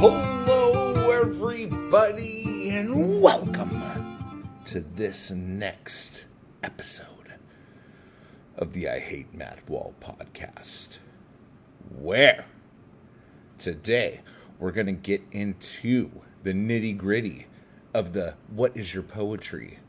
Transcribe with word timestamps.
Hello, 0.00 1.10
everybody, 1.10 2.70
and 2.70 3.20
welcome 3.20 4.48
to 4.64 4.80
this 4.80 5.30
next 5.30 6.24
episode 6.62 7.34
of 8.56 8.72
the 8.72 8.88
I 8.88 8.98
Hate 8.98 9.34
Matt 9.34 9.68
Wall 9.68 9.94
podcast. 10.00 11.00
Where 11.98 12.46
today 13.58 14.22
we're 14.58 14.72
going 14.72 14.86
to 14.86 14.92
get 14.92 15.20
into 15.32 16.10
the 16.44 16.54
nitty 16.54 16.96
gritty 16.96 17.48
of 17.92 18.14
the 18.14 18.36
What 18.48 18.74
is 18.74 18.94
Your 18.94 19.02
Poetry 19.02 19.80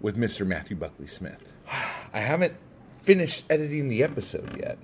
with 0.00 0.16
Mr. 0.16 0.46
Matthew 0.46 0.78
Buckley 0.78 1.08
Smith. 1.08 1.52
I 2.14 2.20
haven't 2.20 2.54
finished 3.02 3.44
editing 3.50 3.88
the 3.88 4.02
episode 4.02 4.56
yet, 4.58 4.78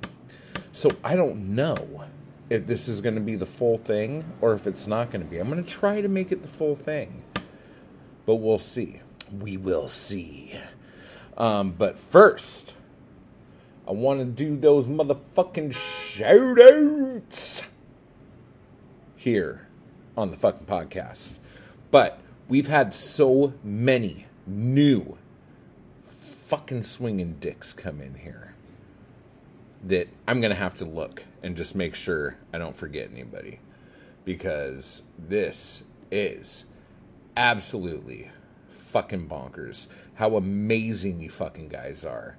so 0.73 0.91
I 1.03 1.17
don't 1.17 1.55
know 1.55 2.05
if 2.49 2.67
this 2.67 2.89
is 2.89 3.01
going 3.01 3.15
to 3.15 3.21
be 3.21 3.35
the 3.35 3.47
full 3.47 3.79
thing 3.79 4.25
or 4.41 4.55
if 4.55 4.67
it's 4.67 4.87
not 4.87 5.11
going 5.11 5.25
to 5.25 5.31
be. 5.31 5.39
I'm 5.39 5.51
going 5.51 5.63
to 5.63 5.71
try 5.71 6.01
to 6.01 6.09
make 6.09 6.31
it 6.31 6.43
the 6.43 6.49
full 6.49 6.77
thing, 6.77 7.23
but 8.25 8.37
we'll 8.37 8.59
see. 8.59 9.01
We 9.33 9.57
will 9.57 9.89
see. 9.89 10.61
Um, 11.37 11.73
but 11.73 11.99
first, 11.99 12.75
I 13.87 13.93
want 13.93 14.21
to 14.21 14.25
do 14.25 14.57
those 14.57 14.89
motherfucking 14.89 15.75
shout 15.75 16.61
outs 16.61 17.69
here 19.17 19.67
on 20.17 20.31
the 20.31 20.37
fucking 20.37 20.67
podcast. 20.67 21.41
But 21.91 22.21
we've 22.49 22.69
had 22.69 22.95
so 22.95 23.55
many 23.63 24.27
new 24.47 25.19
fucking 26.07 26.83
swinging 26.83 27.37
dicks 27.41 27.73
come 27.73 28.01
in 28.01 28.15
here 28.15 28.55
that 29.83 30.09
I'm 30.27 30.41
going 30.41 30.53
to 30.53 30.59
have 30.59 30.75
to 30.77 30.85
look 30.85 31.25
and 31.47 31.57
just 31.57 31.77
make 31.77 31.95
sure 31.95 32.37
I 32.53 32.59
don't 32.59 32.75
forget 32.75 33.09
anybody 33.13 33.61
because 34.25 35.05
this 35.17 35.85
is 36.11 36.65
absolutely 37.37 38.33
fucking 38.69 39.29
bonkers 39.29 39.87
how 40.15 40.35
amazing 40.37 41.21
you 41.21 41.31
fucking 41.31 41.69
guys 41.69 42.05
are. 42.05 42.37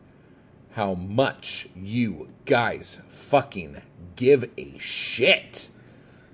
How 0.71 0.93
much 0.93 1.69
you 1.75 2.29
guys 2.45 2.99
fucking 3.07 3.81
give 4.15 4.49
a 4.57 4.77
shit. 4.77 5.69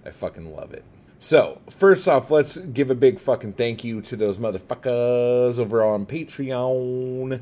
I 0.06 0.10
fucking 0.10 0.54
love 0.54 0.74
it. 0.74 0.84
So, 1.20 1.62
first 1.70 2.08
off, 2.08 2.32
let's 2.32 2.58
give 2.58 2.90
a 2.90 2.96
big 2.96 3.20
fucking 3.20 3.54
thank 3.54 3.84
you 3.84 4.02
to 4.02 4.16
those 4.16 4.40
motherfuckers 4.40 5.60
over 5.60 5.84
on 5.84 6.06
Patreon. 6.06 7.42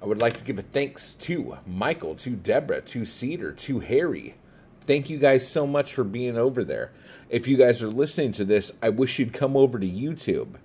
I 0.00 0.06
would 0.06 0.20
like 0.20 0.36
to 0.36 0.44
give 0.44 0.58
a 0.58 0.62
thanks 0.62 1.14
to 1.14 1.58
Michael, 1.66 2.14
to 2.16 2.30
Deborah, 2.30 2.80
to 2.82 3.04
Cedar, 3.04 3.52
to 3.52 3.80
Harry. 3.80 4.36
Thank 4.84 5.08
you 5.08 5.18
guys 5.18 5.46
so 5.46 5.66
much 5.66 5.94
for 5.94 6.04
being 6.04 6.36
over 6.36 6.64
there. 6.64 6.90
If 7.28 7.46
you 7.46 7.56
guys 7.56 7.82
are 7.82 7.88
listening 7.88 8.32
to 8.32 8.44
this, 8.44 8.72
I 8.82 8.88
wish 8.88 9.18
you'd 9.18 9.32
come 9.32 9.56
over 9.56 9.78
to 9.78 9.86
YouTube. 9.86 10.56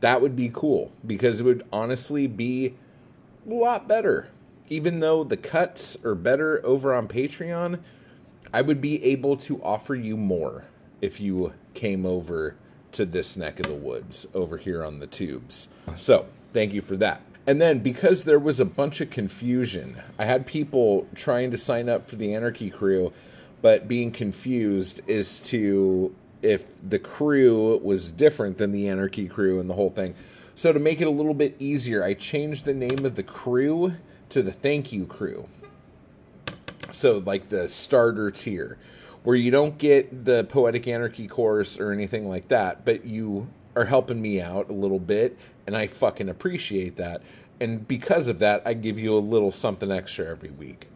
That 0.00 0.20
would 0.20 0.36
be 0.36 0.50
cool 0.52 0.92
because 1.06 1.40
it 1.40 1.44
would 1.44 1.64
honestly 1.72 2.26
be 2.26 2.74
a 3.48 3.54
lot 3.54 3.88
better. 3.88 4.28
Even 4.68 5.00
though 5.00 5.22
the 5.22 5.36
cuts 5.36 5.96
are 6.04 6.14
better 6.14 6.64
over 6.66 6.92
on 6.92 7.08
Patreon, 7.08 7.80
I 8.52 8.62
would 8.62 8.80
be 8.80 9.02
able 9.04 9.36
to 9.38 9.62
offer 9.62 9.94
you 9.94 10.16
more 10.16 10.64
if 11.00 11.20
you 11.20 11.52
came 11.74 12.04
over 12.04 12.56
to 12.92 13.04
this 13.04 13.36
neck 13.36 13.60
of 13.60 13.66
the 13.66 13.74
woods 13.74 14.26
over 14.34 14.56
here 14.56 14.82
on 14.82 14.98
the 14.98 15.06
tubes. 15.06 15.68
So, 15.94 16.26
thank 16.52 16.72
you 16.72 16.82
for 16.82 16.96
that. 16.96 17.20
And 17.46 17.60
then 17.60 17.78
because 17.78 18.24
there 18.24 18.38
was 18.38 18.58
a 18.58 18.64
bunch 18.64 19.00
of 19.00 19.10
confusion, 19.10 20.02
I 20.18 20.24
had 20.24 20.46
people 20.46 21.06
trying 21.14 21.52
to 21.52 21.58
sign 21.58 21.88
up 21.88 22.10
for 22.10 22.16
the 22.16 22.34
Anarchy 22.34 22.70
crew, 22.70 23.12
but 23.62 23.88
being 23.88 24.10
confused 24.10 25.08
as 25.08 25.40
to 25.40 26.14
if 26.42 26.66
the 26.88 26.98
crew 26.98 27.78
was 27.78 28.10
different 28.10 28.58
than 28.58 28.72
the 28.72 28.88
Anarchy 28.88 29.26
crew 29.28 29.58
and 29.58 29.68
the 29.68 29.74
whole 29.74 29.90
thing. 29.90 30.14
So 30.54 30.72
to 30.72 30.78
make 30.78 31.00
it 31.00 31.06
a 31.06 31.10
little 31.10 31.34
bit 31.34 31.56
easier, 31.58 32.02
I 32.02 32.14
changed 32.14 32.64
the 32.64 32.74
name 32.74 33.04
of 33.04 33.14
the 33.14 33.22
crew 33.22 33.94
to 34.30 34.42
the 34.42 34.52
Thank 34.52 34.92
You 34.92 35.06
crew. 35.06 35.48
So 36.90 37.18
like 37.18 37.48
the 37.48 37.68
starter 37.68 38.30
tier 38.30 38.78
where 39.26 39.36
you 39.36 39.50
don't 39.50 39.76
get 39.76 40.24
the 40.24 40.44
poetic 40.44 40.86
anarchy 40.86 41.26
course 41.26 41.80
or 41.80 41.90
anything 41.90 42.28
like 42.28 42.46
that, 42.46 42.84
but 42.84 43.04
you 43.04 43.48
are 43.74 43.86
helping 43.86 44.22
me 44.22 44.40
out 44.40 44.70
a 44.70 44.72
little 44.72 45.00
bit, 45.00 45.36
and 45.66 45.76
I 45.76 45.88
fucking 45.88 46.28
appreciate 46.28 46.96
that. 46.96 47.22
And 47.60 47.88
because 47.88 48.28
of 48.28 48.38
that, 48.38 48.62
I 48.64 48.74
give 48.74 49.00
you 49.00 49.16
a 49.16 49.18
little 49.18 49.50
something 49.50 49.90
extra 49.90 50.26
every 50.26 50.50
week. 50.50 50.86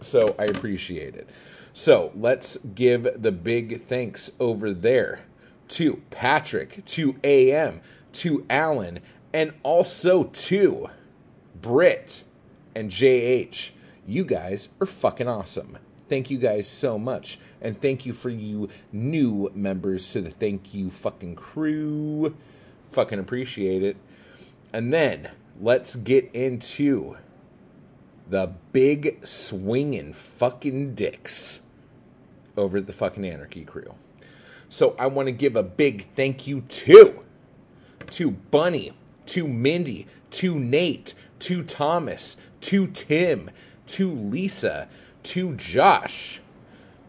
So 0.00 0.34
I 0.38 0.44
appreciate 0.44 1.14
it. 1.14 1.28
So 1.72 2.12
let's 2.16 2.58
give 2.74 3.08
the 3.20 3.32
big 3.32 3.82
thanks 3.82 4.32
over 4.40 4.72
there 4.72 5.20
to 5.68 6.02
Patrick, 6.10 6.84
to 6.84 7.16
AM, 7.22 7.80
to 8.14 8.44
Alan, 8.50 9.00
and 9.32 9.52
also 9.62 10.24
to 10.24 10.88
Britt 11.60 12.24
and 12.74 12.90
JH. 12.90 13.70
You 14.06 14.24
guys 14.24 14.70
are 14.80 14.86
fucking 14.86 15.28
awesome. 15.28 15.78
Thank 16.08 16.28
you 16.28 16.38
guys 16.38 16.66
so 16.66 16.98
much. 16.98 17.38
And 17.60 17.80
thank 17.80 18.04
you 18.04 18.12
for 18.12 18.30
you 18.30 18.68
new 18.92 19.50
members 19.54 20.12
to 20.12 20.20
the 20.20 20.30
thank 20.30 20.74
you 20.74 20.90
fucking 20.90 21.36
crew. 21.36 22.34
Fucking 22.88 23.20
appreciate 23.20 23.84
it. 23.84 23.96
And 24.72 24.92
then 24.92 25.30
let's 25.60 25.94
get 25.94 26.28
into 26.34 27.16
the 28.30 28.52
big 28.72 29.26
swinging 29.26 30.12
fucking 30.12 30.94
dicks 30.94 31.60
over 32.56 32.78
at 32.78 32.86
the 32.86 32.92
fucking 32.92 33.24
Anarchy 33.24 33.64
crew. 33.64 33.94
So 34.68 34.94
I 34.98 35.08
want 35.08 35.26
to 35.26 35.32
give 35.32 35.56
a 35.56 35.64
big 35.64 36.02
thank 36.14 36.46
you 36.46 36.60
to 36.62 37.24
to 38.10 38.30
Bunny, 38.30 38.92
to 39.26 39.46
Mindy, 39.46 40.06
to 40.30 40.58
Nate, 40.58 41.14
to 41.40 41.62
Thomas, 41.62 42.36
to 42.62 42.86
Tim, 42.88 43.50
to 43.86 44.10
Lisa, 44.10 44.88
to 45.24 45.54
Josh, 45.54 46.40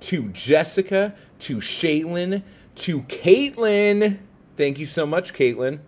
to 0.02 0.30
Jessica, 0.30 1.16
to 1.40 1.58
Shaylin, 1.58 2.44
to 2.76 3.02
Caitlin. 3.04 4.20
Thank 4.58 4.80
you 4.80 4.86
so 4.86 5.06
much, 5.06 5.34
Caitlin. 5.34 5.80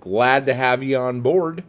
Glad 0.00 0.46
to 0.46 0.54
have 0.54 0.82
you 0.82 0.96
on 0.96 1.20
board. 1.20 1.64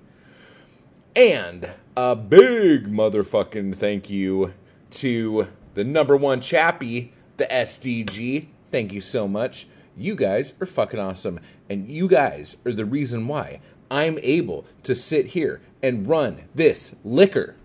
And 1.16 1.70
a 1.98 2.16
big 2.16 2.88
motherfucking 2.88 3.76
thank 3.76 4.10
you 4.10 4.54
to 4.92 5.48
the 5.74 5.84
number 5.84 6.16
one 6.16 6.42
chappie, 6.42 7.14
the 7.38 7.46
SDG. 7.46 8.48
Thank 8.72 8.94
you 8.94 9.02
so 9.02 9.28
much. 9.28 9.68
You 9.98 10.16
guys 10.16 10.54
are 10.60 10.66
fucking 10.66 11.00
awesome. 11.00 11.40
And 11.70 11.90
you 11.90 12.08
guys 12.08 12.58
are 12.66 12.74
the 12.74 12.86
reason 12.86 13.28
why 13.28 13.62
I'm 13.90 14.20
able 14.24 14.66
to 14.84 14.94
sit 14.94 15.28
here 15.28 15.62
and 15.82 16.08
run 16.08 16.46
this 16.54 16.96
liquor. 17.04 17.56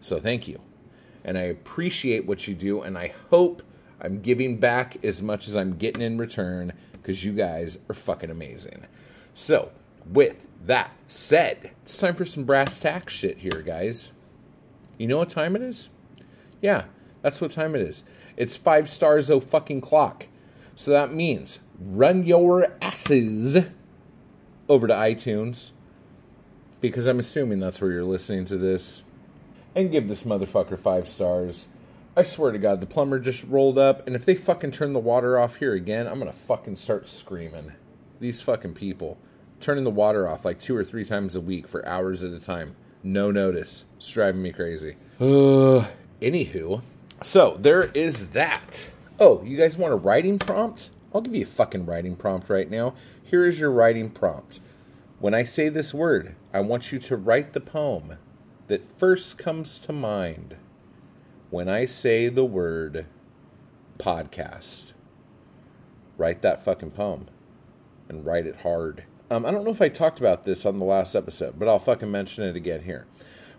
So 0.00 0.18
thank 0.18 0.46
you 0.46 0.60
and 1.26 1.36
I 1.36 1.42
appreciate 1.42 2.24
what 2.24 2.46
you 2.46 2.54
do, 2.54 2.82
and 2.82 2.96
I 2.96 3.12
hope 3.30 3.60
I'm 4.00 4.20
giving 4.20 4.58
back 4.58 5.04
as 5.04 5.24
much 5.24 5.48
as 5.48 5.56
I'm 5.56 5.76
getting 5.76 6.00
in 6.00 6.18
return 6.18 6.72
because 6.92 7.24
you 7.24 7.32
guys 7.32 7.78
are 7.90 7.94
fucking 7.94 8.30
amazing. 8.30 8.86
So, 9.34 9.72
with 10.10 10.46
that 10.64 10.90
said, 11.08 11.72
it's 11.82 11.98
time 11.98 12.14
for 12.14 12.24
some 12.24 12.44
brass 12.44 12.78
tack 12.78 13.08
shit 13.08 13.38
here, 13.38 13.62
guys. 13.62 14.12
You 14.98 15.06
know 15.06 15.18
what 15.18 15.28
time 15.28 15.56
it 15.56 15.62
is? 15.62 15.88
Yeah, 16.60 16.84
that's 17.22 17.40
what 17.40 17.50
time 17.50 17.74
it 17.74 17.82
is. 17.82 18.04
It's 18.36 18.56
five 18.56 18.88
stars 18.88 19.30
oh 19.30 19.40
fucking 19.40 19.80
clock. 19.80 20.28
So 20.74 20.90
that 20.90 21.12
means 21.12 21.60
run 21.78 22.24
your 22.24 22.76
asses 22.82 23.56
over 24.68 24.86
to 24.86 24.94
iTunes 24.94 25.72
because 26.80 27.06
I'm 27.06 27.18
assuming 27.18 27.60
that's 27.60 27.80
where 27.80 27.92
you're 27.92 28.04
listening 28.04 28.44
to 28.46 28.58
this 28.58 29.02
and 29.74 29.90
give 29.90 30.08
this 30.08 30.24
motherfucker 30.24 30.78
five 30.78 31.08
stars. 31.08 31.68
I 32.16 32.22
swear 32.22 32.50
to 32.52 32.58
God, 32.58 32.80
the 32.80 32.86
plumber 32.86 33.18
just 33.18 33.44
rolled 33.44 33.78
up, 33.78 34.06
and 34.06 34.16
if 34.16 34.24
they 34.24 34.34
fucking 34.34 34.70
turn 34.70 34.94
the 34.94 34.98
water 34.98 35.38
off 35.38 35.56
here 35.56 35.74
again, 35.74 36.06
I'm 36.06 36.18
gonna 36.18 36.32
fucking 36.32 36.76
start 36.76 37.06
screaming. 37.06 37.72
These 38.20 38.40
fucking 38.40 38.74
people 38.74 39.18
turning 39.60 39.84
the 39.84 39.90
water 39.90 40.28
off 40.28 40.44
like 40.44 40.60
two 40.60 40.76
or 40.76 40.84
three 40.84 41.04
times 41.04 41.36
a 41.36 41.40
week 41.40 41.66
for 41.66 41.86
hours 41.86 42.22
at 42.22 42.32
a 42.32 42.40
time. 42.40 42.76
No 43.02 43.30
notice. 43.30 43.84
It's 43.96 44.10
driving 44.10 44.42
me 44.42 44.52
crazy. 44.52 44.96
Uh, 45.20 45.86
anywho, 46.20 46.82
so 47.22 47.56
there 47.60 47.84
is 47.84 48.28
that. 48.28 48.90
Oh, 49.18 49.42
you 49.42 49.56
guys 49.56 49.78
want 49.78 49.92
a 49.92 49.96
writing 49.96 50.38
prompt? 50.38 50.90
I'll 51.14 51.20
give 51.20 51.34
you 51.34 51.42
a 51.42 51.46
fucking 51.46 51.86
writing 51.86 52.16
prompt 52.16 52.50
right 52.50 52.70
now. 52.70 52.94
Here 53.22 53.46
is 53.46 53.58
your 53.58 53.70
writing 53.70 54.10
prompt. 54.10 54.60
When 55.18 55.32
I 55.32 55.44
say 55.44 55.68
this 55.70 55.94
word, 55.94 56.34
I 56.52 56.60
want 56.60 56.92
you 56.92 56.98
to 56.98 57.16
write 57.16 57.54
the 57.54 57.60
poem 57.60 58.18
that 58.66 58.98
first 58.98 59.38
comes 59.38 59.78
to 59.78 59.92
mind 59.92 60.56
when 61.50 61.68
I 61.68 61.86
say 61.86 62.28
the 62.28 62.44
word 62.44 63.06
podcast. 63.98 64.92
Write 66.18 66.42
that 66.42 66.62
fucking 66.62 66.90
poem 66.90 67.28
and 68.08 68.26
write 68.26 68.46
it 68.46 68.56
hard. 68.56 69.04
Um, 69.28 69.44
I 69.44 69.50
don't 69.50 69.64
know 69.64 69.72
if 69.72 69.82
I 69.82 69.88
talked 69.88 70.20
about 70.20 70.44
this 70.44 70.64
on 70.64 70.78
the 70.78 70.84
last 70.84 71.16
episode, 71.16 71.58
but 71.58 71.66
I'll 71.66 71.80
fucking 71.80 72.10
mention 72.10 72.44
it 72.44 72.54
again 72.54 72.82
here. 72.82 73.06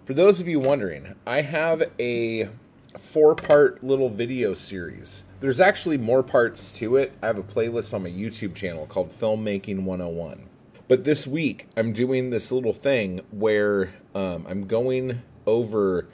For 0.06 0.14
those 0.14 0.40
of 0.40 0.48
you 0.48 0.62
wondering, 0.62 1.16
I 1.26 1.42
have 1.42 1.84
a 2.00 2.50
four 2.98 3.36
part 3.36 3.84
little 3.84 4.10
video 4.10 4.54
series. 4.54 5.24
There's 5.42 5.60
actually 5.60 5.98
more 5.98 6.24
parts 6.24 6.72
to 6.74 6.96
it. 6.96 7.12
I 7.22 7.28
have 7.28 7.38
a 7.38 7.44
playlist 7.44 7.94
on 7.94 8.04
my 8.04 8.10
YouTube 8.10 8.56
channel 8.56 8.86
called 8.86 9.12
Filmmaking 9.12 9.84
101. 9.84 10.48
But 10.88 11.04
this 11.04 11.28
week, 11.28 11.68
I'm 11.76 11.92
doing 11.92 12.30
this 12.30 12.50
little 12.50 12.74
thing 12.74 13.20
where 13.32 13.94
um, 14.16 14.46
I'm 14.48 14.68
going 14.68 15.22
over 15.46 16.08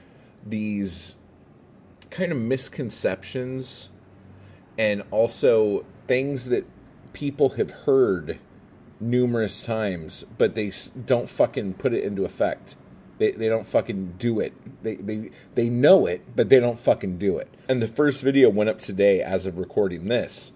these 0.44 1.16
kind 2.10 2.32
of 2.32 2.40
misconceptions 2.40 3.90
and 4.80 5.04
also 5.12 5.86
things 6.08 6.50
that 6.50 6.66
people 7.14 7.50
have 7.50 7.70
heard 7.70 8.40
numerous 9.10 9.66
times, 9.66 10.24
but 10.38 10.56
they 10.56 10.72
don't 11.06 11.30
fucking 11.30 11.76
put 11.76 11.94
it 11.94 12.04
into 12.04 12.26
effect. 12.26 12.76
They, 13.20 13.32
they 13.32 13.48
don't 13.48 13.68
fucking 13.68 14.16
do 14.18 14.40
it. 14.40 14.54
They, 14.84 14.96
they 14.96 15.30
they 15.54 15.70
know 15.70 16.06
it, 16.08 16.36
but 16.36 16.50
they 16.50 16.60
don't 16.60 16.80
fucking 16.80 17.18
do 17.18 17.38
it. 17.38 17.48
And 17.70 17.82
the 17.82 17.88
first 17.88 18.24
video 18.24 18.50
went 18.50 18.70
up 18.70 18.80
today 18.80 19.22
as 19.22 19.46
of 19.46 19.58
recording 19.58 20.08
this, 20.08 20.54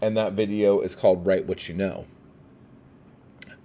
and 0.00 0.16
that 0.16 0.32
video 0.34 0.80
is 0.80 0.94
called 0.94 1.26
"Write 1.26 1.46
What 1.46 1.68
You 1.68 1.74
Know." 1.74 2.06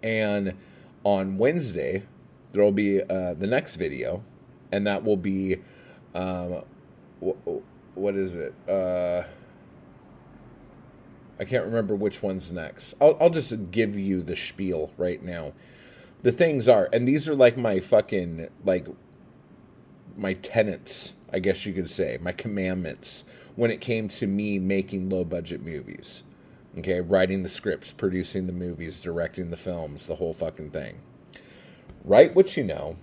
And 0.03 0.55
on 1.03 1.37
Wednesday, 1.37 2.03
there 2.51 2.63
will 2.63 2.71
be 2.71 3.01
uh, 3.01 3.35
the 3.35 3.47
next 3.47 3.75
video, 3.75 4.23
and 4.71 4.85
that 4.87 5.03
will 5.03 5.17
be, 5.17 5.57
um, 6.15 6.63
wh- 7.23 7.59
what 7.95 8.15
is 8.15 8.35
it? 8.35 8.53
Uh, 8.67 9.23
I 11.41 11.43
can't 11.43 11.65
remember 11.65 11.95
which 11.95 12.21
one's 12.21 12.51
next. 12.51 12.93
I'll, 13.01 13.17
I'll 13.19 13.31
just 13.31 13.71
give 13.71 13.97
you 13.97 14.21
the 14.21 14.35
spiel 14.35 14.91
right 14.95 15.23
now. 15.23 15.53
The 16.21 16.31
things 16.31 16.69
are, 16.69 16.87
and 16.93 17.07
these 17.07 17.27
are 17.27 17.33
like 17.33 17.57
my 17.57 17.79
fucking, 17.79 18.47
like, 18.63 18.85
my 20.15 20.33
tenets, 20.35 21.13
I 21.33 21.39
guess 21.39 21.65
you 21.65 21.73
could 21.73 21.89
say, 21.89 22.19
my 22.21 22.31
commandments 22.31 23.25
when 23.55 23.71
it 23.71 23.81
came 23.81 24.07
to 24.09 24.27
me 24.27 24.59
making 24.59 25.09
low 25.09 25.23
budget 25.23 25.65
movies. 25.65 26.21
Okay, 26.77 27.01
writing 27.01 27.41
the 27.41 27.49
scripts, 27.49 27.91
producing 27.91 28.45
the 28.45 28.53
movies, 28.53 28.99
directing 28.99 29.49
the 29.49 29.57
films, 29.57 30.05
the 30.05 30.17
whole 30.17 30.35
fucking 30.35 30.69
thing. 30.69 30.99
Write 32.05 32.35
what 32.35 32.55
you 32.55 32.63
know, 32.63 32.97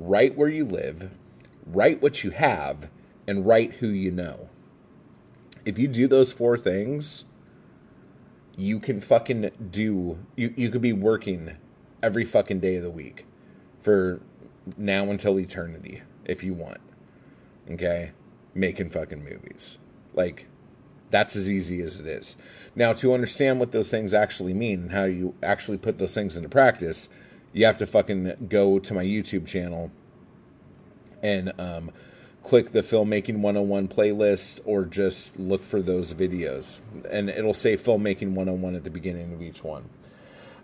write 0.00 0.36
where 0.36 0.48
you 0.48 0.64
live, 0.64 1.08
write 1.64 2.02
what 2.02 2.24
you 2.24 2.30
have, 2.30 2.90
and 3.28 3.46
write 3.46 3.74
who 3.74 3.86
you 3.86 4.10
know. 4.10 4.48
If 5.64 5.78
you 5.78 5.86
do 5.86 6.08
those 6.08 6.32
four 6.32 6.58
things, 6.58 7.24
you 8.56 8.78
can 8.78 9.00
fucking 9.00 9.50
do 9.70 10.18
you 10.36 10.54
you 10.56 10.70
could 10.70 10.82
be 10.82 10.92
working 10.92 11.56
every 12.02 12.24
fucking 12.24 12.60
day 12.60 12.76
of 12.76 12.82
the 12.82 12.90
week 12.90 13.26
for 13.80 14.20
now 14.76 15.10
until 15.10 15.38
eternity 15.38 16.02
if 16.24 16.42
you 16.42 16.54
want. 16.54 16.78
Okay? 17.70 18.12
Making 18.54 18.90
fucking 18.90 19.24
movies. 19.24 19.78
Like 20.14 20.46
that's 21.10 21.36
as 21.36 21.48
easy 21.48 21.80
as 21.80 21.98
it 21.98 22.06
is. 22.06 22.36
Now 22.74 22.92
to 22.94 23.14
understand 23.14 23.60
what 23.60 23.72
those 23.72 23.90
things 23.90 24.14
actually 24.14 24.54
mean 24.54 24.80
and 24.80 24.92
how 24.92 25.04
you 25.04 25.34
actually 25.42 25.78
put 25.78 25.98
those 25.98 26.14
things 26.14 26.36
into 26.36 26.48
practice, 26.48 27.08
you 27.52 27.66
have 27.66 27.76
to 27.78 27.86
fucking 27.86 28.48
go 28.48 28.78
to 28.78 28.94
my 28.94 29.04
YouTube 29.04 29.46
channel 29.46 29.90
and 31.22 31.52
um 31.58 31.90
click 32.44 32.72
the 32.72 32.80
filmmaking 32.80 33.38
101 33.38 33.88
playlist 33.88 34.60
or 34.64 34.84
just 34.84 35.38
look 35.40 35.64
for 35.64 35.80
those 35.80 36.12
videos. 36.14 36.80
And 37.10 37.28
it'll 37.30 37.54
say 37.54 37.76
filmmaking 37.76 38.34
101 38.34 38.74
at 38.76 38.84
the 38.84 38.90
beginning 38.90 39.32
of 39.32 39.42
each 39.42 39.64
one. 39.64 39.88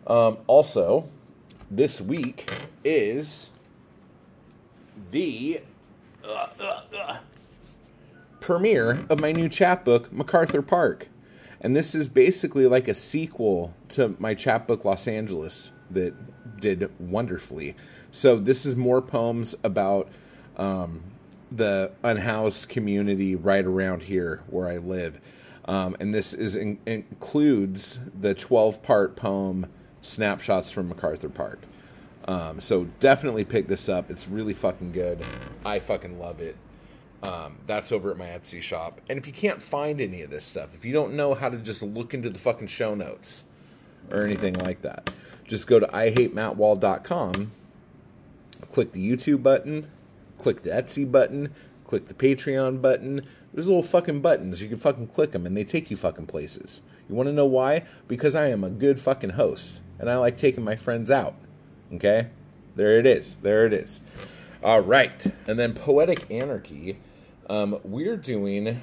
Um, 0.06 0.38
also 0.47 1.09
this 1.71 2.00
week 2.00 2.50
is 2.85 3.50
the 5.11 5.62
uh, 6.23 6.49
uh, 6.61 6.81
uh, 6.97 7.17
premiere 8.41 9.06
of 9.09 9.19
my 9.19 9.33
new 9.33 9.49
chapbook 9.49 10.12
macarthur 10.12 10.62
park. 10.62 11.09
And 11.62 11.75
this 11.75 11.94
is 11.94 12.09
basically 12.09 12.67
like 12.67 12.88
a 12.88 12.94
sequel 12.94 13.75
to 13.91 14.15
my 14.19 14.35
chapbook 14.35 14.85
los 14.85 15.09
angeles 15.09 15.73
that 15.91 16.61
did 16.61 16.91
wonderfully. 17.00 17.75
So 18.11 18.37
this 18.37 18.67
is 18.67 18.76
more 18.76 19.00
poems 19.00 19.55
about 19.62 20.09
um, 20.56 21.03
the 21.50 21.93
unhoused 22.02 22.69
community 22.69 23.35
right 23.35 23.64
around 23.64 24.05
here 24.05 24.43
where 24.49 24.69
I 24.69 24.79
live. 24.79 25.20
Um, 25.67 25.97
and 26.00 26.14
this 26.14 26.32
is 26.32 26.56
in, 26.56 26.79
includes 26.87 28.00
the 28.19 28.35
12 28.35 28.82
part 28.82 29.17
poem 29.17 29.67
Snapshots 30.00 30.70
from 30.70 30.88
MacArthur 30.88 31.29
Park. 31.29 31.61
Um, 32.26 32.61
so 32.61 32.85
definitely 33.00 33.44
pick 33.44 33.67
this 33.69 33.88
up. 33.88 34.11
It's 34.11 34.29
really 34.29 34.55
fucking 34.55 34.93
good. 34.93 35.25
I 35.64 35.79
fucking 35.79 36.19
love 36.19 36.41
it. 36.41 36.56
Um, 37.23 37.58
that's 37.67 37.93
over 37.93 38.11
at 38.11 38.17
my 38.17 38.26
Etsy 38.26 38.62
shop. 38.62 39.00
And 39.08 39.19
if 39.19 39.26
you 39.26 39.32
can't 39.32 39.61
find 39.61 40.00
any 40.00 40.23
of 40.23 40.31
this 40.31 40.44
stuff, 40.44 40.75
if 40.75 40.85
you 40.85 40.93
don't 40.93 41.14
know 41.14 41.35
how 41.35 41.49
to 41.49 41.58
just 41.58 41.82
look 41.82 42.14
into 42.14 42.31
the 42.31 42.38
fucking 42.38 42.69
show 42.69 42.94
notes 42.94 43.44
or 44.11 44.25
anything 44.25 44.55
like 44.55 44.82
that, 44.82 45.11
just 45.47 45.67
go 45.67 45.79
to 45.79 45.87
ihatemattwall.com, 45.87 47.52
click 48.73 48.93
the 48.93 49.11
YouTube 49.11 49.43
button, 49.43 49.91
click 50.41 50.63
the 50.63 50.71
Etsy 50.71 51.11
button, 51.11 51.55
click 51.87 52.09
the 52.09 52.15
Patreon 52.15 52.81
button. 52.81 53.27
There's 53.53 53.69
little 53.69 53.83
fucking 53.83 54.21
buttons. 54.21 54.63
You 54.63 54.69
can 54.69 54.79
fucking 54.79 55.09
click 55.09 55.33
them 55.33 55.47
and 55.47 55.57
they 55.57 55.65
take 55.65 55.91
you 55.91 55.97
fucking 55.97 56.27
places. 56.27 56.83
You 57.09 57.15
want 57.15 57.29
to 57.29 57.33
know 57.33 57.47
why? 57.47 57.85
Because 58.09 58.35
I 58.35 58.49
am 58.49 58.63
a 58.63 58.71
good 58.71 59.01
fucking 59.01 59.31
host 59.31 59.83
and 59.99 60.11
I 60.11 60.17
like 60.17 60.37
taking 60.37 60.65
my 60.65 60.77
friends 60.77 61.11
out. 61.11 61.35
Okay? 61.93 62.29
There 62.77 62.99
it 62.99 63.07
is. 63.07 63.37
There 63.37 63.67
it 63.67 63.73
is. 63.73 64.01
All 64.63 64.81
right. 64.81 65.27
And 65.47 65.59
then 65.59 65.75
Poetic 65.75 66.31
Anarchy. 66.31 66.99
Um, 67.49 67.81
we're 67.83 68.17
doing 68.17 68.81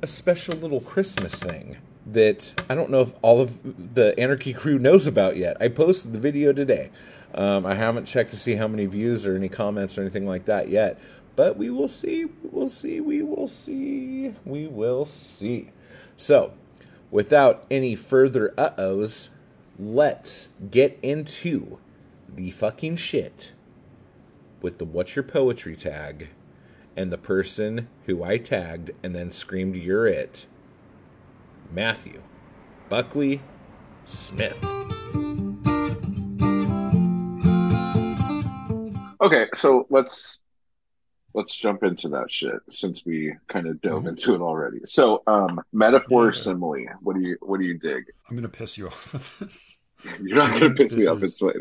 a 0.00 0.06
special 0.06 0.56
little 0.56 0.80
Christmas 0.80 1.42
thing 1.42 1.76
that 2.06 2.54
I 2.70 2.74
don't 2.74 2.90
know 2.90 3.00
if 3.02 3.12
all 3.20 3.40
of 3.40 3.94
the 3.94 4.18
Anarchy 4.18 4.52
crew 4.52 4.78
knows 4.78 5.06
about 5.06 5.36
yet. 5.36 5.56
I 5.60 5.68
posted 5.68 6.12
the 6.12 6.18
video 6.18 6.52
today. 6.52 6.90
Um, 7.36 7.66
I 7.66 7.74
haven't 7.74 8.06
checked 8.06 8.30
to 8.30 8.36
see 8.36 8.54
how 8.54 8.66
many 8.66 8.86
views 8.86 9.26
or 9.26 9.36
any 9.36 9.48
comments 9.48 9.98
or 9.98 10.00
anything 10.00 10.26
like 10.26 10.46
that 10.46 10.70
yet, 10.70 10.98
but 11.36 11.58
we 11.58 11.68
will 11.68 11.88
see. 11.88 12.26
We'll 12.42 12.68
see. 12.68 13.00
We 13.00 13.22
will 13.22 13.46
see. 13.46 14.34
We 14.44 14.66
will 14.66 15.04
see. 15.04 15.70
So, 16.16 16.54
without 17.10 17.64
any 17.70 17.94
further 17.94 18.54
uh 18.56 18.70
ohs, 18.78 19.28
let's 19.78 20.48
get 20.70 20.98
into 21.02 21.78
the 22.26 22.50
fucking 22.52 22.96
shit 22.96 23.52
with 24.62 24.78
the 24.78 24.86
What's 24.86 25.14
Your 25.14 25.22
Poetry 25.22 25.76
tag 25.76 26.28
and 26.96 27.12
the 27.12 27.18
person 27.18 27.88
who 28.06 28.24
I 28.24 28.38
tagged 28.38 28.92
and 29.02 29.14
then 29.14 29.30
screamed, 29.30 29.76
You're 29.76 30.06
it. 30.06 30.46
Matthew 31.70 32.22
Buckley 32.88 33.42
Smith. 34.06 34.58
Okay, 39.26 39.48
so 39.54 39.88
let's 39.90 40.38
let's 41.34 41.52
jump 41.56 41.82
into 41.82 42.08
that 42.10 42.30
shit 42.30 42.60
since 42.70 43.04
we 43.04 43.34
kind 43.48 43.66
of 43.66 43.80
dove 43.80 44.00
mm-hmm. 44.00 44.10
into 44.10 44.36
it 44.36 44.40
already. 44.40 44.78
So, 44.84 45.24
um, 45.26 45.60
metaphor 45.72 46.26
yeah. 46.26 46.40
simile. 46.40 46.86
What 47.00 47.16
do 47.16 47.22
you 47.22 47.36
what 47.40 47.58
do 47.58 47.66
you 47.66 47.76
dig? 47.76 48.04
I'm 48.30 48.36
gonna 48.36 48.48
piss 48.48 48.78
you 48.78 48.86
off 48.86 49.12
with 49.12 49.38
this. 49.40 49.78
You're 50.22 50.36
not 50.36 50.52
gonna 50.52 50.74
piss 50.74 50.94
me 50.94 51.06
off. 51.06 51.24
It's 51.24 51.40
fine. 51.40 51.60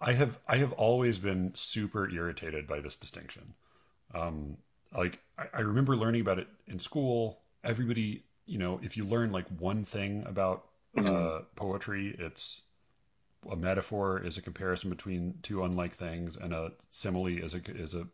I 0.00 0.14
have 0.14 0.38
I 0.48 0.56
have 0.56 0.72
always 0.72 1.18
been 1.18 1.52
super 1.54 2.08
irritated 2.08 2.66
by 2.66 2.80
this 2.80 2.96
distinction. 2.96 3.52
Um, 4.14 4.56
like 4.96 5.18
I, 5.36 5.48
I 5.52 5.60
remember 5.60 5.94
learning 5.94 6.22
about 6.22 6.38
it 6.38 6.48
in 6.66 6.78
school. 6.78 7.40
Everybody, 7.64 8.24
you 8.46 8.56
know, 8.56 8.80
if 8.82 8.96
you 8.96 9.04
learn 9.04 9.28
like 9.30 9.46
one 9.58 9.84
thing 9.84 10.24
about 10.26 10.68
mm-hmm. 10.96 11.14
uh, 11.14 11.40
poetry, 11.54 12.16
it's 12.18 12.62
a 13.50 13.56
metaphor 13.56 14.20
is 14.20 14.36
a 14.38 14.42
comparison 14.42 14.90
between 14.90 15.34
two 15.42 15.64
unlike 15.64 15.94
things, 15.94 16.36
and 16.36 16.52
a 16.52 16.72
simile 16.90 17.26
is 17.26 17.54
a 17.54 17.60
is 17.68 17.94
a 17.94 18.06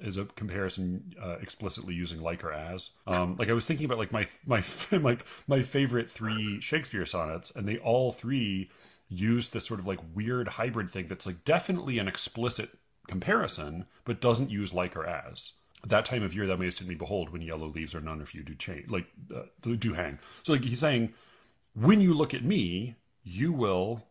is 0.00 0.16
a 0.16 0.24
comparison 0.24 1.14
uh, 1.22 1.36
explicitly 1.40 1.94
using 1.94 2.20
like 2.20 2.44
or 2.44 2.52
as. 2.52 2.90
Um, 3.06 3.36
like 3.38 3.48
I 3.48 3.52
was 3.52 3.64
thinking 3.64 3.86
about 3.86 3.98
like 3.98 4.12
my 4.12 4.26
my 4.46 4.62
like 4.92 5.24
my 5.46 5.62
favorite 5.62 6.10
three 6.10 6.60
Shakespeare 6.60 7.06
sonnets, 7.06 7.52
and 7.54 7.66
they 7.66 7.78
all 7.78 8.12
three 8.12 8.70
use 9.08 9.50
this 9.50 9.66
sort 9.66 9.80
of 9.80 9.86
like 9.86 10.00
weird 10.14 10.48
hybrid 10.48 10.90
thing 10.90 11.06
that's 11.08 11.26
like 11.26 11.44
definitely 11.44 11.98
an 11.98 12.08
explicit 12.08 12.70
comparison, 13.08 13.86
but 14.04 14.20
doesn't 14.20 14.50
use 14.50 14.72
like 14.72 14.96
or 14.96 15.06
as. 15.06 15.52
That 15.86 16.04
time 16.04 16.22
of 16.22 16.34
year 16.34 16.46
thou 16.46 16.56
mayest 16.56 16.80
in 16.80 16.86
me 16.86 16.94
behold 16.94 17.30
when 17.30 17.42
yellow 17.42 17.66
leaves 17.66 17.94
are 17.94 18.00
none 18.00 18.20
of 18.20 18.34
you 18.34 18.42
do 18.42 18.54
change 18.54 18.88
like 18.88 19.06
uh, 19.34 19.42
do 19.62 19.92
hang. 19.92 20.18
So 20.44 20.52
like 20.52 20.64
he's 20.64 20.78
saying, 20.78 21.12
when 21.74 22.00
you 22.00 22.14
look 22.14 22.34
at 22.34 22.44
me, 22.44 22.96
you 23.24 23.52
will 23.52 24.02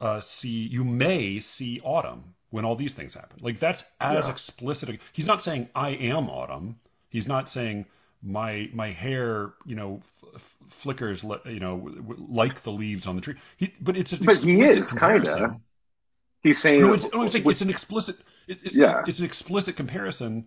uh, 0.00 0.20
see 0.20 0.66
you 0.66 0.84
may 0.84 1.40
see 1.40 1.80
autumn 1.82 2.34
when 2.50 2.64
all 2.64 2.76
these 2.76 2.94
things 2.94 3.14
happen. 3.14 3.38
Like 3.42 3.58
that's 3.58 3.84
as 4.00 4.26
yeah. 4.26 4.32
explicit. 4.32 5.00
He's 5.12 5.26
not 5.26 5.42
saying 5.42 5.68
I 5.74 5.90
am 5.90 6.28
autumn. 6.28 6.78
He's 7.08 7.28
not 7.28 7.48
saying 7.48 7.86
my 8.22 8.70
my 8.72 8.90
hair, 8.90 9.52
you 9.66 9.76
know, 9.76 10.00
f- 10.34 10.56
flickers, 10.68 11.24
you 11.46 11.60
know, 11.60 11.90
like 12.28 12.62
the 12.62 12.72
leaves 12.72 13.06
on 13.06 13.16
the 13.16 13.22
tree. 13.22 13.34
He, 13.56 13.74
but 13.80 13.96
it's 13.96 14.12
an 14.12 14.24
but 14.24 14.38
he 14.38 14.62
is 14.62 14.92
kind 14.92 15.26
of. 15.26 15.56
He's 16.40 16.60
saying 16.60 16.80
no, 16.80 16.92
it's, 16.92 17.12
no, 17.12 17.22
it's, 17.24 17.34
like, 17.34 17.44
it's 17.46 17.62
an 17.62 17.70
explicit. 17.70 18.16
it's, 18.46 18.76
yeah. 18.76 19.02
it's 19.08 19.18
an 19.18 19.24
explicit 19.24 19.74
comparison 19.74 20.46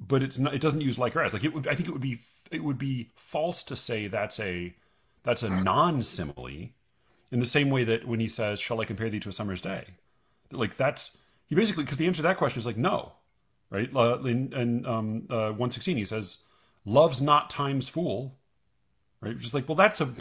but 0.00 0.22
it's 0.22 0.38
not. 0.38 0.54
It 0.54 0.60
doesn't 0.60 0.80
use 0.80 0.98
like 0.98 1.14
or 1.14 1.22
as. 1.22 1.32
Like 1.32 1.44
it 1.44 1.52
would. 1.52 1.68
I 1.68 1.74
think 1.74 1.88
it 1.88 1.92
would 1.92 2.00
be. 2.00 2.20
It 2.50 2.64
would 2.64 2.78
be 2.78 3.08
false 3.14 3.62
to 3.64 3.76
say 3.76 4.08
that's 4.08 4.40
a 4.40 4.74
that's 5.22 5.42
a 5.42 5.50
non 5.50 6.02
simile, 6.02 6.70
in 7.30 7.40
the 7.40 7.46
same 7.46 7.70
way 7.70 7.84
that 7.84 8.06
when 8.06 8.20
he 8.20 8.28
says, 8.28 8.60
"Shall 8.60 8.80
I 8.80 8.84
compare 8.84 9.10
thee 9.10 9.20
to 9.20 9.28
a 9.28 9.32
summer's 9.32 9.62
day?" 9.62 9.84
Like 10.52 10.76
that's 10.76 11.18
he 11.46 11.54
basically 11.54 11.84
because 11.84 11.98
the 11.98 12.06
answer 12.06 12.18
to 12.18 12.22
that 12.22 12.36
question 12.36 12.58
is 12.58 12.66
like 12.66 12.76
no, 12.76 13.12
right? 13.70 13.90
Uh, 13.94 14.18
in, 14.24 14.52
in 14.52 14.86
um, 14.86 15.26
uh, 15.30 15.52
one 15.52 15.70
sixteen, 15.70 15.96
he 15.96 16.04
says, 16.04 16.38
"Love's 16.84 17.20
not 17.20 17.50
time's 17.50 17.88
fool," 17.88 18.38
right? 19.20 19.38
Just 19.38 19.54
like 19.54 19.68
well, 19.68 19.76
that's 19.76 20.00
a 20.00 20.12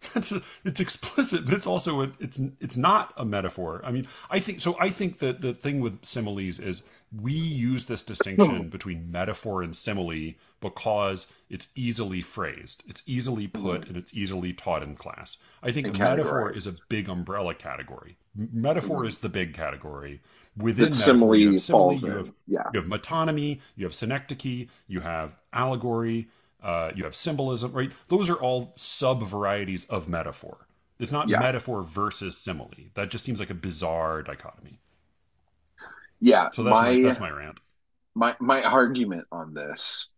that's 0.14 0.32
a, 0.32 0.40
it's 0.64 0.80
explicit, 0.80 1.44
but 1.44 1.54
it's 1.54 1.66
also 1.66 2.02
a, 2.02 2.12
it's 2.20 2.40
it's 2.60 2.76
not 2.76 3.12
a 3.16 3.24
metaphor. 3.24 3.80
I 3.84 3.90
mean, 3.90 4.06
I 4.30 4.38
think 4.38 4.60
so. 4.60 4.76
I 4.78 4.90
think 4.90 5.18
that 5.18 5.40
the 5.40 5.52
thing 5.52 5.80
with 5.80 6.04
similes 6.04 6.58
is 6.60 6.84
we 7.16 7.32
use 7.32 7.86
this 7.86 8.02
distinction 8.02 8.68
between 8.68 9.10
metaphor 9.10 9.62
and 9.62 9.74
simile 9.74 10.34
because 10.60 11.26
it's 11.48 11.68
easily 11.74 12.22
phrased, 12.22 12.82
it's 12.86 13.02
easily 13.06 13.48
mm-hmm. 13.48 13.62
put, 13.62 13.88
and 13.88 13.96
it's 13.96 14.14
easily 14.14 14.52
taught 14.52 14.82
in 14.82 14.94
class. 14.94 15.38
I 15.62 15.72
think 15.72 15.96
metaphor 15.96 16.52
is 16.52 16.66
a 16.66 16.74
big 16.88 17.08
umbrella 17.08 17.54
category. 17.54 18.16
Metaphor 18.36 18.98
mm-hmm. 18.98 19.08
is 19.08 19.18
the 19.18 19.28
big 19.28 19.54
category. 19.54 20.20
Within 20.56 20.90
metaphor, 20.90 21.34
you 21.36 21.52
simile 21.52 21.52
have 21.52 21.62
simile, 21.62 21.80
falls 21.80 22.04
you 22.04 22.12
have 22.12 22.32
Yeah. 22.46 22.62
you 22.72 22.80
have 22.80 22.88
metonymy, 22.88 23.60
you 23.76 23.86
have 23.86 23.94
synecdoche, 23.94 24.68
you 24.86 25.00
have 25.00 25.36
allegory, 25.52 26.28
uh, 26.62 26.92
you 26.94 27.04
have 27.04 27.14
symbolism, 27.14 27.72
right? 27.72 27.92
Those 28.08 28.28
are 28.28 28.36
all 28.36 28.72
sub 28.76 29.22
varieties 29.26 29.84
of 29.86 30.08
metaphor. 30.08 30.66
It's 30.98 31.12
not 31.12 31.28
Yeah. 31.28 31.38
metaphor 31.38 31.82
versus 31.82 32.36
simile. 32.36 32.90
That 32.94 33.10
just 33.10 33.24
seems 33.24 33.40
like 33.40 33.50
a 33.50 33.54
bizarre 33.54 34.22
dichotomy. 34.22 34.80
Yeah. 36.20 36.50
So 36.50 36.62
that's 36.62 36.80
my, 36.80 36.82
my, 36.82 36.98
that's 36.98 37.20
my 37.20 37.30
rant. 37.30 37.60
my 38.14 38.36
my 38.40 38.62
argument 38.62 39.26
on 39.32 39.54
this. 39.54 40.10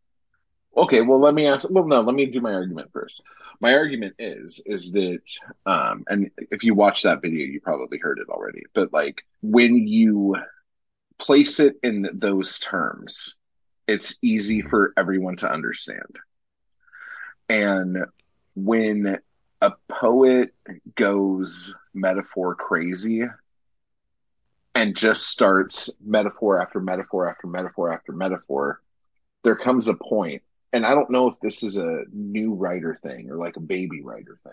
Okay, 0.76 1.02
well 1.02 1.20
let 1.20 1.35
me 1.35 1.47
ask 1.47 1.68
well 1.70 1.87
no, 1.87 2.00
let 2.02 2.14
me 2.14 2.26
do 2.26 2.40
my 2.40 2.54
argument 2.54 2.90
first. 2.92 3.23
My 3.61 3.75
argument 3.75 4.16
is 4.18 4.62
is 4.66 4.92
that 4.92 5.23
um 5.66 6.04
and 6.09 6.30
if 6.52 6.64
you 6.64 6.75
watch 6.75 7.02
that 7.04 7.23
video 7.23 7.47
you 7.47 7.61
probably 7.61 7.99
heard 7.99 8.18
it 8.20 8.28
already, 8.30 8.64
but 8.75 8.92
like 8.92 9.23
when 9.42 9.76
you 9.76 10.37
place 11.20 11.61
it 11.61 11.76
in 11.82 12.09
those 12.14 12.59
terms, 12.61 13.37
it's 13.88 14.16
easy 14.23 14.62
for 14.62 14.92
everyone 14.97 15.37
to 15.37 15.50
understand. 15.52 16.16
And 17.50 18.04
when 18.54 19.19
a 19.61 19.73
poet 19.88 20.54
goes 20.95 21.75
metaphor 21.92 22.54
crazy 22.54 23.25
and 24.76 24.97
just 24.97 25.26
starts 25.26 25.90
metaphor 26.00 26.62
after 26.62 26.78
metaphor 26.78 27.28
after 27.28 27.49
metaphor 27.49 27.92
after 27.92 28.12
metaphor, 28.12 28.80
there 29.42 29.57
comes 29.57 29.88
a 29.88 29.95
point, 29.95 30.42
and 30.73 30.87
I 30.87 30.90
don't 30.90 31.11
know 31.11 31.26
if 31.26 31.40
this 31.42 31.64
is 31.64 31.76
a 31.76 32.04
new 32.12 32.54
writer 32.54 32.97
thing 33.02 33.28
or 33.28 33.37
like 33.37 33.57
a 33.57 33.61
baby 33.61 34.00
writer 34.00 34.38
thing, 34.45 34.52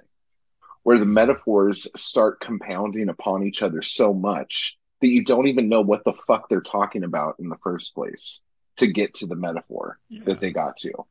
where 0.81 0.97
the 0.97 1.05
metaphors 1.05 1.87
start 1.95 2.39
compounding 2.39 3.09
upon 3.09 3.43
each 3.43 3.61
other 3.61 3.83
so 3.83 4.11
much 4.11 4.75
that 5.01 5.09
you 5.09 5.23
don't 5.23 5.45
even 5.47 5.69
know 5.69 5.81
what 5.81 6.03
the 6.03 6.13
fuck 6.13 6.49
they're 6.49 6.61
talking 6.61 7.03
about 7.03 7.35
in 7.37 7.49
the 7.49 7.57
first 7.57 7.93
place 7.93 8.41
to 8.77 8.87
get 8.87 9.13
to 9.13 9.27
the 9.27 9.35
metaphor 9.35 9.99
Yeah. 10.09 10.23
that 10.25 10.39
they 10.39 10.49
got 10.49 10.77
to. 10.77 11.05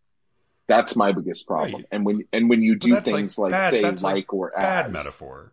That's 0.69 0.97
my 0.97 1.13
biggest 1.13 1.47
problem. 1.47 1.83
Right. 1.83 1.87
And 1.93 2.05
when 2.05 2.25
and 2.33 2.49
when 2.51 2.63
you 2.63 2.75
do 2.77 2.95
that's 2.95 3.07
like 3.07 3.15
things 3.15 3.39
like, 3.39 3.53
bad- 3.53 3.71
say 3.71 3.83
like, 3.83 4.03
like 4.03 4.33
or 4.35 4.53
Bad 4.57 4.87
as, 4.87 4.93
metaphor. 4.93 5.53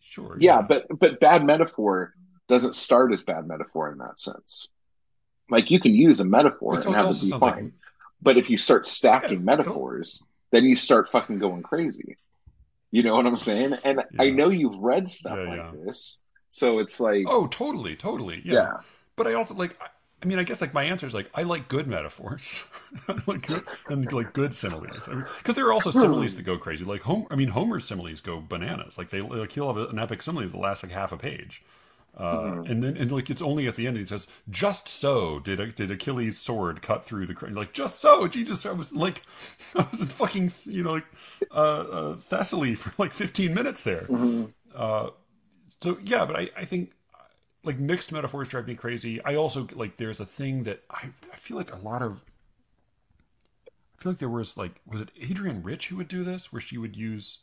Sure. 0.00 0.36
yeah, 0.38 0.60
but 0.62 0.86
but 0.98 1.20
bad 1.20 1.44
metaphor 1.44 2.14
doesn't 2.48 2.74
start 2.74 3.12
as 3.12 3.22
bad 3.22 3.46
metaphor 3.46 3.90
in 3.90 3.98
that 3.98 4.20
sense. 4.20 4.68
Like 5.50 5.70
you 5.70 5.80
can 5.80 5.94
use 5.94 6.20
a 6.20 6.24
metaphor 6.24 6.76
It's 6.76 6.86
and 6.86 6.94
have 6.94 7.10
it 7.10 7.20
be 7.20 7.30
fine, 7.30 7.40
like 7.40 7.72
but 8.20 8.36
if 8.36 8.50
you 8.50 8.58
start 8.58 8.86
stacking 8.86 9.38
Yeah, 9.38 9.44
metaphors, 9.44 10.22
then 10.50 10.64
you 10.64 10.76
start 10.76 11.10
fucking 11.10 11.38
going 11.38 11.62
crazy. 11.62 12.16
You 12.90 13.02
know 13.02 13.14
what 13.14 13.26
I'm 13.26 13.36
saying? 13.36 13.78
And 13.84 14.02
I 14.18 14.30
know 14.30 14.50
you've 14.50 14.78
read 14.78 15.08
stuff 15.08 15.38
Yeah, 15.38 15.48
like 15.48 15.58
yeah. 15.58 15.72
this, 15.84 16.18
so 16.50 16.78
it's 16.78 17.00
like, 17.00 17.24
oh, 17.26 17.46
totally, 17.46 17.96
totally. 17.96 18.42
Yeah. 18.44 18.52
yeah, 18.54 18.72
But 19.16 19.26
I 19.28 19.32
also 19.34 19.54
like. 19.54 19.76
I- 20.22 20.26
mean, 20.26 20.38
I 20.38 20.44
guess 20.44 20.60
like 20.60 20.72
my 20.72 20.84
answer 20.84 21.06
is 21.06 21.14
like 21.14 21.30
I 21.34 21.42
like 21.42 21.68
good 21.68 21.86
metaphors, 21.86 22.62
like 23.26 23.46
good, 23.46 23.64
and 23.88 24.10
like 24.12 24.32
good 24.32 24.54
similes. 24.54 25.08
I 25.08 25.14
mean, 25.14 25.24
because 25.38 25.54
there 25.56 25.66
are 25.66 25.72
also 25.72 25.90
similes 25.90 26.34
that 26.36 26.42
go 26.44 26.56
crazy. 26.58 26.84
Like 26.84 27.02
Homer, 27.02 27.26
I 27.30 27.34
mean, 27.36 27.48
Homer's 27.48 27.84
similes 27.84 28.20
go 28.20 28.40
bananas. 28.40 28.96
Like 28.98 29.10
they 29.10 29.20
like 29.20 29.52
he'll 29.52 29.72
have 29.74 29.90
an 29.90 29.98
epic 29.98 30.22
simile 30.22 30.48
that 30.48 30.56
lasts 30.58 30.84
like 30.84 30.92
half 30.92 31.12
a 31.12 31.16
page, 31.16 31.62
uh, 32.16 32.34
Mhm. 32.42 32.70
and 32.70 32.82
then 32.84 32.96
and 32.96 33.10
like 33.10 33.30
it's 33.30 33.42
only 33.42 33.66
at 33.66 33.74
the 33.76 33.86
end 33.86 33.96
he 33.96 34.04
says, 34.04 34.26
"Just 34.50 34.86
so 34.88 35.38
did 35.40 35.74
did 35.74 35.90
Achilles' 35.90 36.38
sword 36.38 36.82
cut 36.82 37.04
through 37.04 37.26
the 37.26 37.34
crane." 37.34 37.54
Like 37.54 37.72
just 37.72 37.98
so, 38.00 38.28
Jesus, 38.28 38.64
I 38.64 38.72
was 38.72 38.92
like, 38.92 39.22
I 39.74 39.86
was 39.90 40.00
in 40.00 40.06
fucking 40.06 40.52
you 40.64 40.84
know 40.84 40.92
like 40.92 41.06
uh, 41.50 41.54
uh, 41.54 42.16
Thessaly 42.30 42.76
for 42.76 42.92
like 42.96 43.12
fifteen 43.12 43.54
minutes 43.54 43.82
there. 43.82 44.02
Mhm. 44.08 44.52
Uh, 44.74 45.10
so 45.82 45.98
yeah, 46.04 46.24
but 46.24 46.36
I, 46.38 46.50
I 46.56 46.64
think 46.64 46.92
like 47.64 47.78
mixed 47.78 48.12
metaphors 48.12 48.48
drive 48.48 48.66
me 48.66 48.74
crazy. 48.74 49.22
I 49.24 49.34
also 49.36 49.66
like 49.74 49.96
there's 49.96 50.20
a 50.20 50.26
thing 50.26 50.64
that 50.64 50.82
I, 50.90 51.10
I 51.32 51.36
feel 51.36 51.56
like 51.56 51.72
a 51.72 51.78
lot 51.78 52.02
of 52.02 52.24
I 53.98 54.02
feel 54.02 54.12
like 54.12 54.18
there 54.18 54.28
was 54.28 54.56
like 54.56 54.80
was 54.86 55.00
it 55.00 55.10
Adrienne 55.22 55.62
Rich 55.62 55.88
who 55.88 55.96
would 55.96 56.08
do 56.08 56.24
this 56.24 56.52
where 56.52 56.60
she 56.60 56.76
would 56.78 56.96
use 56.96 57.38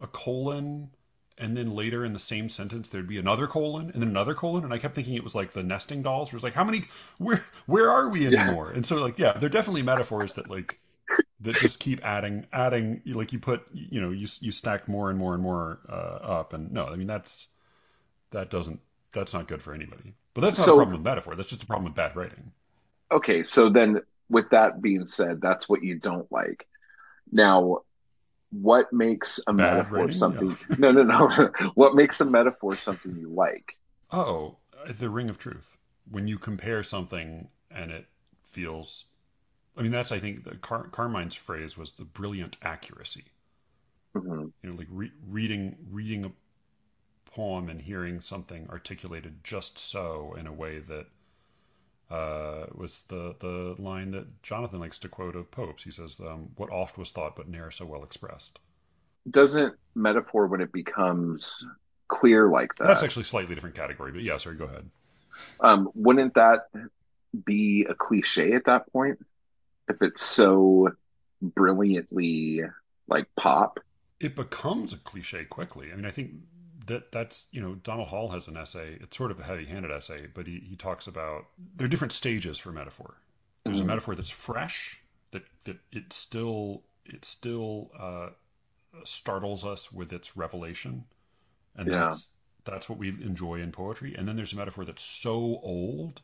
a 0.00 0.06
colon 0.08 0.90
and 1.38 1.56
then 1.56 1.74
later 1.74 2.04
in 2.04 2.12
the 2.14 2.20
same 2.20 2.48
sentence 2.48 2.88
there'd 2.88 3.08
be 3.08 3.18
another 3.18 3.46
colon 3.48 3.90
and 3.92 4.02
then 4.02 4.10
another 4.10 4.34
colon 4.34 4.64
and 4.64 4.74
I 4.74 4.78
kept 4.78 4.94
thinking 4.94 5.14
it 5.14 5.24
was 5.24 5.34
like 5.36 5.52
the 5.52 5.62
nesting 5.62 6.02
dolls 6.02 6.32
where 6.32 6.38
it's 6.38 6.44
like 6.44 6.54
how 6.54 6.64
many 6.64 6.86
where 7.18 7.44
where 7.66 7.90
are 7.90 8.08
we 8.08 8.26
Yeah. 8.26 8.28
anymore? 8.28 8.72
And 8.72 8.86
so 8.86 8.96
like 8.98 9.18
yeah, 9.18 9.34
they're 9.38 9.48
definitely 9.50 9.82
metaphors 9.82 10.34
that 10.34 10.50
like 10.50 10.80
that 11.40 11.56
just 11.58 11.80
keep 11.80 12.04
adding 12.04 12.46
adding 12.52 13.02
like 13.06 13.32
you 13.32 13.40
put 13.40 13.64
you 13.72 14.00
know 14.00 14.10
you 14.10 14.28
you 14.40 14.52
stack 14.52 14.88
more 14.88 15.10
and 15.10 15.18
more 15.18 15.34
and 15.34 15.42
more 15.42 15.80
uh, 15.88 16.20
up 16.22 16.52
and 16.54 16.72
no, 16.72 16.86
I 16.86 16.96
mean 16.96 17.08
that's 17.08 17.48
that 18.30 18.50
doesn't 18.50 18.80
that's 19.12 19.32
not 19.34 19.48
good 19.48 19.62
for 19.62 19.72
anybody. 19.74 20.14
But 20.34 20.42
that's 20.42 20.58
not 20.58 20.64
So- 20.66 20.72
a 20.74 20.76
problem 20.76 20.98
with 20.98 21.04
metaphor. 21.04 21.34
That's 21.36 21.48
just 21.48 21.62
a 21.62 21.66
problem 21.66 21.84
with 21.84 21.94
bad 21.94 22.14
writing. 22.16 22.52
okay. 23.12 23.42
So 23.42 23.68
then, 23.68 24.00
with 24.28 24.50
that 24.50 24.80
being 24.80 25.06
said, 25.06 25.40
that's 25.40 25.68
what 25.68 25.82
you 25.82 25.96
don't 25.98 26.30
like. 26.30 26.66
Now, 27.32 27.78
what 28.50 28.92
makes 28.92 29.40
a 29.46 29.52
Bad 29.52 29.74
metaphor 29.76 29.98
writing? 29.98 30.12
something? 30.12 30.56
No, 30.78 30.92
no, 30.92 31.02
no. 31.02 31.28
what 31.74 31.94
makes 31.94 32.20
a 32.20 32.24
metaphor 32.24 32.76
something 32.76 33.16
you 33.16 33.28
like? 33.28 33.76
Oh, 34.12 34.58
the 34.88 35.08
ring 35.10 35.28
of 35.30 35.38
truth. 35.38 35.76
When 36.10 36.26
you 36.28 36.38
compare 36.38 36.82
something 36.82 37.48
and 37.70 37.90
it 37.92 38.06
feels, 38.44 39.06
I 39.76 39.82
mean, 39.82 39.92
that's 39.92 40.10
I 40.12 40.18
think 40.20 40.44
the 40.44 40.56
Car- 40.56 40.88
Carmine's 40.88 41.34
phrase 41.36 41.76
was 41.76 41.92
the 41.92 42.04
brilliant 42.04 42.56
accuracy. 42.62 43.24
Mhm. 44.14 44.52
You 44.62 44.70
know, 44.70 44.76
like 44.76 44.88
re- 44.90 45.12
reading 45.28 45.76
reading 45.90 46.24
a 46.24 46.32
poem 47.34 47.68
and 47.68 47.82
hearing 47.82 48.20
something 48.20 48.68
articulated 48.70 49.42
just 49.44 49.78
so 49.78 50.34
in 50.38 50.46
a 50.46 50.52
way 50.52 50.78
that 50.80 51.06
uh, 52.10 52.66
was 52.74 53.02
the 53.08 53.36
the 53.38 53.76
line 53.80 54.10
that 54.10 54.42
Jonathan 54.42 54.80
likes 54.80 54.98
to 54.98 55.08
quote 55.08 55.36
of 55.36 55.50
Pope's. 55.50 55.84
He 55.84 55.90
says, 55.92 56.18
um, 56.20 56.50
"What 56.56 56.70
oft 56.70 56.98
was 56.98 57.10
thought, 57.12 57.36
but 57.36 57.48
ne'er 57.48 57.70
so 57.70 57.86
well 57.86 58.02
expressed." 58.02 58.58
Doesn't 59.30 59.74
metaphor 59.94 60.46
when 60.46 60.60
it 60.60 60.72
becomes 60.72 61.64
clear 62.08 62.48
like 62.48 62.74
that? 62.76 62.86
That's 62.88 63.02
actually 63.02 63.22
a 63.22 63.26
slightly 63.26 63.54
different 63.54 63.76
category, 63.76 64.10
but 64.12 64.22
yeah, 64.22 64.38
sorry, 64.38 64.56
go 64.56 64.64
ahead. 64.64 64.90
um, 65.60 65.88
wouldn't 65.94 66.34
that 66.34 66.68
be 67.44 67.86
a 67.88 67.94
cliche 67.94 68.52
at 68.54 68.64
that 68.64 68.90
point? 68.92 69.18
If 69.88 70.02
it's 70.02 70.22
so 70.22 70.90
brilliantly 71.42 72.62
like 73.08 73.26
pop. 73.36 73.78
it 74.20 74.34
becomes 74.36 74.92
a 74.92 74.96
cliche 74.98 75.44
quickly. 75.44 75.92
I 75.92 75.96
mean, 75.96 76.04
I 76.06 76.10
think 76.10 76.32
that 76.86 77.12
that's 77.12 77.48
you 77.52 77.60
know 77.60 77.74
Donald 77.76 78.08
Hall 78.08 78.30
has 78.30 78.46
an 78.48 78.56
essay. 78.56 78.98
It's 79.00 79.16
sort 79.16 79.30
of 79.30 79.40
a 79.40 79.44
heavy-handed 79.44 79.90
essay, 79.90 80.26
but 80.32 80.46
he 80.46 80.60
he 80.60 80.76
talks 80.76 81.06
about 81.06 81.46
there 81.76 81.84
are 81.86 81.88
different 81.88 82.12
stages 82.12 82.58
for 82.58 82.72
metaphor. 82.72 83.16
There's 83.64 83.80
Mhm. 83.80 83.82
a 83.82 83.84
metaphor 83.84 84.14
that's 84.14 84.30
fresh, 84.30 85.00
that 85.32 85.44
that 85.64 85.78
it 85.92 86.12
still 86.12 86.82
it 87.04 87.24
still 87.24 87.90
uh, 87.98 88.30
startles 89.04 89.64
us 89.64 89.92
with 89.92 90.12
its 90.12 90.36
revelation, 90.36 91.04
and 91.76 91.90
Yeah. 91.90 91.92
that's 91.92 92.30
that's 92.64 92.88
what 92.88 92.98
we 92.98 93.08
enjoy 93.10 93.60
in 93.60 93.72
poetry. 93.72 94.14
And 94.16 94.28
then 94.28 94.36
there's 94.36 94.52
a 94.52 94.56
metaphor 94.56 94.84
that's 94.84 95.02
so 95.02 95.60
old 95.62 96.22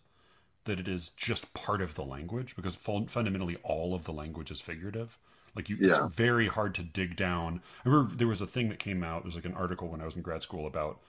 that 0.64 0.80
it 0.80 0.88
is 0.88 1.10
just 1.10 1.54
part 1.54 1.80
of 1.82 1.94
the 1.94 2.04
language 2.04 2.56
because 2.56 2.76
fundamentally 2.76 3.56
all 3.62 3.94
of 3.94 4.04
the 4.04 4.12
language 4.12 4.50
is 4.50 4.60
figurative. 4.60 5.18
Like 5.56 5.68
you, 5.68 5.76
Yeah. 5.80 6.04
it's 6.04 6.14
very 6.14 6.48
hard 6.48 6.74
to 6.76 6.82
dig 6.82 7.16
down. 7.16 7.62
I 7.84 7.88
remember 7.88 8.14
there 8.14 8.28
was 8.28 8.40
a 8.42 8.46
thing 8.46 8.68
that 8.68 8.78
came 8.78 9.02
out. 9.02 9.20
It 9.20 9.24
was 9.24 9.34
like 9.34 9.46
an 9.46 9.54
article 9.54 9.88
when 9.88 10.00
I 10.00 10.04
was 10.04 10.14
in 10.14 10.22
grad 10.22 10.42
school 10.42 10.66
about 10.66 11.00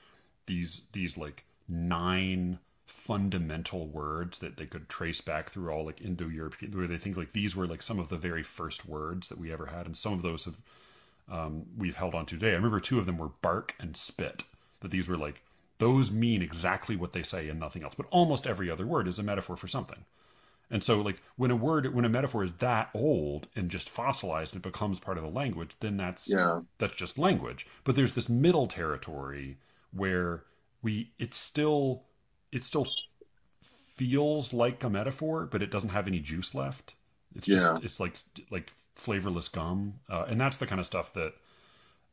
these 0.45 0.83
these 0.93 1.17
like 1.17 1.43
nine 1.67 2.59
fundamental 2.85 3.85
words 3.87 4.37
that 4.39 4.55
they 4.55 4.65
could 4.65 4.87
trace 4.87 5.19
back 5.19 5.49
through 5.49 5.69
all 5.69 5.85
like 5.85 6.01
Indo-European, 6.01 6.71
where 6.75 6.87
they 6.87 6.97
think 6.97 7.17
like 7.17 7.33
these 7.33 7.55
were 7.55 7.67
like 7.67 7.81
some 7.81 7.99
of 7.99 8.07
the 8.09 8.17
very 8.17 8.43
first 8.43 8.87
words 8.87 9.27
that 9.27 9.37
we 9.37 9.51
ever 9.51 9.65
had, 9.67 9.85
and 9.85 9.97
some 9.97 10.13
of 10.13 10.21
those 10.21 10.45
have 10.45 10.57
um, 11.29 11.65
we've 11.77 11.97
held 11.97 12.15
on 12.15 12.25
to 12.27 12.35
today. 12.35 12.51
I 12.51 12.55
remember 12.55 12.79
two 12.79 12.99
of 12.99 13.05
them 13.05 13.17
were 13.17 13.27
bark 13.41 13.75
and 13.79 13.97
spit. 13.97 14.43
That 14.79 14.91
these 14.91 15.09
were 15.09 15.17
like 15.17 15.41
those 15.79 16.11
mean 16.11 16.41
exactly 16.41 16.95
what 16.95 17.13
they 17.13 17.23
say 17.23 17.49
and 17.49 17.59
nothing 17.59 17.83
else. 17.83 17.95
But 17.95 18.07
almost 18.09 18.47
every 18.47 18.69
other 18.69 18.87
word 18.87 19.07
is 19.07 19.19
a 19.19 19.23
metaphor 19.23 19.57
for 19.57 19.67
something. 19.67 20.05
And 20.69 20.83
so, 20.83 21.01
like 21.01 21.21
when 21.37 21.51
a 21.51 21.55
word, 21.55 21.93
when 21.93 22.05
a 22.05 22.09
metaphor 22.09 22.43
is 22.43 22.51
that 22.53 22.89
old 22.93 23.47
and 23.55 23.69
just 23.71 23.89
fossilized, 23.89 24.55
it 24.55 24.61
becomes 24.61 24.99
part 24.99 25.17
of 25.17 25.23
the 25.23 25.29
language. 25.29 25.75
Then 25.79 25.97
that's 25.97 26.27
Yeah. 26.27 26.61
that's 26.77 26.95
just 26.95 27.17
language. 27.17 27.65
But 27.83 27.95
there's 27.95 28.13
this 28.13 28.29
middle 28.29 28.67
territory 28.67 29.57
where 29.91 30.43
we 30.81 31.11
it's 31.19 31.37
still 31.37 32.03
it 32.51 32.63
still 32.63 32.87
feels 33.61 34.53
like 34.53 34.83
a 34.83 34.89
metaphor, 34.89 35.45
but 35.45 35.61
it 35.61 35.71
doesn't 35.71 35.89
have 35.89 36.07
any 36.07 36.19
juice 36.19 36.53
left. 36.53 36.93
It's 37.35 37.47
just 37.47 37.73
Yeah. 37.73 37.79
it's 37.81 37.99
like 37.99 38.15
like 38.49 38.71
flavorless 38.95 39.47
gum, 39.49 39.95
uh, 40.09 40.25
and 40.27 40.39
that's 40.39 40.57
the 40.57 40.67
kind 40.67 40.79
of 40.79 40.85
stuff 40.85 41.13
that 41.13 41.33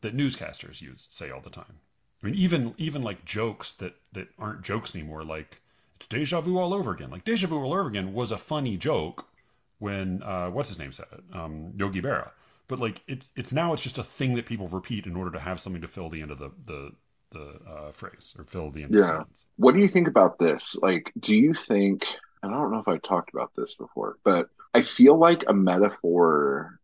that 0.03 0.17
newscasters 0.17 0.83
use 0.83 1.09
say 1.11 1.31
all 1.31 1.41
the 1.41 1.51
time. 1.51 1.81
I 2.23 2.27
mean, 2.27 2.35
even 2.37 2.75
even 2.79 3.03
like 3.03 3.25
jokes 3.25 3.73
that 3.75 3.97
that 4.13 4.29
aren't 4.39 4.63
jokes 4.63 4.95
anymore, 4.95 5.25
like 5.25 5.61
it's 5.97 6.07
deja 6.07 6.41
vu 6.41 6.59
all 6.59 6.75
over 6.75 6.93
again. 6.93 7.11
Like 7.11 7.25
deja 7.25 7.47
vu 7.47 7.57
all 7.63 7.73
over 7.73 7.89
again 7.89 8.13
was 8.13 8.33
a 8.33 8.39
funny 8.39 8.77
joke 8.77 9.27
when 9.79 10.23
uh, 10.23 10.51
what's 10.51 10.69
his 10.69 10.79
name 10.79 10.93
said 10.93 11.07
it, 11.13 11.23
um, 11.37 11.73
Yogi 11.77 12.01
Berra. 12.01 12.31
But 12.69 12.79
like 12.79 13.03
it's 13.07 13.31
it's 13.37 13.53
now 13.53 13.73
it's 13.73 13.83
just 13.83 13.99
a 13.99 14.05
thing 14.05 14.35
that 14.37 14.47
people 14.47 14.69
repeat 14.69 15.07
in 15.07 15.17
order 15.17 15.31
to 15.33 15.41
have 15.41 15.61
something 15.61 15.83
to 15.83 15.89
fill 15.89 16.09
the 16.09 16.23
end 16.23 16.31
of 16.31 16.39
the 16.39 16.51
the 16.65 16.93
the 17.33 17.59
uh, 17.69 17.93
phrase 17.93 18.35
or 18.39 18.45
fill 18.45 18.71
the 18.71 18.83
end 18.83 18.93
of 18.93 18.99
the 18.99 19.05
Yeah. 19.05 19.09
sentence. 19.09 19.45
What 19.57 19.75
do 19.75 19.81
you 19.81 19.89
think 19.89 20.09
about 20.09 20.39
this? 20.39 20.77
Like, 20.77 21.13
do 21.19 21.37
you 21.37 21.55
think, 21.55 22.05
and 22.43 22.55
I 22.55 22.59
don't 22.59 22.73
know 22.73 22.81
if 22.81 22.89
I've 22.89 23.03
talked 23.03 23.33
about 23.33 23.53
this 23.57 23.75
before, 23.77 24.17
but 24.25 24.49
I 24.73 24.83
feel 24.83 25.17
like 25.17 25.45
a 25.47 25.55
metaphor 25.55 26.79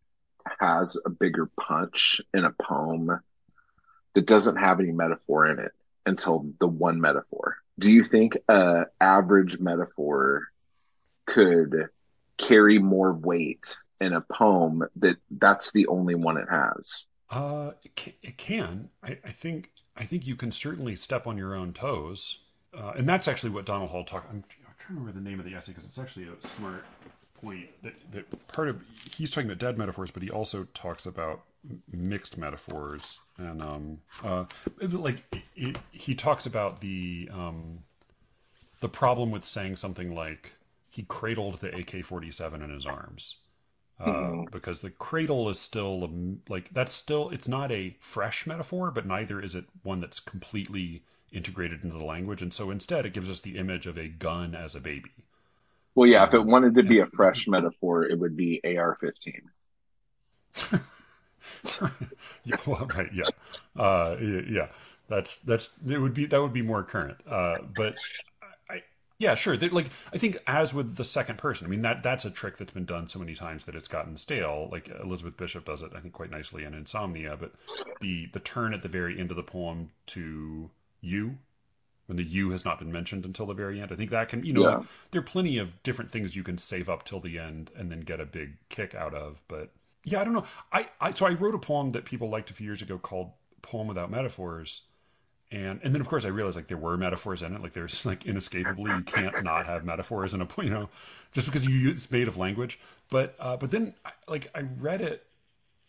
has 0.59 0.99
a 1.05 1.11
bigger 1.11 1.51
punch 1.59 2.21
in 2.33 2.45
a 2.45 2.53
poem 2.53 3.21
that 4.15 4.27
doesn't 4.27 4.57
have 4.57 4.81
any 4.81 4.93
metaphor 4.93 5.47
in 5.47 5.59
it 5.59 5.73
until 6.07 6.53
the 6.61 6.67
one 6.67 7.01
metaphor. 7.01 7.57
Do 7.81 7.91
you 7.91 8.05
think 8.05 8.37
a 8.49 8.85
average 9.01 9.59
metaphor 9.59 10.49
could 11.27 11.89
carry 12.37 12.79
more 12.79 13.13
weight 13.15 13.79
in 14.01 14.13
a 14.13 14.21
poem 14.21 14.85
that 14.97 15.17
that's 15.31 15.73
the 15.73 15.87
only 15.87 16.15
one 16.15 16.37
it 16.37 16.49
has? 16.51 17.07
Uh, 17.31 17.73
it 18.23 18.37
can. 18.37 18.91
I, 19.03 19.19
I 19.25 19.31
think. 19.31 19.71
I 19.97 20.05
think 20.05 20.27
you 20.27 20.37
can 20.37 20.53
certainly 20.53 20.95
step 20.97 21.27
on 21.27 21.37
your 21.37 21.55
own 21.55 21.73
toes, 21.73 22.39
uh, 22.73 22.93
and 22.97 23.09
that's 23.09 23.29
actually 23.29 23.51
what 23.51 23.67
Donald 23.67 23.91
Hall 23.91 24.05
talked. 24.05 24.31
I'm, 24.31 24.45
I'm 24.67 24.75
trying 24.79 24.97
to 24.97 25.01
remember 25.01 25.13
the 25.13 25.29
name 25.29 25.39
of 25.41 25.45
the 25.45 25.55
essay 25.55 25.73
because 25.73 25.85
it's 25.85 25.99
actually 25.99 26.27
a 26.29 26.47
smart 26.47 26.85
point. 27.43 27.69
That, 27.83 27.95
that 28.13 28.49
part 28.49 28.69
of 28.69 28.83
he's 29.17 29.31
talking 29.31 29.51
about 29.51 29.59
dead 29.59 29.79
metaphors, 29.79 30.11
but 30.11 30.23
he 30.23 30.31
also 30.31 30.69
talks 30.75 31.07
about 31.07 31.43
mixed 31.93 32.39
metaphors, 32.39 33.21
and 33.39 33.63
um, 33.63 33.99
uh, 34.23 34.45
like 34.81 35.25
it, 35.33 35.43
it, 35.57 35.77
he 35.93 36.15
talks 36.15 36.47
about 36.47 36.81
the 36.81 37.29
um, 37.33 37.81
the 38.81 38.89
problem 38.89 39.31
with 39.31 39.45
saying 39.45 39.77
something 39.77 40.15
like 40.15 40.53
he 40.91 41.03
cradled 41.05 41.61
the 41.61 41.69
AK-47 41.69 42.63
in 42.65 42.71
his 42.71 42.85
arms 42.87 43.37
uh, 44.01 44.33
Mhm. 44.33 44.51
because 44.51 44.81
the 44.83 44.91
cradle 44.91 45.49
is 45.51 45.59
still 45.61 46.05
um, 46.05 46.43
like 46.49 46.71
that's 46.71 46.93
still 46.93 47.31
it's 47.31 47.49
not 47.49 47.73
a 47.73 47.97
fresh 48.01 48.47
metaphor, 48.47 48.91
but 48.93 49.07
neither 49.07 49.41
is 49.41 49.55
it 49.55 49.67
one 49.83 50.01
that's 50.01 50.21
completely 50.21 51.05
integrated 51.33 51.85
into 51.85 51.97
the 51.99 52.05
language, 52.05 52.43
and 52.43 52.55
so 52.55 52.71
instead 52.71 53.07
it 53.07 53.15
gives 53.15 53.31
us 53.31 53.41
the 53.43 53.59
image 53.59 53.87
of 53.87 53.99
a 53.99 54.09
gun 54.09 54.55
as 54.55 54.75
a 54.75 54.81
baby. 54.81 55.13
Well, 55.95 56.09
yeah, 56.09 56.27
if 56.27 56.35
it 56.35 56.45
wanted 56.45 56.75
to 56.75 56.83
be 56.83 56.99
a 56.99 57.07
fresh 57.07 57.47
metaphor, 57.47 58.05
it 58.05 58.19
would 58.19 58.37
be 58.37 58.61
AR-15. 58.65 59.43
yeah, 62.45 62.57
well, 62.67 62.87
right, 62.97 63.11
yeah, 63.13 63.29
uh, 63.77 64.17
yeah. 64.21 64.69
That's 65.09 65.39
that's 65.39 65.71
it 65.89 65.99
would 65.99 66.15
be 66.15 66.27
that 66.27 66.41
would 66.41 66.53
be 66.53 66.63
more 66.63 66.85
current. 66.85 67.19
Uh, 67.29 67.59
but 67.75 67.97
I, 68.69 68.83
yeah, 69.19 69.35
sure. 69.35 69.57
They- 69.57 69.69
Like 69.69 69.89
I 70.15 70.19
think 70.19 70.39
as 70.47 70.73
with 70.73 70.97
the 70.97 71.05
second 71.05 71.39
person, 71.39 71.67
I 71.67 71.71
mean 71.71 71.83
that 71.83 72.03
that's 72.03 72.25
a 72.25 72.31
trick 72.31 72.59
that's 72.59 72.73
been 72.73 72.85
done 72.85 73.09
so 73.09 73.19
many 73.19 73.35
times 73.35 73.65
that 73.65 73.75
it's 73.75 73.89
gotten 73.89 74.17
stale. 74.17 74.69
Like 74.71 74.89
Elizabeth 74.89 75.37
Bishop 75.37 75.65
does 75.65 75.83
it, 75.83 75.93
I 75.97 76.01
think, 76.01 76.15
quite 76.15 76.31
nicely 76.31 76.65
in 76.65 76.75
Insomnia. 76.75 77.37
But 77.39 77.53
the 78.01 78.27
the 78.33 78.41
turn 78.41 78.73
at 78.75 78.83
the 78.83 78.89
very 78.89 79.19
end 79.19 79.31
of 79.31 79.37
the 79.37 79.43
poem 79.43 79.91
to 80.09 80.71
you. 81.01 81.39
When 82.07 82.17
the 82.17 82.25
you 82.25 82.51
has 82.51 82.65
not 82.65 82.81
been 82.81 82.91
mentioned 82.93 83.25
until 83.25 83.47
the 83.47 83.55
very 83.55 83.81
end, 83.81 83.93
I 83.93 83.95
think 83.97 84.11
that 84.11 84.29
can, 84.29 84.45
you 84.45 84.53
know, 84.53 84.69
Yeah. 84.69 84.83
there 85.13 85.21
are 85.21 85.25
plenty 85.25 85.59
of 85.59 85.81
different 85.85 86.11
things 86.11 86.35
you 86.35 86.43
can 86.43 86.59
save 86.59 86.89
up 86.89 87.05
till 87.05 87.21
the 87.21 87.39
end 87.39 87.71
and 87.77 87.91
then 87.91 88.01
get 88.01 88.21
a 88.21 88.27
big 88.27 88.57
kick 88.69 88.95
out 88.97 89.15
of. 89.15 89.41
But 89.47 89.71
yeah, 90.05 90.21
I 90.21 90.25
don't 90.25 90.33
know. 90.33 90.45
I, 90.73 90.89
I 91.01 91.13
so 91.13 91.27
I 91.27 91.31
wrote 91.31 91.55
a 91.55 91.59
poem 91.59 91.93
that 91.93 92.05
people 92.05 92.29
liked 92.29 92.51
a 92.51 92.55
few 92.55 92.67
years 92.67 92.83
ago 92.83 92.99
called 92.99 93.33
"Poem 93.63 93.87
Without 93.87 94.11
Metaphors," 94.11 94.83
and 95.51 95.81
and 95.83 95.95
then 95.95 96.01
of 96.01 96.09
course 96.09 96.25
I 96.25 96.29
realized 96.29 96.57
like 96.57 96.69
there 96.69 96.77
were 96.77 96.97
metaphors 96.97 97.43
in 97.43 97.55
it. 97.55 97.63
Like 97.63 97.73
there's 97.73 98.07
like 98.07 98.27
inescapably 98.27 98.91
you 98.93 99.03
can't 99.03 99.43
not 99.45 99.67
have 99.67 99.85
metaphors 99.85 100.35
in 100.35 100.41
a 100.41 100.49
you 100.63 100.71
know 100.71 100.89
just 101.33 101.47
because 101.47 101.67
you 101.67 101.75
use- 101.75 101.93
it's 102.05 102.11
made 102.11 102.29
of 102.29 102.37
language. 102.37 102.79
But 103.11 103.35
uh, 103.39 103.57
but 103.57 103.71
then 103.71 103.95
like 104.29 104.51
I 104.55 104.61
read 104.61 105.01
it 105.01 105.27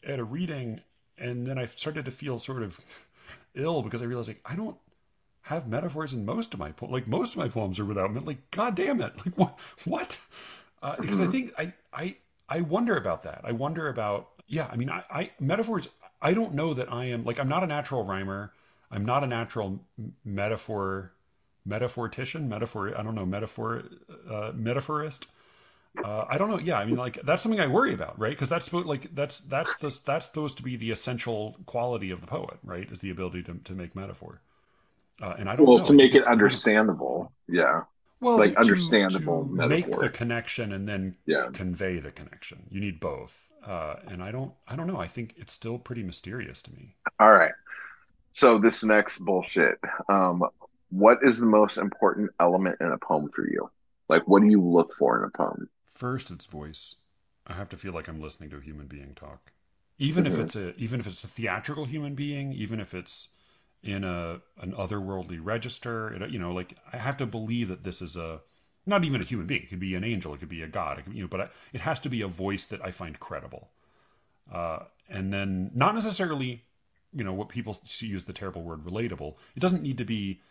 at 0.04 0.20
a 0.20 0.24
reading, 0.24 0.82
and 1.18 1.46
then 1.48 1.58
I 1.58 1.66
started 1.66 2.06
to 2.06 2.12
feel 2.12 2.40
sort 2.40 2.64
of 2.64 2.80
ill 3.56 3.82
because 3.82 4.02
I 4.02 4.06
realized 4.06 4.28
like 4.28 4.42
I 4.46 4.56
don't 4.56 4.78
have 5.44 5.68
metaphors 5.68 6.14
in 6.14 6.26
most 6.26 6.54
of 6.54 6.60
my 6.60 6.72
po- 6.72 6.86
like 6.88 7.08
most 7.08 7.34
of 7.34 7.38
my 7.38 7.50
poems 7.50 7.80
are 7.80 7.86
without 7.86 8.14
like 8.26 8.52
god 8.52 8.76
damn 8.76 9.02
it 9.02 9.14
like 9.26 9.38
what 9.38 9.60
what 9.86 10.20
uh, 10.84 10.96
because 11.00 11.20
I 11.20 11.28
think 11.32 11.52
I 11.58 11.74
I 11.94 12.16
I 12.58 12.62
wonder 12.76 12.96
about 13.04 13.24
that 13.24 13.42
I 13.44 13.52
wonder 13.64 13.84
about 13.96 14.20
yeah 14.58 14.68
I 14.72 14.76
mean 14.80 14.90
I, 14.98 15.04
I 15.20 15.32
metaphors 15.40 15.88
I 16.22 16.32
don't 16.34 16.54
know 16.54 16.70
that 16.80 16.88
I 16.92 17.04
am 17.06 17.24
like 17.30 17.40
I'm 17.42 17.50
not 17.56 17.64
a 17.64 17.68
natural 17.78 18.04
rhymer 18.12 18.42
I'm 18.96 19.06
not 19.12 19.24
a 19.24 19.28
natural 19.28 19.68
m- 19.98 20.14
metaphor 20.26 21.14
metaphortician 21.68 22.48
metaphor 22.48 22.82
I 22.98 23.04
don't 23.04 23.16
know 23.16 23.26
metaphor 23.26 23.84
uh, 24.30 24.52
metaphorist 24.70 25.28
uh, 26.06 26.24
I 26.30 26.38
don't 26.38 26.50
know. 26.50 26.58
Yeah, 26.58 26.78
I 26.80 26.86
mean, 26.86 26.96
like 26.96 27.20
that's 27.22 27.44
something 27.44 27.60
I 27.60 27.68
worry 27.68 27.94
about, 27.94 28.18
right? 28.18 28.30
Because 28.32 28.48
that's 28.48 28.64
supposed 28.64 28.88
like 28.88 29.14
that's 29.14 29.42
that's 29.42 29.76
the, 29.76 29.90
that's 30.06 30.26
supposed 30.26 30.56
to 30.56 30.64
be 30.64 30.78
the 30.78 30.90
essential 30.90 31.58
quality 31.66 32.12
of 32.12 32.22
the 32.22 32.28
poet, 32.28 32.58
right? 32.64 32.90
Is 32.90 33.00
the 33.00 33.10
ability 33.10 33.44
to 33.44 33.56
to 33.66 33.74
make 33.74 33.94
metaphor. 33.94 34.40
Uh, 35.22 35.36
and 35.38 35.50
I 35.50 35.58
don't 35.58 35.68
Well, 35.68 35.80
know. 35.80 35.84
to 35.84 35.94
make 35.94 36.14
it 36.14 36.20
it's 36.20 36.28
kind 36.28 36.40
of- 36.40 36.46
understandable. 36.46 37.34
Yeah. 37.50 37.82
Well, 38.22 38.38
like, 38.38 38.54
to- 38.54 38.60
understandable 38.60 39.46
to 39.46 39.68
make 39.68 39.86
metaphor. 39.88 40.04
the 40.04 40.10
connection 40.10 40.72
and 40.72 40.88
then 40.88 41.16
Yeah. 41.26 41.50
convey 41.54 42.00
the 42.00 42.12
connection. 42.12 42.68
You 42.70 42.80
need 42.80 43.00
both. 43.00 43.50
Uh, 43.66 43.96
and 44.08 44.24
I 44.24 44.32
don't, 44.32 44.54
I 44.68 44.76
don't 44.76 44.88
know. 44.88 44.98
I 45.00 45.08
think 45.08 45.36
it's 45.38 45.54
still 45.54 45.78
pretty 45.78 46.04
mysterious 46.04 46.62
to 46.64 46.74
me. 46.74 46.96
All 47.20 47.34
right. 47.34 47.52
So 48.32 48.60
this 48.60 48.84
next 48.84 49.20
bullshit. 49.20 49.80
Um, 50.10 50.44
what 50.90 51.20
is 51.24 51.40
the 51.40 51.46
most 51.48 51.78
important 51.78 52.32
element 52.40 52.78
in 52.82 52.88
a 52.92 52.98
poem 52.98 53.30
for 53.30 53.48
you? 53.48 53.70
Like, 54.10 54.28
what 54.28 54.42
do 54.42 54.48
you 54.50 54.62
look 54.62 54.94
for 54.96 55.18
in 55.20 55.24
a 55.26 55.30
poem? 55.30 55.70
First, 55.86 56.32
it's 56.32 56.46
voice. 56.46 56.96
I 57.48 57.54
have 57.54 57.70
to 57.70 57.78
feel 57.78 57.94
like 57.94 58.08
I'm 58.08 58.22
listening 58.22 58.50
to 58.52 58.58
a 58.58 58.62
human 58.62 58.88
being 58.88 59.14
talk, 59.16 59.52
even 60.00 60.26
if 60.26 60.34
Mhm. 60.34 60.40
it's 60.44 60.56
a 60.56 60.76
even 60.76 61.00
if 61.00 61.08
it's 61.08 61.24
a 61.24 61.28
theatrical 61.28 61.86
human 61.86 62.16
being, 62.16 62.54
even 62.54 62.80
if 62.80 62.94
it's 62.94 63.30
in 63.84 64.04
a 64.04 64.42
an 64.62 64.74
otherworldly 64.74 65.40
register. 65.42 66.14
It, 66.14 66.30
you 66.32 66.40
know, 66.40 66.52
like 66.54 66.76
I 66.92 66.98
have 66.98 67.18
to 67.18 67.26
believe 67.26 67.68
that 67.70 67.84
this 67.84 68.02
is 68.02 68.16
a 68.16 68.42
not 68.86 69.04
even 69.04 69.22
a 69.22 69.26
human 69.26 69.48
being. 69.48 69.64
It 69.64 69.70
could 69.70 69.80
be 69.80 69.96
an 69.96 70.04
angel. 70.04 70.34
It 70.34 70.40
could 70.40 70.50
be 70.50 70.64
a 70.64 70.68
god. 70.68 71.00
It 71.00 71.06
could, 71.06 71.14
you 71.14 71.22
know, 71.22 71.28
but 71.28 71.42
I, 71.42 71.50
it 71.74 71.82
has 71.82 72.00
to 72.02 72.10
be 72.10 72.22
a 72.22 72.28
voice 72.28 72.66
that 72.68 72.84
I 72.84 72.92
find 72.92 73.20
credible. 73.20 73.70
Uh, 74.52 74.80
and 75.10 75.32
then 75.32 75.72
not 75.74 75.96
necessarily, 75.96 76.64
you 77.14 77.24
know, 77.24 77.34
what 77.34 77.50
people 77.50 77.80
use 78.00 78.26
the 78.26 78.34
terrible 78.34 78.64
word 78.64 78.84
relatable. 78.86 79.36
It 79.56 79.60
doesn't 79.60 79.84
need 79.84 79.98
to 80.00 80.06
be 80.06 80.42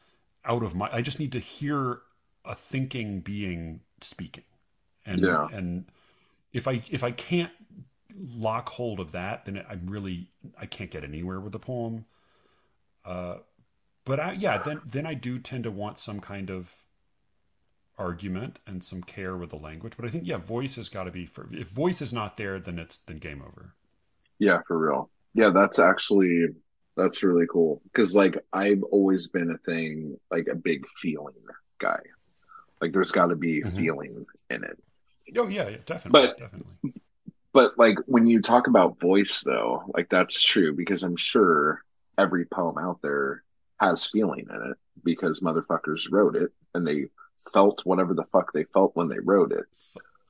out 0.45 0.63
of 0.63 0.75
my. 0.75 0.89
I 0.93 1.03
just 1.03 1.19
need 1.19 1.33
to 1.33 1.41
hear 1.41 2.01
a 2.45 2.55
thinking 2.55 3.21
being 3.21 3.81
speaking, 4.01 4.45
and 5.05 5.21
Yeah. 5.21 5.49
and 5.53 5.87
if 6.53 6.67
I 6.69 6.83
if 6.91 7.05
I 7.05 7.13
can't 7.13 7.53
lock 8.37 8.69
hold 8.71 9.01
of 9.01 9.13
that, 9.13 9.45
then 9.45 9.65
I'm 9.69 9.87
really 9.87 10.29
I 10.59 10.67
can't 10.67 10.91
get 10.91 11.05
anywhere 11.05 11.41
with 11.41 11.53
the 11.53 11.59
poem. 11.59 12.07
Uh, 13.05 13.37
but 14.05 14.21
I, 14.21 14.33
yeah, 14.33 14.59
then 14.59 14.81
then 14.85 15.07
I 15.07 15.15
do 15.15 15.39
tend 15.39 15.65
to 15.65 15.71
want 15.71 15.99
some 15.99 16.21
kind 16.21 16.51
of 16.51 16.73
argument 17.99 18.61
and 18.67 18.83
some 18.83 19.03
care 19.03 19.37
with 19.37 19.51
the 19.51 19.57
language. 19.57 19.95
But 19.97 20.07
I 20.07 20.11
think 20.11 20.27
yeah, 20.27 20.39
voice 20.39 20.77
has 20.77 20.89
got 20.89 21.05
to 21.05 21.11
be 21.11 21.27
for 21.27 21.49
if 21.53 21.69
voice 21.69 22.01
is 22.03 22.13
not 22.13 22.37
there, 22.37 22.59
then 22.59 22.79
it's 22.79 22.99
then 22.99 23.19
game 23.19 23.43
over. 23.47 23.75
Yeah, 24.39 24.61
for 24.67 24.79
real. 24.79 25.11
Yeah, 25.35 25.51
that's 25.51 25.79
actually 25.79 26.47
that's 26.97 27.23
really 27.23 27.47
cool 27.51 27.81
because 27.85 28.17
like 28.17 28.37
I've 28.53 28.83
always 28.85 29.29
been 29.29 29.51
a 29.51 29.59
thing 29.59 30.19
like 30.31 30.49
a 30.51 30.55
big 30.55 30.87
feeling 30.89 31.35
guy. 31.79 32.01
Like 32.81 32.93
there's 32.93 33.13
got 33.13 33.27
to 33.27 33.37
be 33.37 33.63
Mhm. 33.63 33.77
feeling 33.77 34.27
in 34.49 34.65
it. 34.65 34.79
Oh 35.37 35.49
yeah, 35.49 35.69
yeah 35.69 35.77
definitely, 35.85 36.21
But- 36.29 36.39
definitely. 36.39 36.93
But 37.53 37.77
like 37.79 37.97
when 38.07 38.27
you 38.29 38.41
talk 38.41 38.69
about 38.69 39.01
voice 39.01 39.41
though, 39.41 39.85
like 39.95 40.09
that's 40.09 40.41
true 40.41 40.73
because 40.73 41.03
I'm 41.03 41.17
sure 41.17 41.83
every 42.21 42.45
poem 42.45 42.77
out 42.79 43.01
there 43.03 43.43
has 43.81 44.05
feeling 44.07 44.47
in 44.51 44.71
it 44.71 44.77
because 45.03 45.41
motherfuckers 45.41 46.11
wrote 46.13 46.37
it 46.37 46.51
and 46.75 46.87
they 46.87 47.07
felt 47.53 47.81
whatever 47.87 48.13
the 48.15 48.25
fuck 48.25 48.53
they 48.53 48.65
felt 48.65 48.95
when 48.95 49.09
they 49.09 49.19
wrote 49.19 49.53
it. 49.53 49.65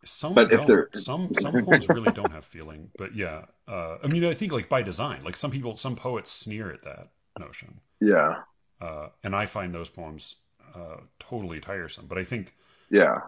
Some 0.05 0.35
But 0.35 0.51
don't. 0.51 0.67
they're- 0.67 0.89
some 0.95 1.35
some 1.35 1.53
poems 1.65 1.89
really 1.89 2.13
don't 2.13 2.31
have 2.33 2.45
feeling. 2.45 2.91
But 2.97 3.15
yeah, 3.15 3.47
uh, 3.69 3.99
I 4.03 4.07
mean, 4.07 4.25
I 4.25 4.33
think 4.35 4.53
like 4.53 4.69
by 4.69 4.83
design, 4.83 5.21
like 5.25 5.37
some 5.37 5.51
people, 5.51 5.77
some 5.77 5.97
poets 5.97 6.31
sneer 6.31 6.73
at 6.73 6.83
that 6.85 7.09
notion, 7.39 7.81
Yeah. 8.01 8.43
uh, 8.81 9.09
and 9.23 9.35
I 9.37 9.45
find 9.47 9.75
those 9.75 9.91
poems 9.91 10.37
uh, 10.75 10.99
totally 11.19 11.61
tiresome. 11.61 12.07
But 12.07 12.17
I 12.19 12.25
think 12.25 12.55
Yeah. 12.89 13.23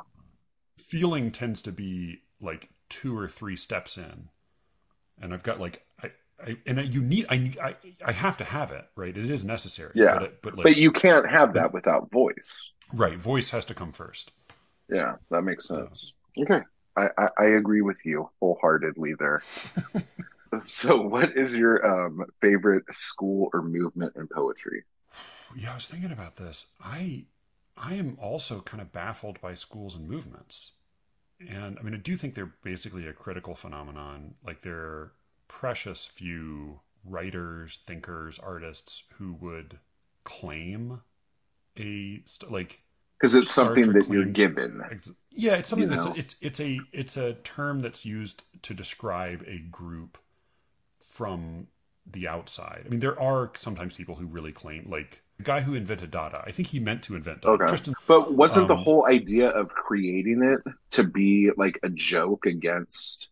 feeling 0.78 1.30
tends 1.32 1.60
to 1.62 1.72
be 1.72 2.22
like 2.40 2.70
two 2.88 3.18
or 3.18 3.28
three 3.28 3.56
steps 3.56 3.98
in, 3.98 4.28
and 5.20 5.34
I've 5.34 5.42
got 5.42 5.60
like 5.60 5.84
I. 6.44 6.56
And 6.66 6.92
you 6.92 7.00
need 7.00 7.26
I, 7.30 7.52
I 7.62 7.76
I 8.04 8.12
have 8.12 8.36
to 8.38 8.44
have 8.44 8.70
it 8.72 8.86
right 8.96 9.16
it 9.16 9.30
is 9.30 9.44
necessary 9.44 9.94
Yeah. 9.94 10.10
but, 10.10 10.22
it, 10.22 10.42
but 10.42 10.56
like 10.56 10.72
But 10.72 10.76
you 10.76 10.92
can't 10.92 11.28
have 11.28 11.54
that 11.54 11.72
without 11.72 12.10
voice. 12.10 12.72
right 12.92 13.18
voice 13.18 13.50
has 13.50 13.64
to 13.64 13.74
come 13.74 13.92
first 13.92 14.30
Yeah, 14.88 15.14
that 15.30 15.42
makes 15.42 15.66
sense. 15.66 16.14
Okay. 16.38 16.60
I, 16.96 17.08
I, 17.18 17.28
I 17.38 17.44
agree 17.56 17.80
with 17.82 17.98
you 18.04 18.28
wholeheartedly 18.40 19.14
there. 19.18 19.44
so 20.66 21.00
what 21.00 21.36
is 21.36 21.54
your 21.54 21.84
um 22.08 22.24
favorite 22.40 22.84
school 22.92 23.48
or 23.52 23.62
movement 23.62 24.12
in 24.16 24.26
poetry? 24.28 24.84
Yeah, 25.54 25.72
I 25.72 25.74
was 25.74 25.86
thinking 25.86 26.12
about 26.12 26.36
this. 26.36 26.66
I 26.82 27.24
I 27.76 27.94
am 27.94 28.16
also 28.20 28.60
kind 28.60 28.80
of 28.80 28.92
baffled 28.92 29.40
by 29.40 29.54
schools 29.54 29.94
and 29.94 30.08
movements. 30.08 30.72
And 31.46 31.78
I 31.78 31.82
mean 31.82 31.94
I 31.94 31.98
do 31.98 32.16
think 32.16 32.34
they're 32.34 32.54
basically 32.62 33.08
a 33.08 33.12
critical 33.12 33.54
phenomenon. 33.56 34.36
Like 34.44 34.62
there 34.62 34.78
are 34.78 35.12
precious 35.60 36.06
few 36.06 36.80
writers, 37.04 37.80
thinkers, 37.86 38.38
artists 38.38 39.04
who 39.18 39.34
would 39.34 39.78
claim 40.24 41.00
a 41.76 42.22
st- 42.24 42.50
like 42.50 42.80
Because 43.18 43.34
it's 43.34 43.52
something 43.52 43.84
Sartre 43.84 43.92
that 43.92 44.08
you're 44.08 44.24
given. 44.24 44.80
yeah, 45.30 45.54
it's 45.54 45.68
something 45.68 45.90
You 45.90 45.96
that's 45.96 46.06
it's 46.18 46.36
it's 46.40 46.60
a 46.60 46.88
it's 46.92 47.16
a 47.16 47.34
term 47.44 47.80
that's 47.80 48.04
used 48.04 48.42
to 48.62 48.74
describe 48.74 49.44
a 49.46 49.58
group 49.58 50.18
from 51.00 51.68
the 52.10 52.28
outside. 52.28 52.82
I 52.86 52.88
mean, 52.88 53.00
there 53.00 53.18
are 53.20 53.50
sometimes 53.56 53.94
people 53.94 54.14
who 54.16 54.26
really 54.26 54.52
claim 54.52 54.88
like 54.90 55.22
the 55.36 55.44
guy 55.44 55.60
who 55.60 55.74
invented 55.74 56.10
Dada. 56.10 56.42
I 56.46 56.52
think 56.52 56.68
he 56.68 56.80
meant 56.80 57.02
to 57.04 57.14
invent 57.16 57.42
Dada. 57.42 57.62
Okay. 57.62 57.66
Tristan 57.66 57.94
But 58.06 58.34
wasn't 58.34 58.68
the 58.68 58.74
Um, 58.74 58.82
whole 58.84 59.06
idea 59.06 59.48
of 59.50 59.68
creating 59.70 60.42
it 60.42 60.60
to 60.90 61.04
be 61.04 61.50
like 61.56 61.78
a 61.82 61.88
joke 61.90 62.46
against 62.46 63.28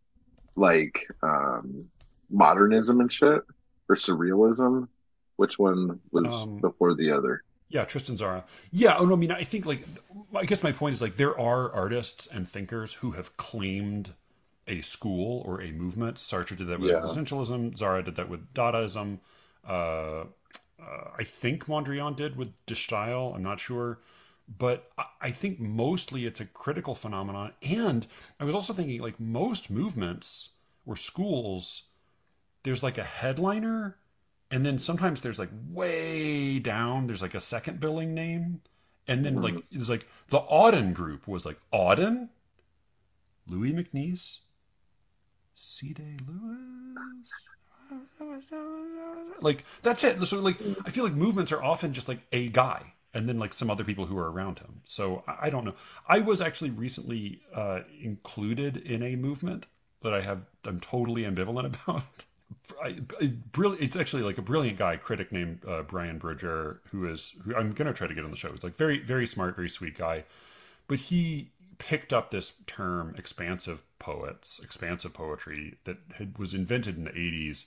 like 0.56 1.06
um 1.22 1.90
modernism 2.30 3.00
and 3.00 3.10
shit? 3.10 3.42
Or 3.88 3.96
surrealism? 3.96 4.88
Which 5.36 5.58
one 5.58 6.00
was 6.12 6.44
Um, 6.46 6.60
before 6.60 6.94
the 6.94 7.10
other? 7.10 7.42
Yeah, 7.68 7.84
Tristan 7.84 8.16
Tzara. 8.16 8.44
Yeah, 8.72 8.96
oh 8.98 9.06
no, 9.06 9.14
I 9.14 9.16
mean, 9.16 9.30
I 9.30 9.44
think 9.44 9.64
like, 9.64 9.86
I 10.34 10.44
guess 10.44 10.62
my 10.62 10.72
point 10.72 10.94
is 10.94 11.00
like 11.02 11.16
there 11.16 11.38
are 11.38 11.72
artists 11.72 12.26
and 12.26 12.48
thinkers 12.48 12.94
who 12.94 13.12
have 13.12 13.36
claimed 13.36 14.12
a 14.66 14.80
school 14.82 15.42
or 15.46 15.60
a 15.62 15.70
movement. 15.72 16.16
Sartre 16.16 16.56
did 16.56 16.66
that 16.68 16.80
with 16.80 16.90
Yeah. 16.90 17.00
existentialism. 17.00 17.76
Tzara 17.76 18.04
did 18.04 18.16
that 18.16 18.28
with 18.28 18.52
Dadaism. 18.54 19.18
Uh, 19.66 19.72
uh, 19.72 20.24
I 21.18 21.24
think 21.24 21.66
Mondrian 21.66 22.16
did 22.16 22.36
with 22.36 22.54
De 22.66 22.74
Stijl. 22.74 23.34
I'm 23.34 23.42
not 23.42 23.60
sure, 23.60 23.98
but 24.58 24.90
I, 24.98 25.04
I 25.20 25.30
think 25.30 25.60
mostly 25.60 26.26
it's 26.26 26.40
a 26.40 26.46
critical 26.46 26.94
phenomenon. 26.94 27.52
And 27.62 28.06
I 28.38 28.44
was 28.44 28.54
also 28.54 28.72
thinking 28.72 29.00
like 29.00 29.18
most 29.20 29.70
movements 29.70 30.50
or 30.86 30.96
schools, 30.96 31.84
there's 32.62 32.82
like 32.82 32.98
a 32.98 33.04
headliner 33.04 33.96
and 34.50 34.64
then 34.66 34.78
sometimes 34.78 35.20
there's 35.20 35.38
like 35.38 35.50
way 35.68 36.58
down 36.58 37.06
there's 37.06 37.22
like 37.22 37.34
a 37.34 37.40
second 37.40 37.80
billing 37.80 38.14
name 38.14 38.60
and 39.06 39.24
then 39.24 39.40
like 39.40 39.56
it's 39.70 39.88
like 39.88 40.06
the 40.28 40.40
auden 40.40 40.92
group 40.92 41.26
was 41.26 41.46
like 41.46 41.58
auden 41.72 42.28
louis 43.46 43.72
MacNeice 43.72 44.38
c.d 45.54 46.02
lewis 46.26 47.30
like 49.40 49.64
that's 49.82 50.04
it. 50.04 50.24
So 50.26 50.38
like 50.40 50.56
i 50.86 50.90
feel 50.90 51.04
like 51.04 51.12
movements 51.12 51.50
are 51.52 51.62
often 51.62 51.92
just 51.92 52.08
like 52.08 52.20
a 52.32 52.48
guy 52.48 52.94
and 53.12 53.28
then 53.28 53.38
like 53.38 53.52
some 53.52 53.68
other 53.68 53.82
people 53.82 54.06
who 54.06 54.16
are 54.16 54.30
around 54.30 54.60
him. 54.60 54.82
So 54.84 55.24
i, 55.26 55.46
I 55.46 55.50
don't 55.50 55.64
know. 55.64 55.74
I 56.08 56.20
was 56.20 56.40
actually 56.40 56.70
recently 56.70 57.40
uh 57.54 57.80
included 58.00 58.76
in 58.76 59.02
a 59.02 59.16
movement 59.16 59.66
that 60.02 60.14
i 60.14 60.20
have 60.20 60.42
i'm 60.64 60.80
totally 60.80 61.22
ambivalent 61.22 61.66
about 61.86 62.24
brilliant. 63.52 63.82
It's 63.82 63.96
actually 63.96 64.22
like 64.22 64.38
a 64.38 64.42
brilliant 64.42 64.78
guy, 64.78 64.96
critic 64.96 65.32
named 65.32 65.64
uh, 65.66 65.82
Brian 65.82 66.18
Brodeur, 66.18 66.80
who 66.90 67.08
is 67.08 67.36
who 67.44 67.54
I'm 67.54 67.72
gonna 67.72 67.92
try 67.92 68.06
to 68.06 68.14
get 68.14 68.24
on 68.24 68.30
the 68.30 68.36
show. 68.36 68.50
He's 68.52 68.64
like 68.64 68.76
very, 68.76 68.98
very 68.98 69.26
smart, 69.26 69.56
very 69.56 69.68
sweet 69.68 69.96
guy, 69.96 70.24
but 70.88 70.98
he 70.98 71.50
picked 71.78 72.12
up 72.12 72.30
this 72.30 72.54
term, 72.66 73.14
expansive 73.16 73.82
poets, 73.98 74.60
expansive 74.62 75.14
poetry, 75.14 75.76
that 75.84 75.98
had, 76.14 76.38
was 76.38 76.54
invented 76.54 76.96
in 76.96 77.04
the 77.04 77.10
'80s. 77.10 77.66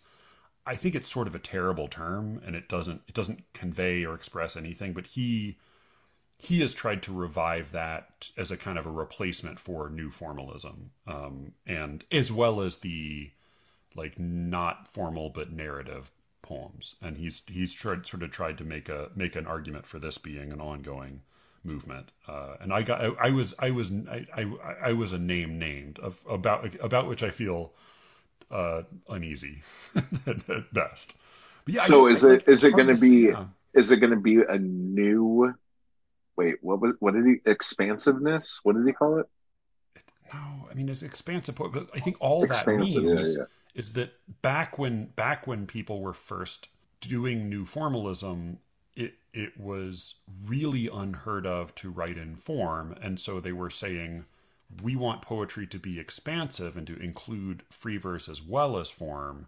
I 0.66 0.76
think 0.76 0.96
it's 0.96 1.12
sort 1.12 1.28
of 1.28 1.36
a 1.36 1.40
terrible 1.40 1.88
term, 1.88 2.42
and 2.46 2.56
it 2.56 2.70
doesn't 2.70 3.02
it 3.08 3.14
doesn't 3.14 3.44
convey 3.54 4.06
or 4.06 4.16
express 4.16 4.56
anything. 4.56 4.94
But 4.94 5.08
he 5.08 5.58
he 6.38 6.60
has 6.62 6.74
tried 6.74 7.02
to 7.04 7.14
revive 7.14 7.72
that 7.72 8.30
as 8.38 8.52
a 8.52 8.58
kind 8.58 8.78
of 8.78 8.86
a 8.86 8.92
replacement 8.92 9.60
for 9.60 9.90
new 9.90 10.10
formalism, 10.10 10.92
um, 11.08 11.54
and 11.66 12.04
as 12.12 12.32
well 12.32 12.62
as 12.62 12.78
the 12.78 13.32
like 13.96 14.20
not 14.20 14.88
formal 14.88 15.30
but 15.30 15.52
narrative 15.52 16.12
poems 16.42 16.96
and 17.02 17.18
he's 17.18 17.44
he's 17.48 17.74
tried 17.74 18.06
sort 18.06 18.24
of 18.24 18.32
tried 18.32 18.58
to 18.58 18.64
make 18.66 18.90
a 18.90 19.10
make 19.16 19.36
an 19.36 19.48
argument 19.48 19.86
for 19.86 20.00
this 20.00 20.18
being 20.18 20.52
an 20.52 20.60
ongoing 20.60 21.22
movement 21.64 22.12
uh, 22.28 22.56
and 22.60 22.74
I 22.74 22.82
got 22.82 23.02
I, 23.02 23.28
I 23.28 23.30
was 23.32 23.54
I 23.60 23.70
was 23.72 23.92
I, 24.10 24.26
I 24.36 24.46
I 24.90 24.94
was 24.94 25.14
a 25.14 25.18
name 25.18 25.58
named 25.58 26.00
of 26.00 26.20
about 26.30 26.76
about 26.82 27.08
which 27.08 27.24
I 27.24 27.30
feel 27.30 27.72
uh, 28.52 28.84
uneasy 29.10 29.64
at 30.28 30.74
best. 30.74 31.16
But 31.66 31.74
yeah, 31.74 31.82
So 31.82 32.10
just 32.10 32.24
is 32.26 32.32
it- 32.32 32.44
it's 32.48 32.64
it 32.64 32.72
gonna 32.76 32.96
to 32.96 33.02
be- 33.02 33.08
yeah. 33.30 33.46
Is 33.74 33.92
it 33.92 33.98
gonna 33.98 34.20
be 34.20 34.42
a 34.44 34.60
new 34.60 35.54
wait, 36.36 36.56
what 36.62 36.80
was 36.82 36.94
what 37.00 37.14
did 37.14 37.26
he 37.26 37.36
expansiveness? 37.46 38.60
What 38.64 38.76
did 38.76 38.86
he 38.86 38.94
call 38.94 39.20
it? 39.20 39.26
No, 40.34 40.68
I 40.70 40.74
mean 40.74 40.90
it's 40.90 41.04
expansive, 41.04 41.56
but 41.56 41.90
I 41.94 42.00
think 42.00 42.18
all 42.20 42.42
that 42.42 42.46
Expansive, 42.46 43.04
yeah, 43.04 43.14
means 43.16 43.38
yeah. 43.38 43.46
Is 43.76 43.94
that 43.94 44.14
back 44.42 44.78
when 44.78 45.06
back 45.16 45.48
when 45.48 45.66
people 45.66 46.02
were 46.02 46.14
first 46.14 46.70
doing 47.02 47.50
new 47.50 47.66
formalism, 47.66 48.60
it 48.96 49.16
it 49.34 49.60
was 49.60 50.16
really 50.46 50.88
unheard 50.92 51.46
of 51.46 51.74
to 51.76 51.90
write 51.90 52.18
in 52.18 52.36
form, 52.36 52.96
and 53.02 53.20
so 53.20 53.40
they 53.40 53.52
were 53.52 53.70
saying 53.70 54.26
we 54.82 54.96
want 54.96 55.22
poetry 55.22 55.68
to 55.68 55.78
be 55.78 56.00
expansive 56.00 56.78
and 56.78 56.88
to 56.88 56.98
include 57.00 57.64
free 57.70 57.98
verse 57.98 58.28
as 58.28 58.42
well 58.42 58.78
as 58.78 58.90
form, 58.90 59.48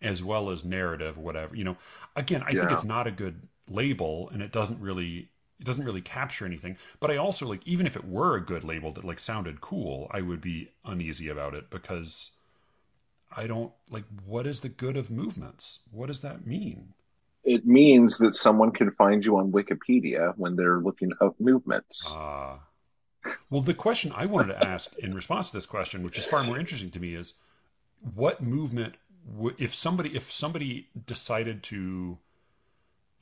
as 0.00 0.22
well 0.22 0.50
as 0.50 0.64
narrative, 0.64 1.18
whatever. 1.18 1.56
You 1.56 1.64
know, 1.64 1.76
again, 2.14 2.42
I 2.46 2.52
think 2.52 2.70
it's 2.70 2.84
not 2.84 3.06
a 3.06 3.12
good 3.12 3.40
label, 3.68 4.28
and 4.32 4.42
it 4.42 4.52
doesn't 4.52 4.80
really 4.80 5.28
it 5.58 5.64
doesn't 5.66 5.84
really 5.84 6.00
capture 6.00 6.46
anything. 6.46 6.76
But 7.00 7.10
I 7.10 7.16
also 7.16 7.46
like 7.46 7.66
even 7.66 7.86
if 7.86 7.96
it 7.96 8.08
were 8.08 8.36
a 8.36 8.44
good 8.44 8.64
label 8.64 8.92
that 8.92 9.04
like 9.04 9.18
sounded 9.18 9.60
cool, 9.60 10.08
I 10.10 10.20
would 10.22 10.40
be 10.40 10.70
uneasy 10.84 11.28
about 11.28 11.54
it 11.54 11.70
because 11.70 12.30
I 13.34 13.46
don't 13.46 13.72
like 13.90 14.04
what 14.24 14.46
is 14.46 14.60
the 14.60 14.68
good 14.68 14.96
of 14.96 15.10
movements? 15.10 15.80
What 15.90 16.06
does 16.06 16.20
that 16.20 16.46
mean? 16.46 16.94
It 17.44 17.66
means 17.66 18.18
that 18.18 18.34
someone 18.34 18.70
can 18.70 18.90
find 18.90 19.24
you 19.24 19.38
on 19.38 19.52
Wikipedia 19.52 20.34
when 20.36 20.56
they're 20.56 20.80
looking 20.80 21.12
up 21.20 21.34
movements. 21.40 22.12
Uh, 22.14 22.58
well, 23.48 23.62
the 23.62 23.74
question 23.74 24.12
I 24.14 24.26
wanted 24.26 24.48
to 24.54 24.66
ask 24.66 24.96
in 24.98 25.14
response 25.14 25.50
to 25.50 25.56
this 25.56 25.66
question, 25.66 26.02
which 26.02 26.18
is 26.18 26.26
far 26.26 26.42
more 26.42 26.58
interesting 26.58 26.90
to 26.90 27.00
me, 27.00 27.14
is 27.14 27.34
what 28.14 28.42
movement 28.42 28.94
would 29.26 29.54
if 29.58 29.74
somebody 29.74 30.14
if 30.16 30.30
somebody 30.30 30.88
decided 31.06 31.62
to 31.64 32.18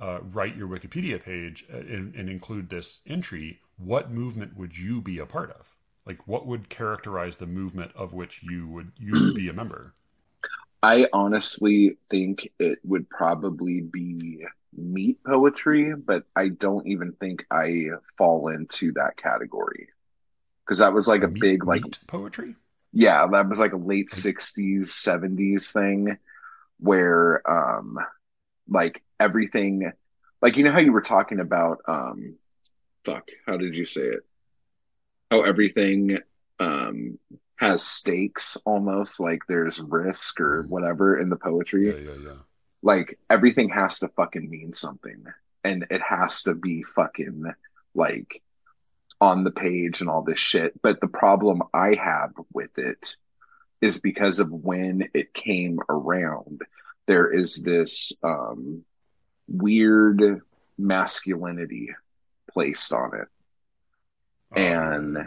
uh, 0.01 0.21
write 0.33 0.57
your 0.57 0.69
Wikipedia 0.69 1.23
page 1.23 1.65
uh, 1.73 1.79
and, 1.79 2.15
and 2.15 2.29
include 2.29 2.71
this 2.71 3.01
entry, 3.07 3.61
what 3.77 4.11
movement 4.11 4.57
would 4.57 4.77
you 4.77 5.01
be 5.01 5.19
a 5.19 5.27
part 5.27 5.51
of? 5.51 5.75
Like, 6.07 6.27
what 6.27 6.47
would 6.47 6.69
characterize 6.69 7.37
the 7.37 7.47
movement 7.47 7.93
of 7.95 8.13
which 8.13 8.43
you 8.43 8.67
would 8.69 8.93
you 8.99 9.13
would 9.13 9.35
be 9.35 9.49
a 9.49 9.53
member? 9.53 9.95
I 10.83 11.09
honestly 11.13 11.97
think 12.11 12.51
it 12.59 12.79
would 12.85 13.09
probably 13.11 13.81
be 13.81 14.45
meat 14.77 15.19
poetry, 15.25 15.95
but 15.95 16.25
I 16.37 16.49
don't 16.49 16.87
even 16.87 17.13
think 17.13 17.45
I 17.51 17.89
fall 18.17 18.49
into 18.49 18.93
that 18.93 19.17
category. 19.17 19.89
Because 20.65 20.79
that 20.79 20.93
was 20.93 21.09
like 21.09 21.23
a 21.23 21.29
Meat- 21.29 21.41
big, 21.41 21.65
like, 21.65 21.83
poetry. 22.07 22.55
yeah, 22.93 23.27
that 23.27 23.49
was 23.49 23.59
like 23.59 23.73
a 23.73 23.77
late 23.79 24.11
60s, 24.11 24.93
70s 24.93 25.73
thing 25.73 26.19
where, 26.79 27.43
um, 27.51 27.99
like 28.69 29.03
everything, 29.19 29.91
like, 30.43 30.57
you 30.57 30.65
know 30.65 30.73
how 30.73 30.79
you 30.81 30.93
were 30.93 31.01
talking 31.01 31.41
about, 31.41 31.79
um, 31.89 32.37
fuck, 33.05 33.29
how 33.47 33.57
did 33.57 33.75
you 33.75 33.87
say 33.87 34.03
it? 34.03 34.21
How 35.31 35.43
everything, 35.43 36.19
um, 36.61 37.19
has 37.59 37.83
stakes 37.83 38.57
almost, 38.65 39.21
like 39.21 39.41
there's 39.49 39.81
risk 39.81 40.41
or 40.41 40.63
whatever 40.63 41.19
in 41.19 41.29
the 41.29 41.37
poetry 41.37 41.89
Yeah, 41.89 42.13
yeah, 42.13 42.19
yeah. 42.29 42.37
like 42.83 43.19
everything 43.29 43.69
has 43.71 43.99
to 44.01 44.09
fucking 44.09 44.49
mean 44.49 44.73
something 44.73 45.25
and 45.65 45.87
it 45.91 46.01
has 46.01 46.43
to 46.45 46.55
be 46.55 46.83
fucking 46.85 47.45
like 47.95 48.41
on 49.21 49.43
the 49.43 49.51
page 49.51 50.01
and 50.01 50.09
all 50.09 50.23
this 50.23 50.39
shit 50.39 50.81
but 50.83 51.01
the 51.01 51.09
problem 51.09 51.61
i 51.75 51.95
have 51.95 52.31
with 52.53 52.79
it 52.79 53.17
is 53.81 53.99
because 53.99 54.39
of 54.39 54.53
when 54.53 55.09
it 55.13 55.35
came 55.35 55.81
around 55.89 56.63
there 57.07 57.33
is 57.33 57.57
this 57.57 58.13
um 58.23 58.85
weird 59.49 60.41
masculinity 60.79 61.89
placed 62.53 62.93
on 62.93 63.15
it 63.15 63.29
Oh, 64.57 64.61
And- 64.61 65.15
yeah, 65.15 65.21
yeah. 65.23 65.27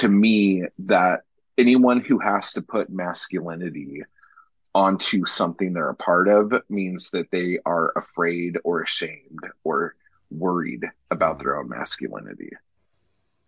to 0.00 0.08
me 0.08 0.64
that 0.80 1.22
anyone 1.58 2.00
who 2.00 2.18
has 2.18 2.52
to 2.54 2.62
put 2.62 2.90
masculinity 2.90 4.02
onto 4.74 5.24
something 5.26 5.72
they're 5.72 5.90
a 5.90 5.94
part 5.94 6.28
of 6.28 6.52
means 6.70 7.10
that 7.10 7.30
they 7.30 7.58
are 7.66 7.92
afraid 7.96 8.58
or 8.64 8.80
ashamed 8.82 9.40
or 9.64 9.94
worried 10.30 10.84
about 11.10 11.38
their 11.38 11.58
own 11.58 11.68
masculinity. 11.68 12.50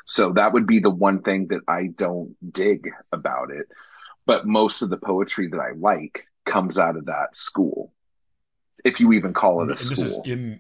So 0.04 0.32
that 0.34 0.52
would 0.52 0.66
be 0.66 0.80
the 0.80 0.90
one 0.90 1.22
thing 1.22 1.48
that 1.48 1.62
I 1.66 1.86
don't 1.86 2.36
dig 2.52 2.90
about 3.10 3.50
it. 3.50 3.68
But 4.26 4.46
most 4.46 4.82
of 4.82 4.90
the 4.90 4.98
poetry 4.98 5.48
that 5.48 5.58
I 5.58 5.70
like 5.78 6.26
comes 6.44 6.78
out 6.78 6.96
of 6.96 7.06
that 7.06 7.34
school. 7.36 7.92
If 8.84 9.00
you 9.00 9.12
even 9.14 9.32
call 9.32 9.62
it 9.62 9.68
a 9.68 9.68
and 9.68 9.78
school. 9.78 10.04
this 10.04 10.12
is 10.26 10.58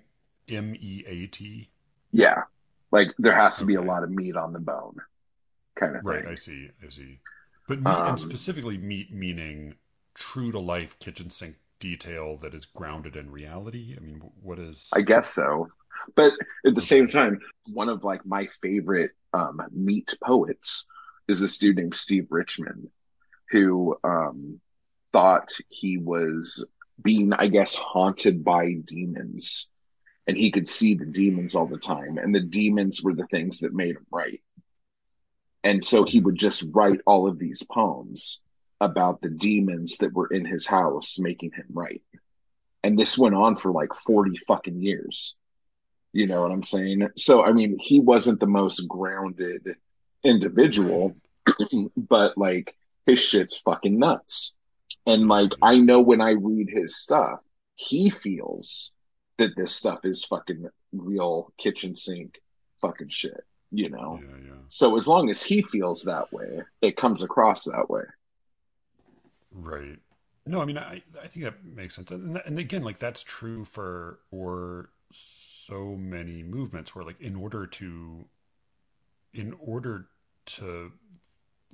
M 0.48 0.74
E 0.80 1.04
A 1.06 1.26
T. 1.26 1.68
yeah. 2.10 2.44
Like 2.90 3.08
there 3.18 3.34
has 3.34 3.58
to 3.58 3.66
be 3.66 3.74
a 3.74 3.82
lot 3.82 4.02
of 4.02 4.10
meat 4.10 4.36
on 4.36 4.52
the 4.54 4.60
bone 4.60 4.96
kind 5.76 5.96
of 5.96 6.04
Right, 6.04 6.22
thing. 6.22 6.32
I 6.32 6.34
see, 6.36 6.70
I 6.84 6.88
see. 6.88 7.18
But 7.66 7.78
meat, 7.80 7.86
Um, 7.86 8.08
and 8.10 8.20
specifically 8.20 8.76
meat 8.78 9.12
meaning 9.12 9.74
true 10.14 10.52
to 10.52 10.58
life 10.58 10.98
kitchen 10.98 11.30
sink 11.30 11.56
detail 11.80 12.36
that 12.38 12.54
is 12.54 12.66
grounded 12.66 13.16
in 13.16 13.30
reality. 13.30 13.94
I 13.96 14.00
mean, 14.00 14.20
what 14.42 14.58
is? 14.58 14.88
I 14.94 15.00
guess 15.00 15.28
so. 15.28 15.68
But 16.14 16.34
at 16.66 16.74
the 16.74 16.80
same 16.80 17.08
time, 17.08 17.40
one 17.72 17.88
of 17.88 18.04
like 18.04 18.24
my 18.26 18.46
favorite 18.62 19.12
um, 19.32 19.60
meat 19.72 20.14
poets 20.22 20.86
is 21.28 21.40
this 21.40 21.56
dude 21.58 21.76
named 21.76 21.94
Steve 21.94 22.26
Richmond, 22.30 22.90
who 23.50 23.96
um, 24.04 24.60
thought 25.12 25.48
he 25.68 25.96
was 25.98 26.68
being, 27.02 27.32
I 27.32 27.48
guess, 27.48 27.74
haunted 27.74 28.44
by 28.44 28.74
demons, 28.84 29.68
and 30.26 30.36
he 30.36 30.50
could 30.50 30.68
see 30.68 30.94
the 30.94 31.06
demons 31.06 31.56
all 31.56 31.66
the 31.66 31.78
time, 31.78 32.18
and 32.18 32.34
the 32.34 32.40
demons 32.40 33.02
were 33.02 33.14
the 33.14 33.26
things 33.28 33.60
that 33.60 33.74
made 33.74 33.96
him 33.96 34.06
write. 34.12 34.42
And 35.64 35.84
so 35.84 36.04
he 36.04 36.20
would 36.20 36.36
just 36.36 36.64
write 36.72 37.00
all 37.06 37.26
of 37.26 37.38
these 37.38 37.62
poems 37.64 38.40
about 38.80 39.22
the 39.22 39.30
demons 39.30 39.96
that 39.98 40.12
were 40.12 40.26
in 40.26 40.44
his 40.44 40.66
house 40.66 41.18
making 41.18 41.52
him 41.52 41.66
write. 41.72 42.02
And 42.82 42.98
this 42.98 43.16
went 43.16 43.34
on 43.34 43.56
for 43.56 43.72
like 43.72 43.94
40 43.94 44.38
fucking 44.46 44.82
years. 44.82 45.36
You 46.12 46.26
know 46.26 46.42
what 46.42 46.52
I'm 46.52 46.62
saying? 46.62 47.08
So, 47.16 47.42
I 47.42 47.52
mean, 47.52 47.78
he 47.80 47.98
wasn't 47.98 48.40
the 48.40 48.46
most 48.46 48.86
grounded 48.86 49.76
individual, 50.22 51.16
but 51.96 52.36
like 52.36 52.76
his 53.06 53.18
shit's 53.18 53.58
fucking 53.58 53.98
nuts. 53.98 54.54
And 55.06 55.28
like, 55.28 55.54
I 55.62 55.78
know 55.78 56.00
when 56.00 56.20
I 56.20 56.32
read 56.32 56.68
his 56.70 56.96
stuff, 56.96 57.40
he 57.74 58.10
feels 58.10 58.92
that 59.38 59.56
this 59.56 59.74
stuff 59.74 60.00
is 60.04 60.24
fucking 60.24 60.68
real 60.92 61.52
kitchen 61.58 61.94
sink 61.94 62.40
fucking 62.80 63.08
shit, 63.08 63.44
you 63.76 63.90
know? 63.90 64.20
yeah, 64.20 64.36
yeah. 64.46 64.52
So 64.68 64.96
as 64.96 65.06
long 65.06 65.30
as 65.30 65.42
he 65.42 65.62
feels 65.62 66.02
that 66.04 66.32
way, 66.32 66.62
it 66.82 66.96
comes 66.96 67.22
across 67.22 67.64
that 67.64 67.88
way. 67.88 68.02
Right. 69.52 69.98
No, 70.46 70.60
I 70.60 70.64
mean, 70.64 70.76
I, 70.78 71.02
I 71.22 71.28
think 71.28 71.44
that 71.44 71.64
makes 71.64 71.94
sense. 71.94 72.10
And, 72.10 72.40
and 72.44 72.58
again, 72.58 72.82
like 72.82 72.98
that's 72.98 73.22
true 73.22 73.64
for, 73.64 74.18
for 74.30 74.90
so 75.10 75.96
many 75.96 76.42
movements 76.42 76.94
where 76.94 77.04
like 77.04 77.20
in 77.20 77.36
order 77.36 77.66
to, 77.66 78.26
in 79.32 79.54
order 79.58 80.06
to 80.46 80.92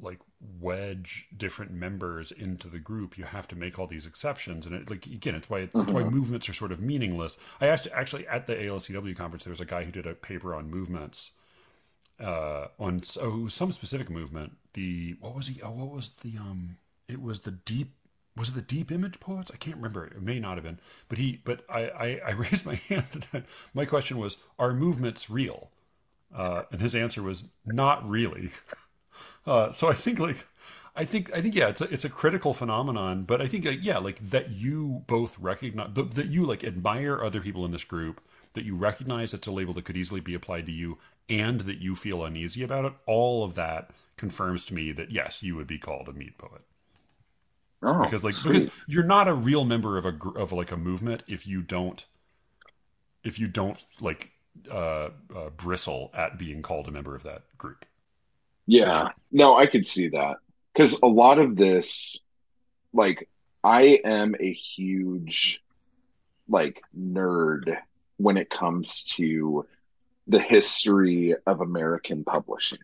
like 0.01 0.21
wedge 0.61 1.29
different 1.37 1.73
members 1.73 2.33
into 2.33 2.69
the 2.69 2.79
group, 2.79 3.19
you 3.19 3.25
have 3.25 3.49
to 3.49 3.57
make 3.57 3.79
all 3.79 3.87
these 3.87 4.07
exceptions. 4.07 4.67
And 4.67 4.75
it, 4.75 4.91
like, 4.91 5.07
again, 5.07 5.35
it's 5.35 5.51
why, 5.51 5.61
it's, 5.61 5.79
it's 5.79 5.93
why 5.93 6.03
Mhm. 6.03 6.11
movements 6.11 6.49
are 6.49 6.55
sort 6.55 6.73
of 6.73 6.81
meaningless. 6.81 7.39
I 7.61 7.67
asked 7.69 7.89
actually 7.95 8.27
at 8.29 8.47
the 8.47 8.57
ALSCW 8.57 9.15
conference, 9.15 9.45
there 9.45 9.53
was 9.53 9.61
a 9.61 9.67
guy 9.67 9.85
who 9.85 9.93
did 9.93 10.07
a 10.07 10.15
paper 10.15 10.55
on 10.55 10.71
movements 10.71 11.33
uh 12.21 12.69
on 12.79 13.03
so 13.03 13.49
some 13.49 13.73
specific 13.73 14.11
movement 14.11 14.53
the 14.75 15.17
what 15.21 15.35
was 15.35 15.47
he 15.49 15.61
oh 15.63 15.71
what 15.71 15.91
was 15.91 16.11
the 16.23 16.37
um 16.39 16.77
it 17.09 17.21
was 17.21 17.41
the 17.41 17.51
deep 17.51 17.95
was 18.37 18.51
it 18.51 18.55
the 18.55 18.63
deep 18.63 18.93
image 18.93 19.19
poets? 19.21 19.51
I 19.53 19.57
can't 19.57 19.77
remember. 19.77 20.07
It 20.07 20.23
may 20.23 20.39
not 20.39 20.57
have 20.57 20.65
been. 20.65 20.79
But 21.09 21.19
he 21.19 21.41
but 21.45 21.65
i 21.69 21.81
i, 21.91 22.21
I 22.29 22.31
raised 22.45 22.65
my 22.67 22.77
hand. 22.77 23.27
And 23.33 23.45
my 23.75 23.85
question 23.85 24.19
was 24.19 24.37
are 24.59 24.73
movements 24.73 25.29
real? 25.31 25.71
Uh 26.35 26.65
and 26.73 26.81
his 26.81 26.95
answer 26.95 27.23
was 27.23 27.51
not 27.67 28.09
really. 28.09 28.51
Uh 29.47 29.73
so 29.73 29.89
i 29.89 29.95
think 29.95 30.19
like 30.19 30.47
I 30.97 31.05
think 31.05 31.33
I 31.35 31.41
think 31.41 31.55
yeah, 31.55 31.69
it's 31.69 31.81
a, 31.81 31.85
it's 31.85 32.05
a 32.05 32.11
critical 32.11 32.53
phenomenon, 32.53 33.23
but 33.23 33.41
I 33.41 33.47
think 33.47 33.65
like, 33.65 33.85
yeah, 33.85 33.99
like 33.99 34.19
that 34.31 34.51
you 34.51 35.05
both 35.07 35.39
recognize 35.39 35.89
that 35.95 36.27
you 36.27 36.45
like 36.45 36.65
admire 36.65 37.23
other 37.25 37.41
people 37.41 37.65
in 37.65 37.71
this 37.71 37.85
group, 37.85 38.21
that 38.55 38.65
you 38.65 38.75
recognize 38.77 39.33
it's 39.33 39.47
a 39.47 39.53
label 39.53 39.73
that 39.75 39.85
could 39.85 39.97
easily 39.97 40.21
be 40.21 40.35
applied 40.35 40.67
to 40.67 40.73
you, 40.73 40.99
and 41.31 41.63
that 41.63 41.79
you 41.79 41.97
feel 41.97 42.25
uneasy 42.25 42.63
about 42.63 42.85
it. 42.85 42.93
All 43.07 43.45
of 43.45 43.55
that 43.55 43.91
confirms 44.17 44.67
to 44.67 44.75
me 44.75 44.93
that 44.93 45.11
yes, 45.11 45.43
you 45.43 45.57
would 45.57 45.67
be 45.67 45.79
called 45.79 46.09
a 46.09 46.13
meat 46.13 46.37
poet 46.37 46.63
Oh, 47.83 48.03
because 48.05 48.23
like 48.25 48.35
sweet. 48.35 48.65
because 48.65 48.71
you're 48.87 49.05
not 49.05 49.29
a 49.29 49.35
real 49.35 49.65
member 49.65 49.97
of 49.97 50.05
a 50.07 50.15
of 50.37 50.53
like 50.53 50.71
a 50.71 50.77
movement 50.77 51.23
if 51.27 51.47
you 51.47 51.63
don't 51.63 52.05
if 53.25 53.39
you 53.39 53.49
don't 53.49 53.83
like 54.01 54.33
uh, 54.71 55.11
uh 55.35 55.51
bristle 55.57 56.11
at 56.15 56.39
being 56.39 56.63
called 56.63 56.89
a 56.89 56.91
member 56.91 57.15
of 57.15 57.23
that 57.23 57.45
group. 57.57 57.87
Yeah, 58.67 59.11
no, 59.33 59.57
I 59.57 59.67
could 59.67 59.87
see 59.87 60.09
that 60.11 60.37
because 60.73 61.01
a 61.03 61.07
lot 61.07 61.39
of 61.39 61.57
this, 61.57 62.21
like, 62.93 63.29
I 63.65 64.01
am 64.05 64.35
a 64.39 64.53
huge, 64.53 65.63
like, 66.49 66.81
nerd 66.97 67.77
when 68.19 68.37
it 68.37 68.51
comes 68.51 69.05
to 69.17 69.67
the 70.27 70.41
history 70.41 71.35
of 71.47 71.61
American 71.61 72.25
publishing. 72.25 72.79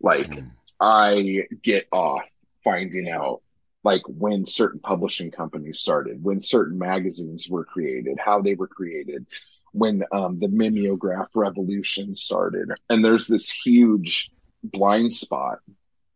Like, 0.00 0.30
Mm. 0.30 0.50
I 0.80 1.46
get 1.62 1.86
off 1.92 2.28
finding 2.64 3.08
out, 3.08 3.42
like, 3.84 4.02
when 4.06 4.46
certain 4.46 4.80
publishing 4.80 5.30
companies 5.30 5.78
started, 5.78 6.22
when 6.22 6.40
certain 6.40 6.78
magazines 6.78 7.48
were 7.48 7.64
created, 7.64 8.18
how 8.18 8.40
they 8.40 8.54
were 8.54 8.68
created, 8.68 9.26
when 9.72 10.04
um, 10.12 10.38
the 10.38 10.48
mimeograph 10.48 11.28
revolution 11.34 12.14
started. 12.14 12.70
And 12.90 13.04
there's 13.04 13.26
this 13.26 13.50
huge 13.50 14.30
blind 14.62 15.12
spot 15.12 15.60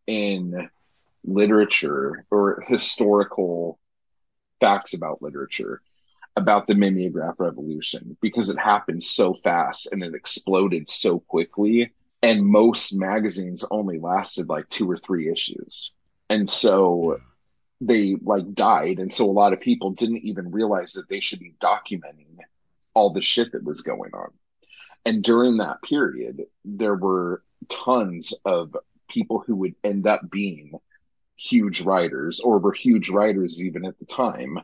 in 0.05 0.69
literature 1.23 2.25
or 2.29 2.63
historical 2.67 3.79
facts 4.59 4.93
about 4.93 5.21
literature 5.21 5.81
about 6.37 6.67
the 6.67 6.75
mimeograph 6.75 7.33
revolution 7.39 8.15
because 8.21 8.51
it 8.51 8.59
happened 8.59 9.03
so 9.03 9.33
fast 9.33 9.89
and 9.91 10.03
it 10.03 10.13
exploded 10.13 10.87
so 10.87 11.19
quickly. 11.19 11.91
And 12.21 12.45
most 12.45 12.93
magazines 12.95 13.65
only 13.71 13.97
lasted 13.97 14.47
like 14.47 14.69
two 14.69 14.89
or 14.89 14.97
three 14.97 15.31
issues. 15.31 15.95
And 16.29 16.47
so 16.47 17.19
they 17.81 18.17
like 18.21 18.53
died. 18.53 18.99
And 18.99 19.11
so 19.11 19.25
a 19.25 19.31
lot 19.31 19.51
of 19.51 19.59
people 19.59 19.91
didn't 19.91 20.25
even 20.25 20.51
realize 20.51 20.93
that 20.93 21.09
they 21.09 21.19
should 21.19 21.39
be 21.39 21.55
documenting 21.59 22.37
all 22.93 23.13
the 23.13 23.21
shit 23.21 23.51
that 23.53 23.63
was 23.63 23.81
going 23.81 24.13
on. 24.13 24.29
And 25.05 25.23
during 25.23 25.57
that 25.57 25.81
period 25.81 26.43
there 26.63 26.95
were 26.95 27.41
tons 27.67 28.31
of 28.45 28.77
people 29.09 29.39
who 29.39 29.55
would 29.55 29.75
end 29.83 30.05
up 30.05 30.21
being 30.29 30.73
huge 31.35 31.81
writers 31.81 32.41
or 32.41 32.59
were 32.59 32.73
huge 32.73 33.09
writers 33.09 33.63
even 33.63 33.85
at 33.85 33.97
the 33.97 34.05
time 34.05 34.59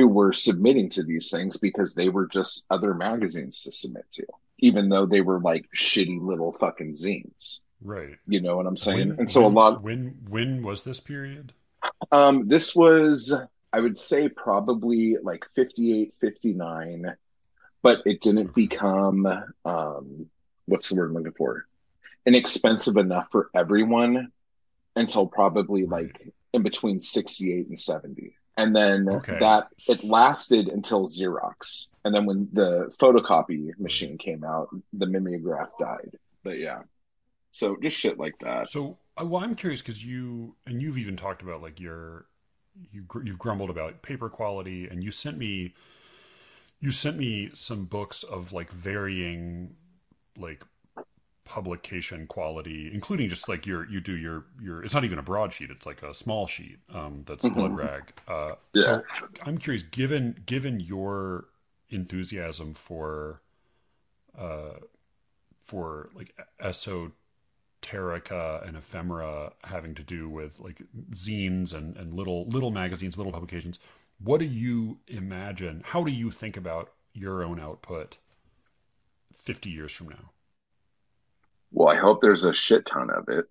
who 0.00 0.08
were 0.08 0.32
submitting 0.32 0.88
to 0.88 1.02
these 1.02 1.30
things 1.30 1.58
because 1.58 1.92
they 1.94 2.08
were 2.08 2.26
just 2.26 2.64
other 2.70 2.94
magazines 2.94 3.62
to 3.62 3.70
submit 3.70 4.06
to 4.10 4.24
even 4.60 4.88
though 4.88 5.04
they 5.04 5.20
were 5.20 5.38
like 5.40 5.66
shitty 5.76 6.18
little 6.22 6.52
fucking 6.54 6.94
zines 6.94 7.60
Right. 7.82 8.16
you 8.26 8.40
know 8.40 8.56
what 8.56 8.66
i'm 8.66 8.78
saying 8.78 9.10
When- 9.10 9.18
and 9.20 9.30
so 9.30 9.40
a 9.42 9.44
when- 9.44 9.54
lot 9.54 9.82
When 9.82 10.16
when 10.28 10.62
was 10.62 10.82
this 10.84 11.00
period? 11.00 11.52
um 12.12 12.48
this 12.48 12.74
was 12.74 13.34
i 13.74 13.78
would 13.80 13.98
say 13.98 14.30
probably 14.30 15.16
like 15.22 15.44
58 15.54 16.14
59 16.18 17.14
but 17.82 17.98
it 18.06 18.22
didn't 18.22 18.48
Okay. 18.50 18.62
become 18.66 19.26
um 19.66 20.30
what's 20.64 20.88
the 20.88 20.96
word 20.96 21.10
i'm 21.10 21.14
looking 21.16 21.32
for 21.32 21.66
inexpensive 22.24 22.96
enough 22.96 23.28
for 23.30 23.50
everyone 23.54 24.32
until 24.96 25.26
probably 25.26 25.84
Right. 25.84 26.04
like 26.06 26.32
in 26.54 26.62
between 26.62 27.00
68 27.00 27.68
and 27.68 27.78
70 27.78 28.34
and 28.60 28.76
then 28.76 29.08
Okay. 29.08 29.38
that 29.40 29.68
it 29.88 30.04
lasted 30.04 30.68
until 30.68 31.06
xerox. 31.06 31.88
And 32.04 32.14
then 32.14 32.26
when 32.26 32.48
the 32.52 32.92
photocopy 32.98 33.78
machine 33.78 34.18
came 34.18 34.44
out 34.44 34.68
the 34.92 35.06
mimeograph 35.06 35.70
died. 35.78 36.16
But 36.44 36.58
yeah. 36.58 36.82
So 37.50 37.76
just 37.82 37.96
shit 37.96 38.18
like 38.18 38.34
that. 38.40 38.68
So, 38.68 38.98
uh, 39.20 39.24
well, 39.24 39.42
I'm 39.42 39.54
curious 39.54 39.82
because 39.82 40.04
you 40.04 40.54
and 40.66 40.80
you've 40.80 40.98
even 40.98 41.16
talked 41.16 41.42
about 41.42 41.62
like 41.62 41.80
your 41.80 42.26
you 42.92 43.04
you've 43.24 43.38
grumbled 43.38 43.70
about 43.70 44.02
paper 44.02 44.28
quality, 44.28 44.86
and 44.86 45.02
you 45.02 45.10
sent 45.10 45.36
me 45.38 45.74
you 46.80 46.92
sent 46.92 47.16
me 47.18 47.50
some 47.54 47.84
books 47.84 48.22
of 48.22 48.52
like 48.52 48.70
varying 48.70 49.74
like 50.36 50.64
publication 51.50 52.28
quality, 52.28 52.88
including 52.94 53.28
just 53.28 53.48
like 53.48 53.66
your 53.66 53.84
you 53.90 54.00
do 54.00 54.16
your 54.16 54.44
your 54.62 54.84
it's 54.84 54.94
not 54.94 55.02
even 55.04 55.18
a 55.18 55.22
broadsheet, 55.22 55.68
it's 55.68 55.84
like 55.84 56.00
a 56.00 56.14
small 56.14 56.46
sheet 56.46 56.78
um, 56.94 57.24
that's 57.26 57.44
Mhm. 57.44 57.54
blood 57.54 57.76
rag. 57.76 58.12
Uh, 58.28 58.54
Yeah. 58.72 58.82
So 58.84 59.04
I'm 59.42 59.58
curious, 59.58 59.82
given 59.82 60.40
given 60.46 60.78
your 60.78 61.46
enthusiasm 61.88 62.72
for 62.74 63.42
uh, 64.38 64.74
for 65.58 66.10
like 66.14 66.36
esoterica 66.60 67.12
and 68.66 68.76
ephemera 68.76 69.52
having 69.64 69.96
to 69.96 70.04
do 70.04 70.28
with 70.28 70.60
like 70.60 70.82
zines 71.14 71.74
and, 71.74 71.96
and 71.96 72.14
little 72.14 72.46
little 72.46 72.70
magazines, 72.70 73.16
little 73.18 73.32
publications. 73.32 73.80
What 74.22 74.38
do 74.38 74.46
you 74.46 75.00
imagine? 75.08 75.82
How 75.84 76.04
do 76.04 76.12
you 76.12 76.30
think 76.30 76.56
about 76.56 76.92
your 77.12 77.42
own 77.42 77.58
output 77.58 78.18
50 79.34 79.68
years 79.70 79.90
from 79.90 80.10
now? 80.10 80.30
Well, 81.72 81.88
I 81.88 81.96
hope 81.96 82.20
there's 82.20 82.44
a 82.44 82.54
shit 82.54 82.86
ton 82.86 83.10
of 83.10 83.28
it 83.28 83.46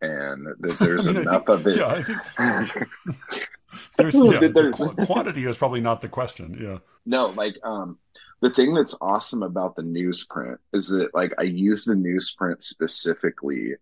and 0.00 0.46
that 0.60 0.78
there's 0.78 1.06
enough 1.08 1.48
of 1.48 1.66
it. 1.66 1.76
Yeah, 1.76 2.02
I 2.38 2.64
think 2.64 2.88
there's, 3.96 4.14
yeah, 4.14 4.48
there's 4.48 4.80
quantity 5.06 5.44
is 5.44 5.56
probably 5.56 5.80
not 5.80 6.00
the 6.00 6.08
question. 6.08 6.58
Yeah. 6.60 6.78
No, 7.06 7.26
like 7.26 7.56
um 7.62 7.98
the 8.40 8.50
thing 8.50 8.74
that's 8.74 8.96
awesome 9.00 9.42
about 9.42 9.76
the 9.76 9.82
newsprint 9.82 10.56
is 10.72 10.88
that 10.88 11.14
like 11.14 11.34
I 11.38 11.42
use 11.42 11.84
the 11.84 11.94
newsprint 11.94 12.62
specifically 12.62 13.74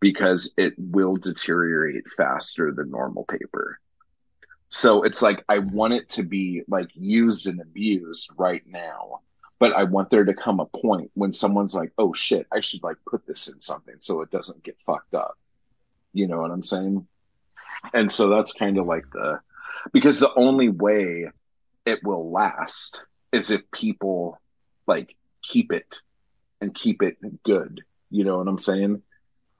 because 0.00 0.54
it 0.56 0.74
will 0.78 1.16
deteriorate 1.16 2.08
faster 2.16 2.72
than 2.72 2.90
normal 2.90 3.24
paper. 3.24 3.80
So 4.68 5.02
it's 5.02 5.22
like 5.22 5.44
I 5.48 5.58
want 5.58 5.94
it 5.94 6.08
to 6.10 6.22
be 6.22 6.62
like 6.68 6.90
used 6.94 7.46
and 7.46 7.60
abused 7.60 8.32
right 8.36 8.62
now, 8.66 9.20
but 9.58 9.72
I 9.72 9.84
want 9.84 10.10
there 10.10 10.24
to 10.24 10.34
come 10.34 10.60
a 10.60 10.66
point 10.66 11.10
when 11.14 11.32
someone's 11.32 11.74
like, 11.74 11.92
"Oh 11.98 12.12
shit, 12.12 12.46
I 12.52 12.60
should 12.60 12.82
like 12.82 12.96
put 13.06 13.26
this 13.26 13.48
in 13.48 13.60
something 13.60 13.96
so 14.00 14.20
it 14.22 14.30
doesn't 14.30 14.62
get 14.62 14.76
fucked 14.86 15.14
up." 15.14 15.38
You 16.12 16.26
know 16.26 16.40
what 16.40 16.50
I'm 16.50 16.62
saying? 16.62 17.06
And 17.94 18.10
so 18.10 18.28
that's 18.28 18.52
kind 18.52 18.78
of 18.78 18.86
like 18.86 19.04
the 19.12 19.40
because 19.92 20.18
the 20.18 20.32
only 20.34 20.68
way 20.68 21.26
it 21.86 22.02
will 22.02 22.30
last 22.30 23.04
is 23.32 23.50
if 23.50 23.62
people 23.70 24.40
like 24.86 25.14
keep 25.42 25.72
it 25.72 26.00
and 26.60 26.74
keep 26.74 27.02
it 27.02 27.16
good. 27.44 27.82
You 28.10 28.24
know 28.24 28.38
what 28.38 28.48
I'm 28.48 28.58
saying? 28.58 29.02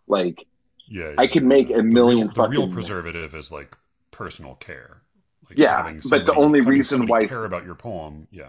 Like, 0.07 0.47
yeah, 0.87 1.11
yeah 1.11 1.15
I 1.19 1.27
could 1.27 1.45
make 1.45 1.71
a 1.71 1.83
million. 1.83 2.29
Real, 2.29 2.35
fucking... 2.35 2.53
the 2.53 2.67
real 2.67 2.73
preservative 2.73 3.35
is 3.35 3.51
like 3.51 3.77
personal 4.11 4.55
care. 4.55 5.03
Like 5.49 5.59
yeah, 5.59 5.95
but 6.09 6.27
the 6.27 6.35
only 6.35 6.61
reason 6.61 7.07
why 7.07 7.25
care 7.25 7.47
about 7.47 7.65
your 7.65 7.75
poem, 7.75 8.29
yeah. 8.31 8.49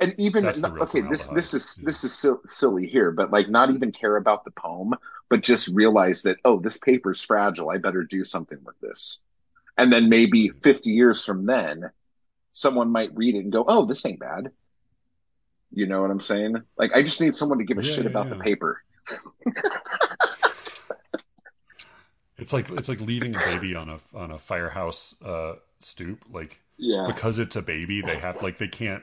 And 0.00 0.14
even 0.16 0.46
okay, 0.46 1.00
this 1.00 1.26
this 1.26 1.54
is 1.54 1.76
yeah. 1.78 1.86
this 1.86 2.04
is 2.04 2.26
silly 2.46 2.86
here, 2.86 3.10
but 3.10 3.32
like 3.32 3.48
not 3.48 3.70
even 3.70 3.90
care 3.90 4.16
about 4.16 4.44
the 4.44 4.52
poem, 4.52 4.94
but 5.28 5.42
just 5.42 5.68
realize 5.68 6.22
that 6.22 6.36
oh, 6.44 6.60
this 6.60 6.78
paper's 6.78 7.22
fragile. 7.22 7.70
I 7.70 7.78
better 7.78 8.04
do 8.04 8.24
something 8.24 8.58
with 8.64 8.78
this. 8.80 9.20
And 9.76 9.92
then 9.92 10.08
maybe 10.08 10.48
50 10.48 10.90
years 10.90 11.24
from 11.24 11.46
then, 11.46 11.90
someone 12.52 12.90
might 12.90 13.14
read 13.14 13.34
it 13.34 13.40
and 13.40 13.52
go, 13.52 13.64
"Oh, 13.66 13.86
this 13.86 14.06
ain't 14.06 14.20
bad." 14.20 14.50
You 15.72 15.86
know 15.86 16.00
what 16.00 16.10
I'm 16.10 16.20
saying? 16.20 16.62
Like, 16.76 16.92
I 16.94 17.02
just 17.02 17.20
need 17.20 17.34
someone 17.34 17.58
to 17.58 17.64
give 17.64 17.78
a 17.78 17.82
yeah, 17.82 17.92
shit 17.92 18.04
yeah, 18.04 18.10
about 18.10 18.30
the 18.30 18.36
paper. 18.36 18.82
it's 22.38 22.52
like 22.52 22.70
it's 22.70 22.88
like 22.88 23.00
leaving 23.00 23.34
a 23.36 23.38
baby 23.40 23.74
on 23.74 23.88
a 23.88 23.98
on 24.14 24.30
a 24.30 24.38
firehouse 24.38 25.20
uh, 25.22 25.56
stoop. 25.80 26.24
Like, 26.32 26.60
yeah, 26.76 27.06
because 27.06 27.38
it's 27.38 27.56
a 27.56 27.62
baby, 27.62 28.00
they 28.00 28.16
have 28.16 28.42
like 28.42 28.58
they 28.58 28.68
can't. 28.68 29.02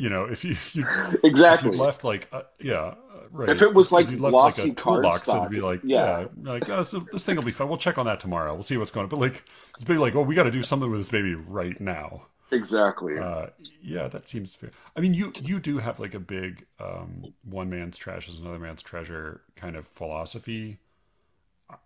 You 0.00 0.08
know, 0.08 0.24
if 0.24 0.44
you, 0.44 0.52
if 0.52 0.74
you 0.74 0.86
exactly 1.22 1.70
if 1.70 1.76
left 1.76 2.04
like 2.04 2.26
uh, 2.32 2.42
yeah, 2.58 2.74
uh, 2.74 2.94
right. 3.30 3.50
If 3.50 3.60
it 3.60 3.74
was 3.74 3.92
like 3.92 4.06
left, 4.08 4.18
glossy 4.18 4.62
like, 4.62 4.72
a 4.72 4.74
toolbox, 4.74 5.28
it'd 5.28 5.50
be 5.50 5.60
like 5.60 5.80
yeah, 5.84 6.20
yeah 6.20 6.52
like 6.52 6.70
oh, 6.70 6.84
so 6.84 7.06
this 7.12 7.24
thing 7.24 7.36
will 7.36 7.42
be 7.42 7.50
fine. 7.50 7.68
We'll 7.68 7.76
check 7.76 7.98
on 7.98 8.06
that 8.06 8.18
tomorrow. 8.18 8.54
We'll 8.54 8.62
see 8.62 8.78
what's 8.78 8.90
going 8.90 9.04
on. 9.04 9.10
But 9.10 9.18
like 9.18 9.44
it's 9.74 9.84
big 9.84 9.98
like, 9.98 10.14
oh, 10.14 10.22
we 10.22 10.34
got 10.34 10.44
to 10.44 10.50
do 10.50 10.62
something 10.62 10.90
with 10.90 11.00
this 11.00 11.10
baby 11.10 11.34
right 11.34 11.78
now. 11.78 12.28
Exactly. 12.50 13.18
Uh, 13.18 13.48
yeah, 13.82 14.08
that 14.08 14.26
seems 14.26 14.54
fair. 14.54 14.70
I 14.96 15.00
mean, 15.00 15.12
you 15.12 15.34
you 15.38 15.60
do 15.60 15.76
have 15.76 16.00
like 16.00 16.14
a 16.14 16.18
big 16.18 16.64
um, 16.80 17.34
one 17.44 17.68
man's 17.68 17.98
trash 17.98 18.26
is 18.26 18.38
another 18.38 18.58
man's 18.58 18.82
treasure 18.82 19.42
kind 19.54 19.76
of 19.76 19.86
philosophy. 19.86 20.78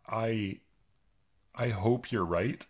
I 0.08 0.60
I 1.52 1.70
hope 1.70 2.12
you're 2.12 2.24
right. 2.24 2.64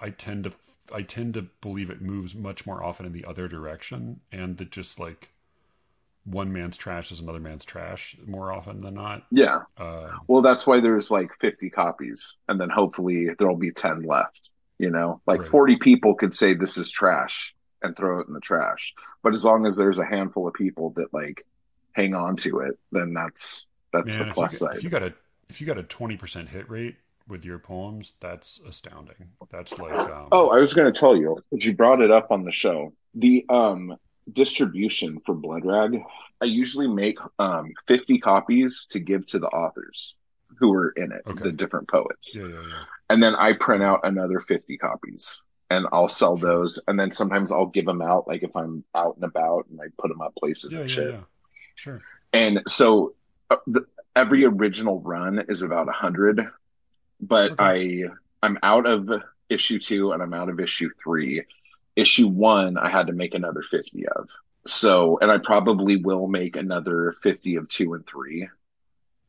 I 0.00 0.10
tend 0.10 0.44
to 0.44 0.52
I 0.92 1.02
tend 1.02 1.34
to 1.34 1.42
believe 1.60 1.90
it 1.90 2.00
moves 2.00 2.34
much 2.34 2.66
more 2.66 2.82
often 2.82 3.06
in 3.06 3.12
the 3.12 3.24
other 3.24 3.48
direction, 3.48 4.20
and 4.32 4.56
that 4.58 4.70
just 4.70 4.98
like 4.98 5.30
one 6.24 6.52
man's 6.52 6.76
trash 6.76 7.10
is 7.10 7.20
another 7.20 7.40
man's 7.40 7.64
trash 7.64 8.16
more 8.26 8.52
often 8.52 8.80
than 8.80 8.94
not. 8.94 9.24
Yeah. 9.30 9.60
Uh, 9.76 10.10
well, 10.26 10.42
that's 10.42 10.66
why 10.66 10.80
there's 10.80 11.10
like 11.10 11.30
50 11.40 11.70
copies, 11.70 12.36
and 12.48 12.60
then 12.60 12.70
hopefully 12.70 13.28
there'll 13.38 13.56
be 13.56 13.72
10 13.72 14.02
left. 14.02 14.50
You 14.78 14.90
know, 14.90 15.20
like 15.26 15.40
right. 15.40 15.48
40 15.48 15.76
people 15.78 16.14
could 16.14 16.32
say 16.32 16.54
this 16.54 16.78
is 16.78 16.88
trash 16.88 17.54
and 17.82 17.96
throw 17.96 18.20
it 18.20 18.28
in 18.28 18.34
the 18.34 18.40
trash. 18.40 18.94
But 19.22 19.32
as 19.32 19.44
long 19.44 19.66
as 19.66 19.76
there's 19.76 19.98
a 19.98 20.04
handful 20.04 20.46
of 20.46 20.54
people 20.54 20.90
that 20.90 21.12
like 21.12 21.44
hang 21.92 22.14
on 22.14 22.36
to 22.36 22.60
it, 22.60 22.78
then 22.92 23.12
that's 23.12 23.66
that's 23.92 24.16
Man, 24.18 24.28
the 24.28 24.34
plus 24.34 24.54
if 24.54 24.60
you, 24.60 24.66
side. 24.66 24.76
If 24.76 24.84
you 24.84 24.90
got 24.90 25.02
a 25.02 25.14
if 25.48 25.60
you 25.60 25.66
got 25.66 25.78
a 25.78 25.82
20% 25.82 26.48
hit 26.48 26.70
rate 26.70 26.96
with 27.28 27.44
your 27.44 27.58
poems, 27.58 28.14
that's 28.20 28.60
astounding. 28.66 29.28
That's 29.50 29.78
like 29.78 29.92
um... 29.92 30.28
Oh, 30.32 30.50
I 30.50 30.58
was 30.58 30.74
going 30.74 30.92
to 30.92 30.98
tell 30.98 31.16
you, 31.16 31.38
because 31.50 31.64
you 31.64 31.74
brought 31.74 32.00
it 32.00 32.10
up 32.10 32.30
on 32.30 32.44
the 32.44 32.52
show. 32.52 32.92
The 33.14 33.44
um 33.48 33.96
distribution 34.30 35.20
for 35.24 35.34
Blood 35.34 35.64
Rag, 35.64 36.00
I 36.40 36.44
usually 36.44 36.88
make 36.88 37.18
um 37.38 37.72
50 37.86 38.18
copies 38.18 38.86
to 38.90 39.00
give 39.00 39.26
to 39.26 39.38
the 39.38 39.48
authors 39.48 40.16
who 40.58 40.70
were 40.70 40.90
in 40.90 41.12
it, 41.12 41.22
okay. 41.26 41.44
the 41.44 41.52
different 41.52 41.88
poets. 41.88 42.36
Yeah, 42.36 42.46
yeah, 42.46 42.54
yeah 42.54 42.84
and 43.10 43.22
then 43.22 43.34
I 43.34 43.52
print 43.54 43.82
out 43.82 44.00
another 44.04 44.40
50 44.40 44.76
copies 44.78 45.42
and 45.70 45.86
I'll 45.92 46.08
sell 46.08 46.36
those. 46.36 46.80
And 46.86 46.98
then 46.98 47.12
sometimes 47.12 47.52
I'll 47.52 47.66
give 47.66 47.86
them 47.86 48.02
out, 48.02 48.28
like 48.28 48.42
if 48.42 48.54
I'm 48.54 48.84
out 48.94 49.16
and 49.16 49.24
about 49.24 49.66
and 49.70 49.80
I 49.80 49.86
put 49.98 50.08
them 50.08 50.20
up 50.20 50.34
places 50.36 50.74
and 50.74 50.88
shit. 50.88 51.12
Yeah. 51.12 51.20
Sure. 51.74 52.02
And 52.32 52.62
so 52.66 53.14
uh, 53.50 53.56
the, 53.66 53.86
every 54.14 54.44
original 54.44 55.00
run 55.00 55.44
is 55.48 55.62
about 55.62 55.88
a 55.88 55.92
hundred, 55.92 56.48
but 57.20 57.52
okay. 57.52 58.04
I, 58.04 58.46
I'm 58.46 58.58
out 58.62 58.86
of 58.86 59.10
issue 59.48 59.78
two 59.78 60.12
and 60.12 60.22
I'm 60.22 60.34
out 60.34 60.48
of 60.48 60.60
issue 60.60 60.90
three. 61.02 61.44
Issue 61.96 62.28
one, 62.28 62.78
I 62.78 62.88
had 62.88 63.08
to 63.08 63.12
make 63.12 63.34
another 63.34 63.62
50 63.62 64.06
of. 64.08 64.28
So, 64.66 65.18
and 65.20 65.30
I 65.30 65.38
probably 65.38 65.96
will 65.96 66.28
make 66.28 66.56
another 66.56 67.14
50 67.22 67.56
of 67.56 67.68
two 67.68 67.94
and 67.94 68.06
three. 68.06 68.48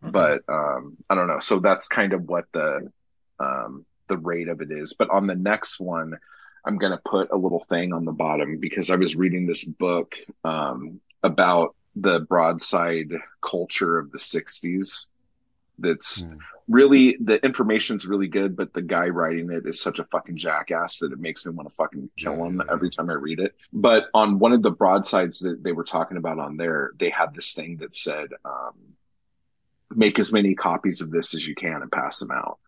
Okay. 0.04 0.12
But 0.12 0.42
um, 0.48 0.98
I 1.10 1.16
don't 1.16 1.28
know. 1.28 1.40
So 1.40 1.60
that's 1.60 1.88
kind 1.88 2.14
of 2.14 2.28
what 2.28 2.46
the 2.54 2.92
um, 3.40 3.86
the 4.08 4.18
rate 4.18 4.50
of 4.50 4.62
it 4.62 4.72
is. 4.72 4.94
But 4.94 5.10
on 5.10 5.28
the 5.28 5.36
next 5.36 5.80
one, 5.80 6.18
I'm 6.66 6.78
going 6.78 6.92
to 6.92 7.02
put 7.04 7.32
a 7.32 7.38
little 7.38 7.66
thing 7.70 7.94
on 7.94 8.06
the 8.06 8.12
bottom 8.12 8.58
because 8.60 8.90
I 8.90 8.96
was 8.96 9.16
reading 9.16 9.46
this 9.46 9.64
book 9.64 10.16
um, 10.44 11.00
about 11.24 11.76
the 11.96 12.20
broadside 12.22 13.12
culture 13.42 13.98
of 13.98 14.12
the 14.12 14.18
60s. 14.18 15.08
That's 15.78 16.24
mm. 16.24 16.38
Really, 16.70 17.18
the 17.20 17.44
information's 17.44 18.08
really 18.08 18.28
good, 18.28 18.56
but 18.56 18.74
the 18.74 18.82
guy 18.82 19.10
writing 19.10 19.52
it 19.52 19.66
is 19.66 19.82
such 19.82 20.00
a 20.00 20.06
fucking 20.06 20.38
jackass 20.38 21.00
that 21.00 21.12
it 21.12 21.20
makes 21.20 21.46
me 21.46 21.52
want 21.52 21.68
to 21.68 21.76
fucking 21.76 22.10
kill 22.18 22.46
him 22.46 22.62
every 22.72 22.90
time 22.90 23.10
I 23.10 23.14
read 23.14 23.40
it. 23.40 23.56
But 23.74 24.06
on 24.14 24.40
one 24.40 24.54
of 24.54 24.62
the 24.62 24.72
broadsides 24.72 25.40
that 25.40 25.64
they 25.64 25.72
were 25.72 25.84
talking 25.84 26.18
about 26.18 26.40
on 26.40 26.56
there, 26.56 26.92
they 26.98 27.10
had 27.10 27.34
this 27.34 27.54
thing 27.54 27.78
that 27.78 27.96
said, 27.96 28.30
um, 28.46 28.74
make 29.96 30.20
as 30.20 30.32
many 30.32 30.56
copies 30.56 31.02
of 31.02 31.12
this 31.12 31.34
as 31.34 31.48
you 31.48 31.56
can 31.56 31.82
and 31.82 31.92
pass 31.92 32.20
them 32.20 32.32
out 32.32 32.60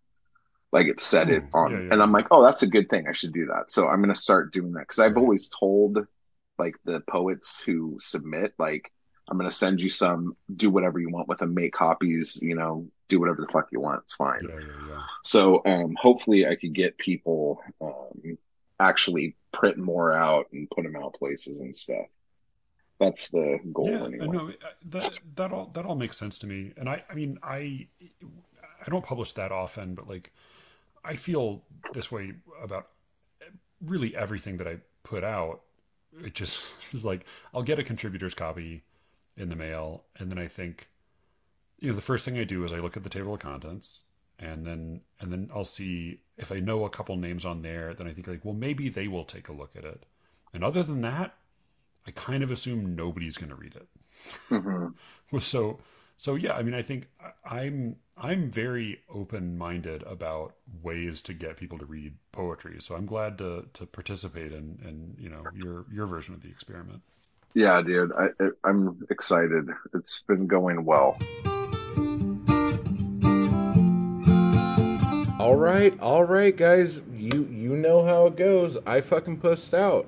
like 0.71 0.87
it 0.87 0.99
said 0.99 1.29
it 1.29 1.43
hmm. 1.51 1.57
on, 1.57 1.71
yeah, 1.71 1.77
yeah. 1.79 1.89
and 1.91 2.01
I'm 2.01 2.11
like, 2.11 2.27
oh, 2.31 2.41
that's 2.43 2.63
a 2.63 2.67
good 2.67 2.89
thing. 2.89 3.07
I 3.07 3.11
should 3.11 3.33
do 3.33 3.47
that. 3.47 3.71
So 3.71 3.87
I'm 3.87 4.01
gonna 4.01 4.15
start 4.15 4.53
doing 4.53 4.73
that 4.73 4.81
because 4.81 4.99
I've 4.99 5.17
always 5.17 5.49
told 5.49 5.99
like 6.57 6.77
the 6.85 7.01
poets 7.01 7.63
who 7.63 7.97
submit, 7.99 8.53
like, 8.59 8.91
I'm 9.29 9.37
gonna 9.37 9.51
send 9.51 9.81
you 9.81 9.89
some, 9.89 10.35
do 10.55 10.69
whatever 10.69 10.99
you 10.99 11.09
want 11.09 11.27
with 11.27 11.39
them, 11.39 11.53
make 11.53 11.73
copies, 11.73 12.39
you 12.41 12.55
know, 12.55 12.85
do 13.07 13.19
whatever 13.19 13.41
the 13.41 13.51
fuck 13.51 13.67
you 13.71 13.79
want. 13.79 14.01
It's 14.05 14.15
fine. 14.15 14.47
Yeah, 14.47 15.01
so 15.23 15.61
um, 15.65 15.95
hopefully 15.99 16.47
I 16.47 16.55
could 16.55 16.73
get 16.73 16.97
people 16.97 17.61
um, 17.79 18.37
actually 18.79 19.35
print 19.53 19.77
more 19.77 20.13
out 20.13 20.47
and 20.51 20.69
put 20.69 20.83
them 20.83 20.95
out 20.95 21.13
places 21.13 21.59
and 21.59 21.75
stuff. 21.75 22.07
That's 22.99 23.29
the 23.29 23.59
goal. 23.73 23.89
Yeah, 23.89 24.05
anyway. 24.05 24.27
no, 24.27 24.51
that 24.89 25.19
that 25.35 25.51
all 25.51 25.71
that 25.73 25.85
all 25.85 25.95
makes 25.95 26.17
sense 26.17 26.37
to 26.39 26.47
me. 26.47 26.73
And 26.77 26.87
I, 26.87 27.03
I 27.09 27.15
mean, 27.15 27.39
I 27.41 27.87
I 28.23 28.89
don't 28.89 29.05
publish 29.05 29.33
that 29.33 29.51
often, 29.51 29.95
but 29.95 30.07
like 30.07 30.31
I 31.03 31.15
feel 31.15 31.63
this 31.93 32.11
way 32.11 32.33
about 32.61 32.89
really 33.83 34.15
everything 34.15 34.57
that 34.57 34.67
I 34.67 34.77
put 35.03 35.23
out. 35.23 35.61
It 36.23 36.33
just 36.33 36.61
is 36.93 37.03
like 37.03 37.25
I'll 37.53 37.63
get 37.63 37.79
a 37.79 37.83
contributor's 37.83 38.33
copy 38.33 38.83
in 39.41 39.49
the 39.49 39.55
mail, 39.55 40.03
and 40.17 40.31
then 40.31 40.37
I 40.37 40.47
think, 40.47 40.87
you 41.79 41.89
know, 41.89 41.95
the 41.95 42.01
first 42.01 42.23
thing 42.23 42.37
I 42.37 42.43
do 42.43 42.63
is 42.63 42.71
I 42.71 42.77
look 42.77 42.95
at 42.95 43.03
the 43.03 43.09
table 43.09 43.33
of 43.33 43.39
contents, 43.39 44.05
and 44.39 44.65
then 44.65 45.01
and 45.19 45.31
then 45.31 45.49
I'll 45.53 45.65
see 45.65 46.21
if 46.37 46.51
I 46.51 46.59
know 46.59 46.85
a 46.85 46.89
couple 46.89 47.15
names 47.17 47.45
on 47.45 47.61
there. 47.61 47.93
Then 47.93 48.07
I 48.07 48.13
think 48.13 48.27
like, 48.27 48.45
well, 48.45 48.53
maybe 48.53 48.89
they 48.89 49.07
will 49.07 49.25
take 49.25 49.47
a 49.47 49.53
look 49.53 49.75
at 49.75 49.83
it. 49.83 50.05
And 50.53 50.63
other 50.63 50.83
than 50.83 51.01
that, 51.01 51.35
I 52.05 52.11
kind 52.11 52.43
of 52.43 52.51
assume 52.51 52.95
nobody's 52.95 53.37
going 53.37 53.49
to 53.49 53.55
read 53.55 53.75
it. 53.75 53.87
Mm-hmm. 54.49 55.39
so 55.39 55.79
so 56.21 56.35
yeah, 56.35 56.53
I 56.53 56.61
mean, 56.61 56.75
I 56.75 56.83
think 56.83 57.09
I'm 57.43 57.95
I'm 58.15 58.51
very 58.51 58.99
open 59.11 59.57
minded 59.57 60.03
about 60.03 60.53
ways 60.83 61.23
to 61.23 61.33
get 61.33 61.57
people 61.57 61.79
to 61.79 61.85
read 61.85 62.13
poetry. 62.31 62.77
So 62.79 62.95
I'm 62.95 63.07
glad 63.07 63.39
to 63.39 63.65
to 63.73 63.87
participate 63.87 64.53
in 64.53 64.79
in 64.87 65.15
you 65.17 65.29
know 65.29 65.49
your 65.55 65.85
your 65.91 66.05
version 66.05 66.35
of 66.35 66.43
the 66.43 66.49
experiment. 66.49 67.01
Yeah, 67.53 67.81
dude, 67.81 68.11
I 68.13 68.29
I'm 68.63 69.05
excited. 69.09 69.69
It's 69.93 70.21
been 70.21 70.47
going 70.47 70.85
well. 70.85 71.17
All 75.39 75.55
right, 75.55 75.99
all 75.99 76.23
right, 76.23 76.55
guys. 76.55 77.01
You 77.13 77.47
you 77.51 77.75
know 77.75 78.05
how 78.05 78.27
it 78.27 78.37
goes. 78.37 78.77
I 78.85 79.01
fucking 79.01 79.37
pussed 79.37 79.73
out. 79.73 80.07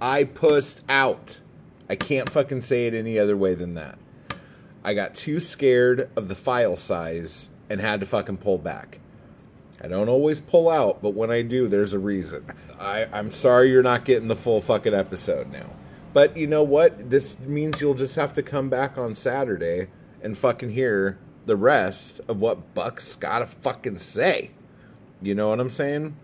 I 0.00 0.24
pussed 0.24 0.82
out. 0.88 1.40
I 1.88 1.96
can't 1.96 2.28
fucking 2.28 2.60
say 2.60 2.86
it 2.86 2.94
any 2.94 3.18
other 3.18 3.36
way 3.36 3.54
than 3.54 3.74
that. 3.74 3.98
I 4.82 4.92
got 4.92 5.14
too 5.14 5.40
scared 5.40 6.10
of 6.16 6.28
the 6.28 6.34
file 6.34 6.76
size 6.76 7.48
and 7.70 7.80
had 7.80 8.00
to 8.00 8.06
fucking 8.06 8.38
pull 8.38 8.58
back. 8.58 9.00
I 9.80 9.88
don't 9.88 10.08
always 10.08 10.40
pull 10.40 10.68
out, 10.68 11.00
but 11.00 11.14
when 11.14 11.30
I 11.30 11.42
do, 11.42 11.68
there's 11.68 11.94
a 11.94 11.98
reason. 11.98 12.44
I, 12.78 13.06
I'm 13.12 13.30
sorry 13.30 13.70
you're 13.70 13.82
not 13.82 14.04
getting 14.04 14.28
the 14.28 14.36
full 14.36 14.60
fucking 14.60 14.94
episode 14.94 15.50
now. 15.52 15.70
But 16.14 16.36
you 16.36 16.46
know 16.46 16.62
what? 16.62 17.10
This 17.10 17.38
means 17.40 17.82
you'll 17.82 17.94
just 17.94 18.16
have 18.16 18.32
to 18.34 18.42
come 18.42 18.70
back 18.70 18.96
on 18.96 19.14
Saturday 19.14 19.88
and 20.22 20.38
fucking 20.38 20.70
hear 20.70 21.18
the 21.44 21.56
rest 21.56 22.20
of 22.28 22.40
what 22.40 22.72
Buck's 22.72 23.16
gotta 23.16 23.46
fucking 23.46 23.98
say. 23.98 24.52
You 25.20 25.34
know 25.34 25.48
what 25.48 25.60
I'm 25.60 25.70
saying? 25.70 26.16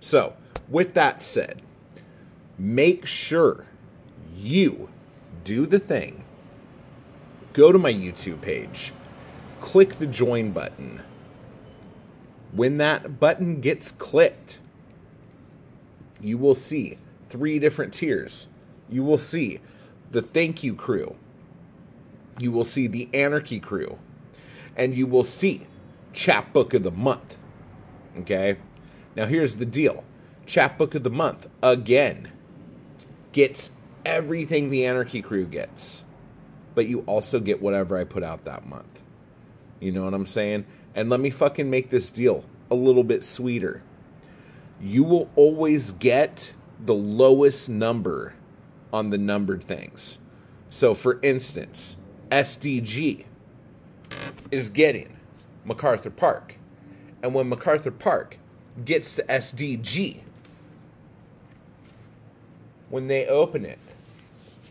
So, 0.00 0.34
with 0.68 0.94
that 0.94 1.20
said, 1.20 1.62
make 2.58 3.06
sure 3.06 3.66
you 4.34 4.88
do 5.44 5.66
the 5.66 5.78
thing. 5.78 6.24
Go 7.52 7.72
to 7.72 7.78
my 7.78 7.92
YouTube 7.92 8.40
page, 8.40 8.92
click 9.60 9.98
the 9.98 10.06
join 10.06 10.50
button. 10.50 11.02
When 12.52 12.78
that 12.78 13.20
button 13.20 13.60
gets 13.60 13.92
clicked, 13.92 14.60
you 16.22 16.38
will 16.38 16.54
see 16.54 16.96
three 17.28 17.58
different 17.58 17.92
tiers. 17.92 18.48
You 18.88 19.02
will 19.02 19.18
see 19.18 19.60
the 20.10 20.22
thank 20.22 20.62
you 20.62 20.74
crew. 20.74 21.16
You 22.38 22.52
will 22.52 22.64
see 22.64 22.86
the 22.86 23.08
anarchy 23.14 23.60
crew. 23.60 23.98
And 24.76 24.94
you 24.94 25.06
will 25.06 25.24
see 25.24 25.66
chapbook 26.12 26.74
of 26.74 26.82
the 26.82 26.90
month. 26.90 27.36
Okay? 28.18 28.56
Now 29.14 29.26
here's 29.26 29.56
the 29.56 29.66
deal. 29.66 30.04
Chapbook 30.44 30.94
of 30.94 31.02
the 31.02 31.10
month 31.10 31.48
again 31.62 32.30
gets 33.32 33.72
everything 34.04 34.70
the 34.70 34.84
anarchy 34.86 35.22
crew 35.22 35.46
gets. 35.46 36.04
But 36.74 36.86
you 36.86 37.00
also 37.00 37.40
get 37.40 37.60
whatever 37.60 37.96
I 37.96 38.04
put 38.04 38.22
out 38.22 38.44
that 38.44 38.66
month. 38.66 39.02
You 39.80 39.92
know 39.92 40.04
what 40.04 40.14
I'm 40.14 40.26
saying? 40.26 40.66
And 40.94 41.10
let 41.10 41.20
me 41.20 41.30
fucking 41.30 41.68
make 41.68 41.90
this 41.90 42.10
deal 42.10 42.44
a 42.70 42.74
little 42.74 43.04
bit 43.04 43.24
sweeter. 43.24 43.82
You 44.80 45.04
will 45.04 45.30
always 45.36 45.92
get 45.92 46.52
the 46.78 46.94
lowest 46.94 47.68
number 47.68 48.34
on 48.92 49.10
the 49.10 49.18
numbered 49.18 49.64
things. 49.64 50.18
So, 50.70 50.94
for 50.94 51.18
instance, 51.22 51.96
SDG 52.30 53.24
is 54.50 54.68
getting 54.68 55.16
MacArthur 55.64 56.10
Park. 56.10 56.56
And 57.22 57.34
when 57.34 57.48
MacArthur 57.48 57.90
Park 57.90 58.38
gets 58.84 59.14
to 59.16 59.22
SDG, 59.24 60.20
when 62.88 63.08
they 63.08 63.26
open 63.26 63.64
it, 63.64 63.78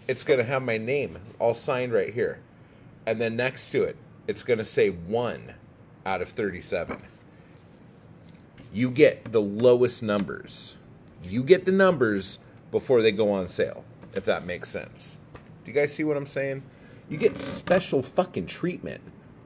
it's 0.08 0.24
going 0.24 0.40
to 0.40 0.46
have 0.46 0.62
my 0.64 0.78
name 0.78 1.18
all 1.40 1.54
signed 1.54 1.92
right 1.92 2.14
here. 2.14 2.40
And 3.06 3.20
then 3.20 3.36
next 3.36 3.72
to 3.72 3.84
it, 3.84 3.98
it's 4.28 4.44
going 4.44 4.60
to 4.60 4.66
say 4.66 4.90
1 4.90 5.54
out 6.06 6.22
of 6.22 6.30
37. 6.30 7.02
You 8.74 8.90
get 8.90 9.32
the 9.32 9.42
lowest 9.42 10.04
numbers. 10.04 10.76
You 11.24 11.44
get 11.44 11.66
the 11.66 11.72
numbers 11.72 12.40
before 12.72 13.02
they 13.02 13.12
go 13.12 13.32
on 13.32 13.48
sale, 13.48 13.84
if 14.16 14.26
that 14.26 14.46
makes 14.46 14.70
sense. 14.70 15.18
Do 15.64 15.72
you 15.72 15.76
guys 15.76 15.94
see 15.94 16.04
what 16.04 16.18
I'm 16.18 16.26
saying? 16.26 16.64
You 17.10 17.18
get 17.18 17.38
special 17.38 18.02
fucking 18.02 18.48
treatment. 18.48 19.02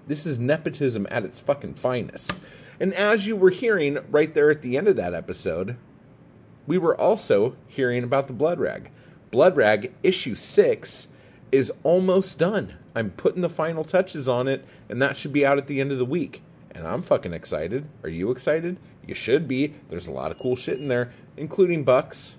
This 0.07 0.25
is 0.25 0.39
nepotism 0.39 1.07
at 1.11 1.25
its 1.25 1.39
fucking 1.39 1.75
finest. 1.75 2.33
And 2.79 2.93
as 2.93 3.27
you 3.27 3.35
were 3.35 3.49
hearing 3.49 3.99
right 4.09 4.33
there 4.33 4.49
at 4.49 4.61
the 4.61 4.77
end 4.77 4.87
of 4.87 4.95
that 4.95 5.13
episode, 5.13 5.75
we 6.65 6.77
were 6.77 6.99
also 6.99 7.55
hearing 7.67 8.03
about 8.03 8.27
the 8.27 8.33
Blood 8.33 8.59
Rag. 8.59 8.91
Blood 9.31 9.57
Rag 9.57 9.93
issue 10.03 10.35
6 10.35 11.07
is 11.51 11.73
almost 11.83 12.37
done. 12.37 12.75
I'm 12.95 13.11
putting 13.11 13.41
the 13.41 13.49
final 13.49 13.83
touches 13.83 14.29
on 14.29 14.47
it, 14.47 14.65
and 14.87 15.01
that 15.01 15.15
should 15.15 15.33
be 15.33 15.45
out 15.45 15.57
at 15.57 15.67
the 15.67 15.81
end 15.81 15.91
of 15.91 15.97
the 15.97 16.05
week. 16.05 16.41
And 16.71 16.87
I'm 16.87 17.01
fucking 17.01 17.33
excited. 17.33 17.87
Are 18.03 18.09
you 18.09 18.31
excited? 18.31 18.77
You 19.05 19.13
should 19.13 19.47
be. 19.47 19.73
There's 19.89 20.07
a 20.07 20.11
lot 20.11 20.31
of 20.31 20.39
cool 20.39 20.55
shit 20.55 20.79
in 20.79 20.87
there, 20.87 21.11
including 21.35 21.83
Bucks, 21.83 22.37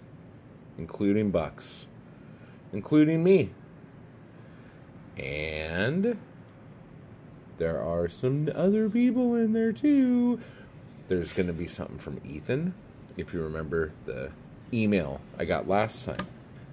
including 0.79 1.31
Bucks, 1.31 1.89
including 2.73 3.23
me. 3.23 3.51
And 5.17 6.17
there 7.59 7.83
are 7.83 8.09
some 8.09 8.51
other 8.55 8.89
people 8.89 9.35
in 9.35 9.53
there 9.53 9.73
too. 9.73 10.41
There's 11.09 11.33
going 11.33 11.49
to 11.49 11.53
be 11.53 11.67
something 11.67 11.99
from 11.99 12.21
Ethan, 12.25 12.75
if 13.17 13.35
you 13.35 13.43
remember 13.43 13.93
the 14.05 14.31
email 14.73 15.21
I 15.39 15.45
got 15.45 15.69
last 15.69 16.05
time. 16.05 16.27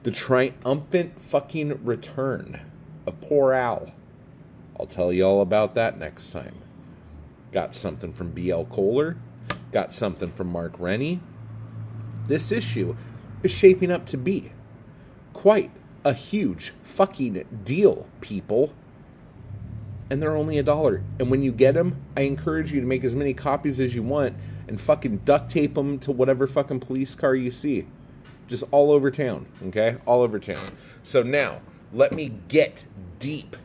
The 0.04 0.12
triumphant 0.12 1.20
fucking 1.20 1.84
return 1.84 2.62
of 3.06 3.20
poor 3.20 3.54
Al. 3.54 3.94
I'll 4.80 4.86
tell 4.86 5.12
you 5.12 5.26
all 5.26 5.42
about 5.42 5.74
that 5.76 5.98
next 5.98 6.30
time. 6.30 6.56
Got 7.52 7.74
something 7.74 8.14
from 8.14 8.32
B.L. 8.32 8.66
Kohler. 8.66 9.18
Got 9.72 9.94
something 9.94 10.32
from 10.32 10.48
Mark 10.48 10.76
Rennie. 10.80 11.20
This 12.28 12.52
issue 12.52 12.96
is 13.44 13.52
shaping 13.52 13.92
up 13.92 14.06
to 14.08 14.18
be 14.18 14.52
quite 15.34 15.72
a 16.04 16.14
huge 16.14 16.72
fucking 16.82 17.46
deal, 17.64 18.08
people. 18.22 18.74
And 20.10 20.22
they're 20.22 20.36
only 20.36 20.58
a 20.58 20.64
dollar. 20.64 21.04
And 21.20 21.30
when 21.30 21.44
you 21.44 21.52
get 21.52 21.74
them, 21.74 22.02
I 22.16 22.22
encourage 22.22 22.72
you 22.72 22.80
to 22.80 22.88
make 22.88 23.04
as 23.04 23.16
many 23.16 23.34
copies 23.34 23.80
as 23.80 23.94
you 23.94 24.04
want 24.04 24.36
and 24.68 24.80
fucking 24.80 25.18
duct 25.20 25.52
tape 25.52 25.74
them 25.74 26.00
to 26.00 26.12
whatever 26.12 26.48
fucking 26.48 26.80
police 26.80 27.14
car 27.16 27.36
you 27.36 27.52
see. 27.52 27.88
Just 28.48 28.64
all 28.72 28.92
over 28.92 29.12
town, 29.12 29.48
okay? 29.66 29.98
All 30.06 30.22
over 30.22 30.40
town. 30.40 30.72
So 31.04 31.24
now, 31.24 31.62
let 31.92 32.14
me 32.14 32.34
get 32.48 32.86
deep 33.20 33.58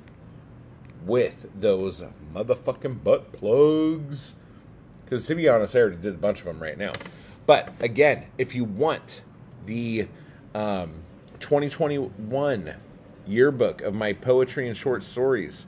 with 1.06 1.48
those 1.58 2.02
motherfucking 2.34 3.04
butt 3.04 3.32
plugs. 3.32 4.34
Because 5.04 5.26
to 5.26 5.34
be 5.34 5.48
honest, 5.48 5.76
I 5.76 5.80
already 5.80 5.96
did 5.96 6.14
a 6.14 6.18
bunch 6.18 6.40
of 6.40 6.46
them 6.46 6.60
right 6.60 6.78
now. 6.78 6.92
But 7.46 7.72
again, 7.80 8.26
if 8.38 8.54
you 8.54 8.64
want 8.64 9.22
the 9.66 10.08
um, 10.54 11.01
2021 11.42 12.74
yearbook 13.26 13.82
of 13.82 13.92
my 13.92 14.12
poetry 14.12 14.66
and 14.66 14.76
short 14.76 15.02
stories, 15.02 15.66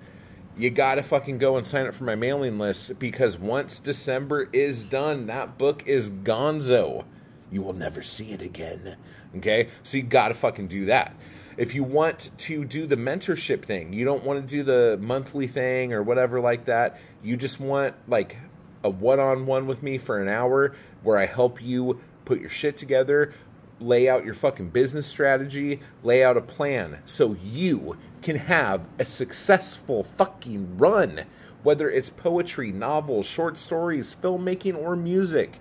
you 0.57 0.71
gotta 0.71 1.03
fucking 1.03 1.39
go 1.39 1.57
and 1.57 1.67
sign 1.67 1.87
up 1.87 1.95
for 1.95 2.05
my 2.05 2.15
mailing 2.15 2.59
list 2.59 2.99
because 2.99 3.39
once 3.39 3.79
December 3.79 4.49
is 4.53 4.85
done, 4.85 5.27
that 5.27 5.59
book 5.59 5.83
is 5.87 6.11
gonzo. 6.11 7.05
You 7.51 7.63
will 7.63 7.73
never 7.73 8.03
see 8.03 8.33
it 8.33 8.41
again. 8.41 8.97
Okay? 9.37 9.69
So 9.83 9.99
you 9.99 10.05
gotta 10.05 10.35
fucking 10.35 10.69
do 10.69 10.87
that. 10.87 11.15
If 11.57 11.75
you 11.75 11.85
want 11.85 12.31
to 12.39 12.65
do 12.65 12.87
the 12.87 12.97
mentorship 12.97 13.65
thing, 13.65 13.93
you 13.93 14.05
don't 14.05 14.25
want 14.25 14.41
to 14.41 14.47
do 14.47 14.63
the 14.63 14.99
monthly 15.01 15.47
thing 15.47 15.93
or 15.93 16.03
whatever 16.03 16.41
like 16.41 16.65
that, 16.65 16.99
you 17.23 17.37
just 17.37 17.61
want 17.61 17.95
like 18.09 18.37
a 18.83 18.91
one 18.91 19.21
on 19.21 19.47
one 19.47 19.67
with 19.67 19.83
me 19.83 19.99
for 19.99 20.21
an 20.21 20.29
hour 20.29 20.75
where 21.03 21.17
I 21.17 21.27
help 21.27 21.63
you 21.63 22.01
put 22.25 22.41
your 22.41 22.49
shit 22.49 22.77
together, 22.77 23.35
lay 23.81 24.09
out 24.09 24.25
your 24.25 24.35
fucking 24.35 24.71
business 24.71 25.07
strategy, 25.07 25.81
lay 26.03 26.23
out 26.25 26.37
a 26.37 26.41
plan 26.41 26.99
so 27.07 27.37
you 27.45 27.97
can 28.23 28.37
have 28.37 28.87
a 28.99 29.05
successful 29.05 30.05
fucking 30.05 30.79
run, 30.79 31.25
whether 31.63 31.91
it's 31.91 32.11
poetry, 32.11 32.73
novels, 32.73 33.27
short 33.27 33.59
stories, 33.59 34.17
filmmaking, 34.21 34.77
or 34.77 34.97
music. 34.97 35.59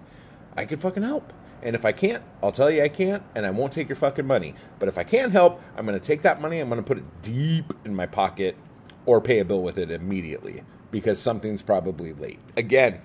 I 0.56 0.66
can 0.66 0.80
fucking 0.80 1.04
help. 1.04 1.34
And 1.62 1.76
if 1.76 1.86
I 1.86 1.94
can't, 1.94 2.24
I'll 2.42 2.52
tell 2.52 2.70
you 2.70 2.84
I 2.84 2.90
can't, 2.90 3.24
and 3.36 3.46
I 3.46 3.52
won't 3.52 3.72
take 3.72 3.88
your 3.88 3.96
fucking 3.96 4.28
money. 4.28 4.54
But 4.80 4.90
if 4.90 4.98
I 4.98 5.04
can 5.04 5.32
help, 5.32 5.62
I'm 5.78 5.88
to 5.88 6.00
take 6.00 6.22
that 6.24 6.42
money, 6.42 6.60
I'm 6.60 6.70
to 6.70 6.82
put 6.84 6.98
it 6.98 7.22
deep 7.22 7.74
in 7.86 7.96
my 7.96 8.06
pocket 8.06 8.58
or 9.06 9.22
pay 9.22 9.40
a 9.40 9.46
bill 9.46 9.62
with 9.62 9.78
it 9.78 9.90
immediately 9.90 10.64
because 10.92 11.20
something's 11.20 11.62
probably 11.62 12.14
late. 12.14 12.40
Again, 12.58 13.02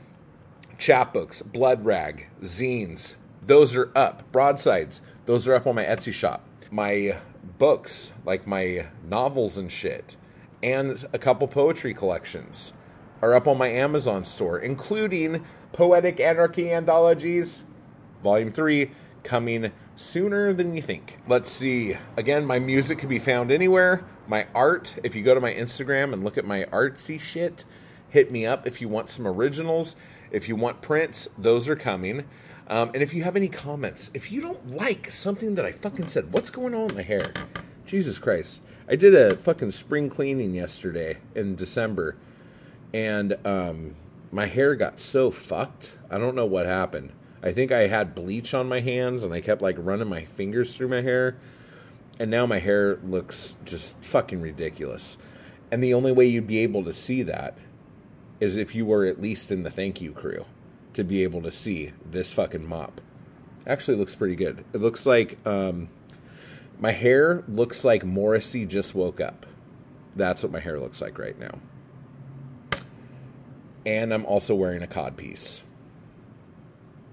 chapbooks, 0.76 1.40
blood 1.40 1.84
rag, 1.84 2.28
zines, 2.42 3.14
those 3.48 3.74
are 3.74 3.90
up. 3.96 4.30
Broadsides, 4.30 5.00
those 5.24 5.48
are 5.48 5.54
up 5.54 5.66
on 5.66 5.74
my 5.74 5.84
Etsy 5.84 6.12
shop. 6.12 6.44
My 6.70 7.18
books, 7.58 8.12
like 8.24 8.46
my 8.46 8.86
novels 9.08 9.56
and 9.56 9.72
shit, 9.72 10.16
and 10.62 11.02
a 11.12 11.18
couple 11.18 11.48
poetry 11.48 11.94
collections 11.94 12.74
are 13.22 13.34
up 13.34 13.48
on 13.48 13.56
my 13.56 13.68
Amazon 13.68 14.24
store, 14.24 14.58
including 14.58 15.44
Poetic 15.72 16.20
Anarchy 16.20 16.70
Anthologies, 16.70 17.64
Volume 18.22 18.52
3, 18.52 18.90
coming 19.24 19.72
sooner 19.96 20.52
than 20.52 20.74
you 20.74 20.82
think. 20.82 21.18
Let's 21.26 21.50
see. 21.50 21.96
Again, 22.18 22.44
my 22.44 22.58
music 22.58 22.98
can 22.98 23.08
be 23.08 23.18
found 23.18 23.50
anywhere. 23.50 24.04
My 24.26 24.46
art, 24.54 24.96
if 25.02 25.16
you 25.16 25.22
go 25.22 25.34
to 25.34 25.40
my 25.40 25.54
Instagram 25.54 26.12
and 26.12 26.22
look 26.22 26.36
at 26.36 26.44
my 26.44 26.64
artsy 26.64 27.18
shit, 27.18 27.64
hit 28.10 28.30
me 28.30 28.44
up 28.44 28.66
if 28.66 28.82
you 28.82 28.88
want 28.88 29.08
some 29.08 29.26
originals. 29.26 29.96
If 30.30 30.48
you 30.48 30.56
want 30.56 30.82
prints, 30.82 31.28
those 31.38 31.66
are 31.66 31.76
coming. 31.76 32.26
Um, 32.68 32.90
and 32.92 33.02
if 33.02 33.14
you 33.14 33.22
have 33.22 33.34
any 33.34 33.48
comments, 33.48 34.10
if 34.12 34.30
you 34.30 34.42
don't 34.42 34.76
like 34.76 35.10
something 35.10 35.54
that 35.54 35.64
I 35.64 35.72
fucking 35.72 36.06
said, 36.06 36.32
what's 36.32 36.50
going 36.50 36.74
on 36.74 36.88
with 36.88 36.96
my 36.96 37.02
hair? 37.02 37.32
Jesus 37.86 38.18
Christ. 38.18 38.62
I 38.86 38.96
did 38.96 39.14
a 39.14 39.36
fucking 39.36 39.70
spring 39.70 40.10
cleaning 40.10 40.54
yesterday 40.54 41.16
in 41.34 41.56
December. 41.56 42.16
And 42.92 43.38
um, 43.46 43.96
my 44.30 44.46
hair 44.46 44.74
got 44.74 45.00
so 45.00 45.30
fucked. 45.30 45.94
I 46.10 46.18
don't 46.18 46.34
know 46.34 46.44
what 46.44 46.66
happened. 46.66 47.12
I 47.42 47.52
think 47.52 47.72
I 47.72 47.86
had 47.86 48.14
bleach 48.14 48.52
on 48.52 48.68
my 48.68 48.80
hands 48.80 49.22
and 49.22 49.32
I 49.32 49.40
kept 49.40 49.62
like 49.62 49.76
running 49.78 50.08
my 50.08 50.24
fingers 50.24 50.76
through 50.76 50.88
my 50.88 51.00
hair. 51.00 51.36
And 52.18 52.30
now 52.30 52.44
my 52.44 52.58
hair 52.58 52.96
looks 52.96 53.56
just 53.64 53.96
fucking 54.02 54.42
ridiculous. 54.42 55.16
And 55.70 55.82
the 55.82 55.94
only 55.94 56.12
way 56.12 56.26
you'd 56.26 56.46
be 56.46 56.58
able 56.58 56.84
to 56.84 56.92
see 56.92 57.22
that 57.22 57.56
is 58.40 58.58
if 58.58 58.74
you 58.74 58.84
were 58.84 59.06
at 59.06 59.20
least 59.20 59.50
in 59.50 59.62
the 59.62 59.70
thank 59.70 60.00
you 60.00 60.12
crew 60.12 60.44
to 60.98 61.04
be 61.04 61.22
able 61.22 61.40
to 61.40 61.52
see 61.52 61.92
this 62.10 62.32
fucking 62.32 62.68
mop. 62.68 63.00
Actually 63.68 63.96
looks 63.96 64.16
pretty 64.16 64.34
good. 64.34 64.64
It 64.72 64.78
looks 64.78 65.06
like 65.06 65.38
um, 65.46 65.88
my 66.80 66.90
hair 66.90 67.44
looks 67.46 67.84
like 67.84 68.04
Morrissey 68.04 68.66
just 68.66 68.96
woke 68.96 69.20
up. 69.20 69.46
That's 70.16 70.42
what 70.42 70.50
my 70.50 70.58
hair 70.58 70.80
looks 70.80 71.00
like 71.00 71.16
right 71.16 71.38
now. 71.38 71.60
And 73.86 74.12
I'm 74.12 74.26
also 74.26 74.56
wearing 74.56 74.82
a 74.82 74.88
cod 74.88 75.16
piece. 75.16 75.62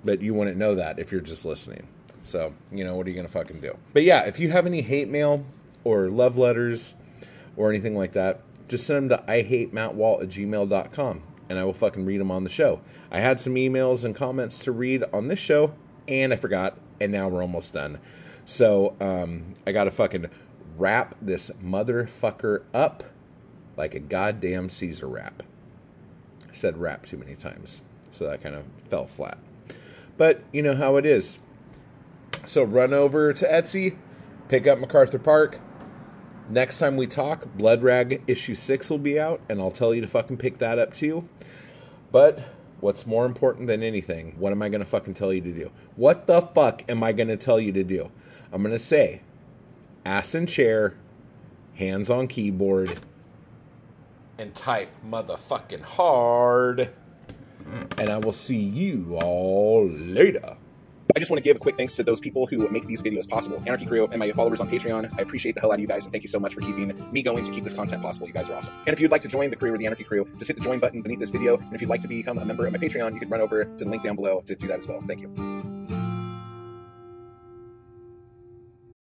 But 0.03 0.19
you 0.23 0.33
wouldn't 0.33 0.57
know 0.57 0.73
that 0.73 0.97
if 0.97 1.11
you're 1.11 1.21
just 1.21 1.45
listening. 1.45 1.87
So, 2.23 2.55
you 2.71 2.83
know, 2.83 2.95
what 2.95 3.05
are 3.05 3.11
you 3.11 3.15
going 3.15 3.27
to 3.27 3.31
fucking 3.31 3.59
do? 3.61 3.77
But 3.93 4.01
yeah, 4.01 4.21
if 4.21 4.39
you 4.39 4.49
have 4.49 4.65
any 4.65 4.81
hate 4.81 5.09
mail 5.09 5.45
or 5.83 6.09
love 6.09 6.39
letters 6.39 6.95
or 7.55 7.69
anything 7.69 7.95
like 7.95 8.13
that, 8.13 8.41
just 8.67 8.87
send 8.87 9.11
them 9.11 9.19
to 9.19 9.31
I 9.31 9.43
hate 9.43 9.75
at 9.75 9.93
gmail.com 9.93 11.21
and 11.49 11.59
I 11.59 11.63
will 11.63 11.73
fucking 11.73 12.05
read 12.05 12.19
them 12.19 12.31
on 12.31 12.43
the 12.43 12.49
show. 12.49 12.81
I 13.11 13.19
had 13.19 13.39
some 13.39 13.55
emails 13.55 14.03
and 14.03 14.15
comments 14.15 14.63
to 14.63 14.71
read 14.71 15.03
on 15.13 15.27
this 15.27 15.39
show 15.39 15.73
and 16.07 16.33
I 16.33 16.35
forgot, 16.35 16.77
and 16.99 17.11
now 17.11 17.27
we're 17.27 17.41
almost 17.41 17.73
done. 17.73 17.99
So 18.45 18.95
um, 18.99 19.55
I 19.65 19.71
got 19.71 19.85
to 19.85 19.91
fucking 19.91 20.27
wrap 20.77 21.15
this 21.21 21.51
motherfucker 21.63 22.63
up 22.73 23.03
like 23.77 23.95
a 23.95 23.99
goddamn 23.99 24.69
Caesar 24.69 25.07
wrap. 25.07 25.43
I 26.49 26.53
said 26.53 26.77
wrap 26.77 27.05
too 27.05 27.17
many 27.17 27.35
times, 27.35 27.81
so 28.11 28.27
that 28.27 28.41
kind 28.41 28.55
of 28.55 28.65
fell 28.89 29.05
flat. 29.05 29.39
But 30.17 30.43
you 30.51 30.61
know 30.61 30.75
how 30.75 30.95
it 30.97 31.05
is. 31.05 31.39
So 32.45 32.63
run 32.63 32.93
over 32.93 33.33
to 33.33 33.47
Etsy, 33.47 33.97
pick 34.47 34.67
up 34.67 34.79
MacArthur 34.79 35.19
Park. 35.19 35.59
Next 36.47 36.77
time 36.77 36.95
we 36.95 37.07
talk, 37.07 37.45
Blood 37.55 37.81
Rag 37.81 38.21
issue 38.27 38.53
6 38.53 38.89
will 38.91 38.99
be 38.99 39.19
out, 39.19 39.41
and 39.49 39.59
I'll 39.59 39.71
tell 39.71 39.95
you 39.95 40.01
to 40.01 40.07
fucking 40.07 40.37
pick 40.37 40.59
that 40.59 40.77
up 40.77 40.93
too. 40.93 41.27
But 42.11 42.39
what's 42.81 43.07
more 43.07 43.25
important 43.25 43.65
than 43.65 43.81
anything? 43.81 44.35
What 44.37 44.51
am 44.51 44.61
I 44.61 44.69
to 44.79 44.85
fucking 44.85 45.15
tell 45.15 45.33
you 45.33 45.41
to 45.41 45.51
do? 45.51 45.71
What 45.95 46.27
the 46.27 46.41
fuck 46.41 46.83
am 46.87 47.03
I 47.03 47.13
to 47.29 47.37
tell 47.37 47.59
you 47.59 47.71
to 47.71 47.83
do? 47.83 48.11
I'm 48.51 48.61
to 48.73 48.79
say 48.79 49.21
ass 50.05 50.35
in 50.35 50.45
chair, 50.45 50.95
hands 51.73 52.11
on 52.11 52.27
keyboard, 52.27 52.99
and 54.37 54.53
type 54.53 54.89
motherfucking 55.03 55.81
hard. 55.81 56.91
And 57.97 58.11
I 58.11 58.19
will 58.19 58.31
see 58.31 58.59
you 58.59 59.17
all 59.19 59.89
later. 59.89 60.57
I 61.13 61.19
just 61.19 61.29
want 61.29 61.37
to 61.37 61.43
give 61.43 61.55
a 61.55 61.59
quick 61.59 61.77
thanks 61.77 61.95
to 61.95 62.03
those 62.03 62.19
people 62.19 62.47
who 62.47 62.67
make 62.69 62.87
these 62.87 63.01
videos 63.01 63.27
possible. 63.29 63.61
Anarchy 63.65 63.85
Crew 63.85 64.07
and 64.07 64.19
my 64.19 64.31
followers 64.31 64.59
on 64.59 64.69
Patreon. 64.69 65.17
I 65.17 65.21
appreciate 65.21 65.55
the 65.55 65.61
hell 65.61 65.71
out 65.71 65.75
of 65.75 65.79
you 65.81 65.87
guys. 65.87 66.05
And 66.05 66.11
thank 66.11 66.23
you 66.23 66.27
so 66.27 66.39
much 66.39 66.53
for 66.53 66.61
keeping 66.61 66.91
me 67.11 67.23
going 67.23 67.43
to 67.43 67.51
keep 67.51 67.63
this 67.63 67.73
content 67.73 68.01
possible. 68.01 68.27
You 68.27 68.33
guys 68.33 68.49
are 68.49 68.55
awesome. 68.55 68.73
And 68.85 68.93
if 68.93 68.99
you'd 68.99 69.11
like 69.11 69.21
to 69.21 69.29
join 69.29 69.49
the 69.49 69.55
crew 69.55 69.73
or 69.73 69.77
the 69.77 69.85
Anarchy 69.85 70.03
Crew, 70.03 70.27
just 70.37 70.47
hit 70.47 70.55
the 70.57 70.63
join 70.63 70.79
button 70.79 71.01
beneath 71.01 71.19
this 71.19 71.29
video. 71.29 71.57
And 71.57 71.73
if 71.73 71.81
you'd 71.81 71.89
like 71.89 72.01
to 72.01 72.07
become 72.07 72.37
a 72.37 72.45
member 72.45 72.65
of 72.65 72.73
my 72.73 72.79
Patreon, 72.79 73.13
you 73.13 73.19
can 73.19 73.29
run 73.29 73.41
over 73.41 73.65
to 73.65 73.83
the 73.83 73.89
link 73.89 74.03
down 74.03 74.15
below 74.15 74.41
to 74.45 74.55
do 74.55 74.67
that 74.67 74.77
as 74.77 74.87
well. 74.87 75.01
Thank 75.07 75.21
you. 75.21 75.74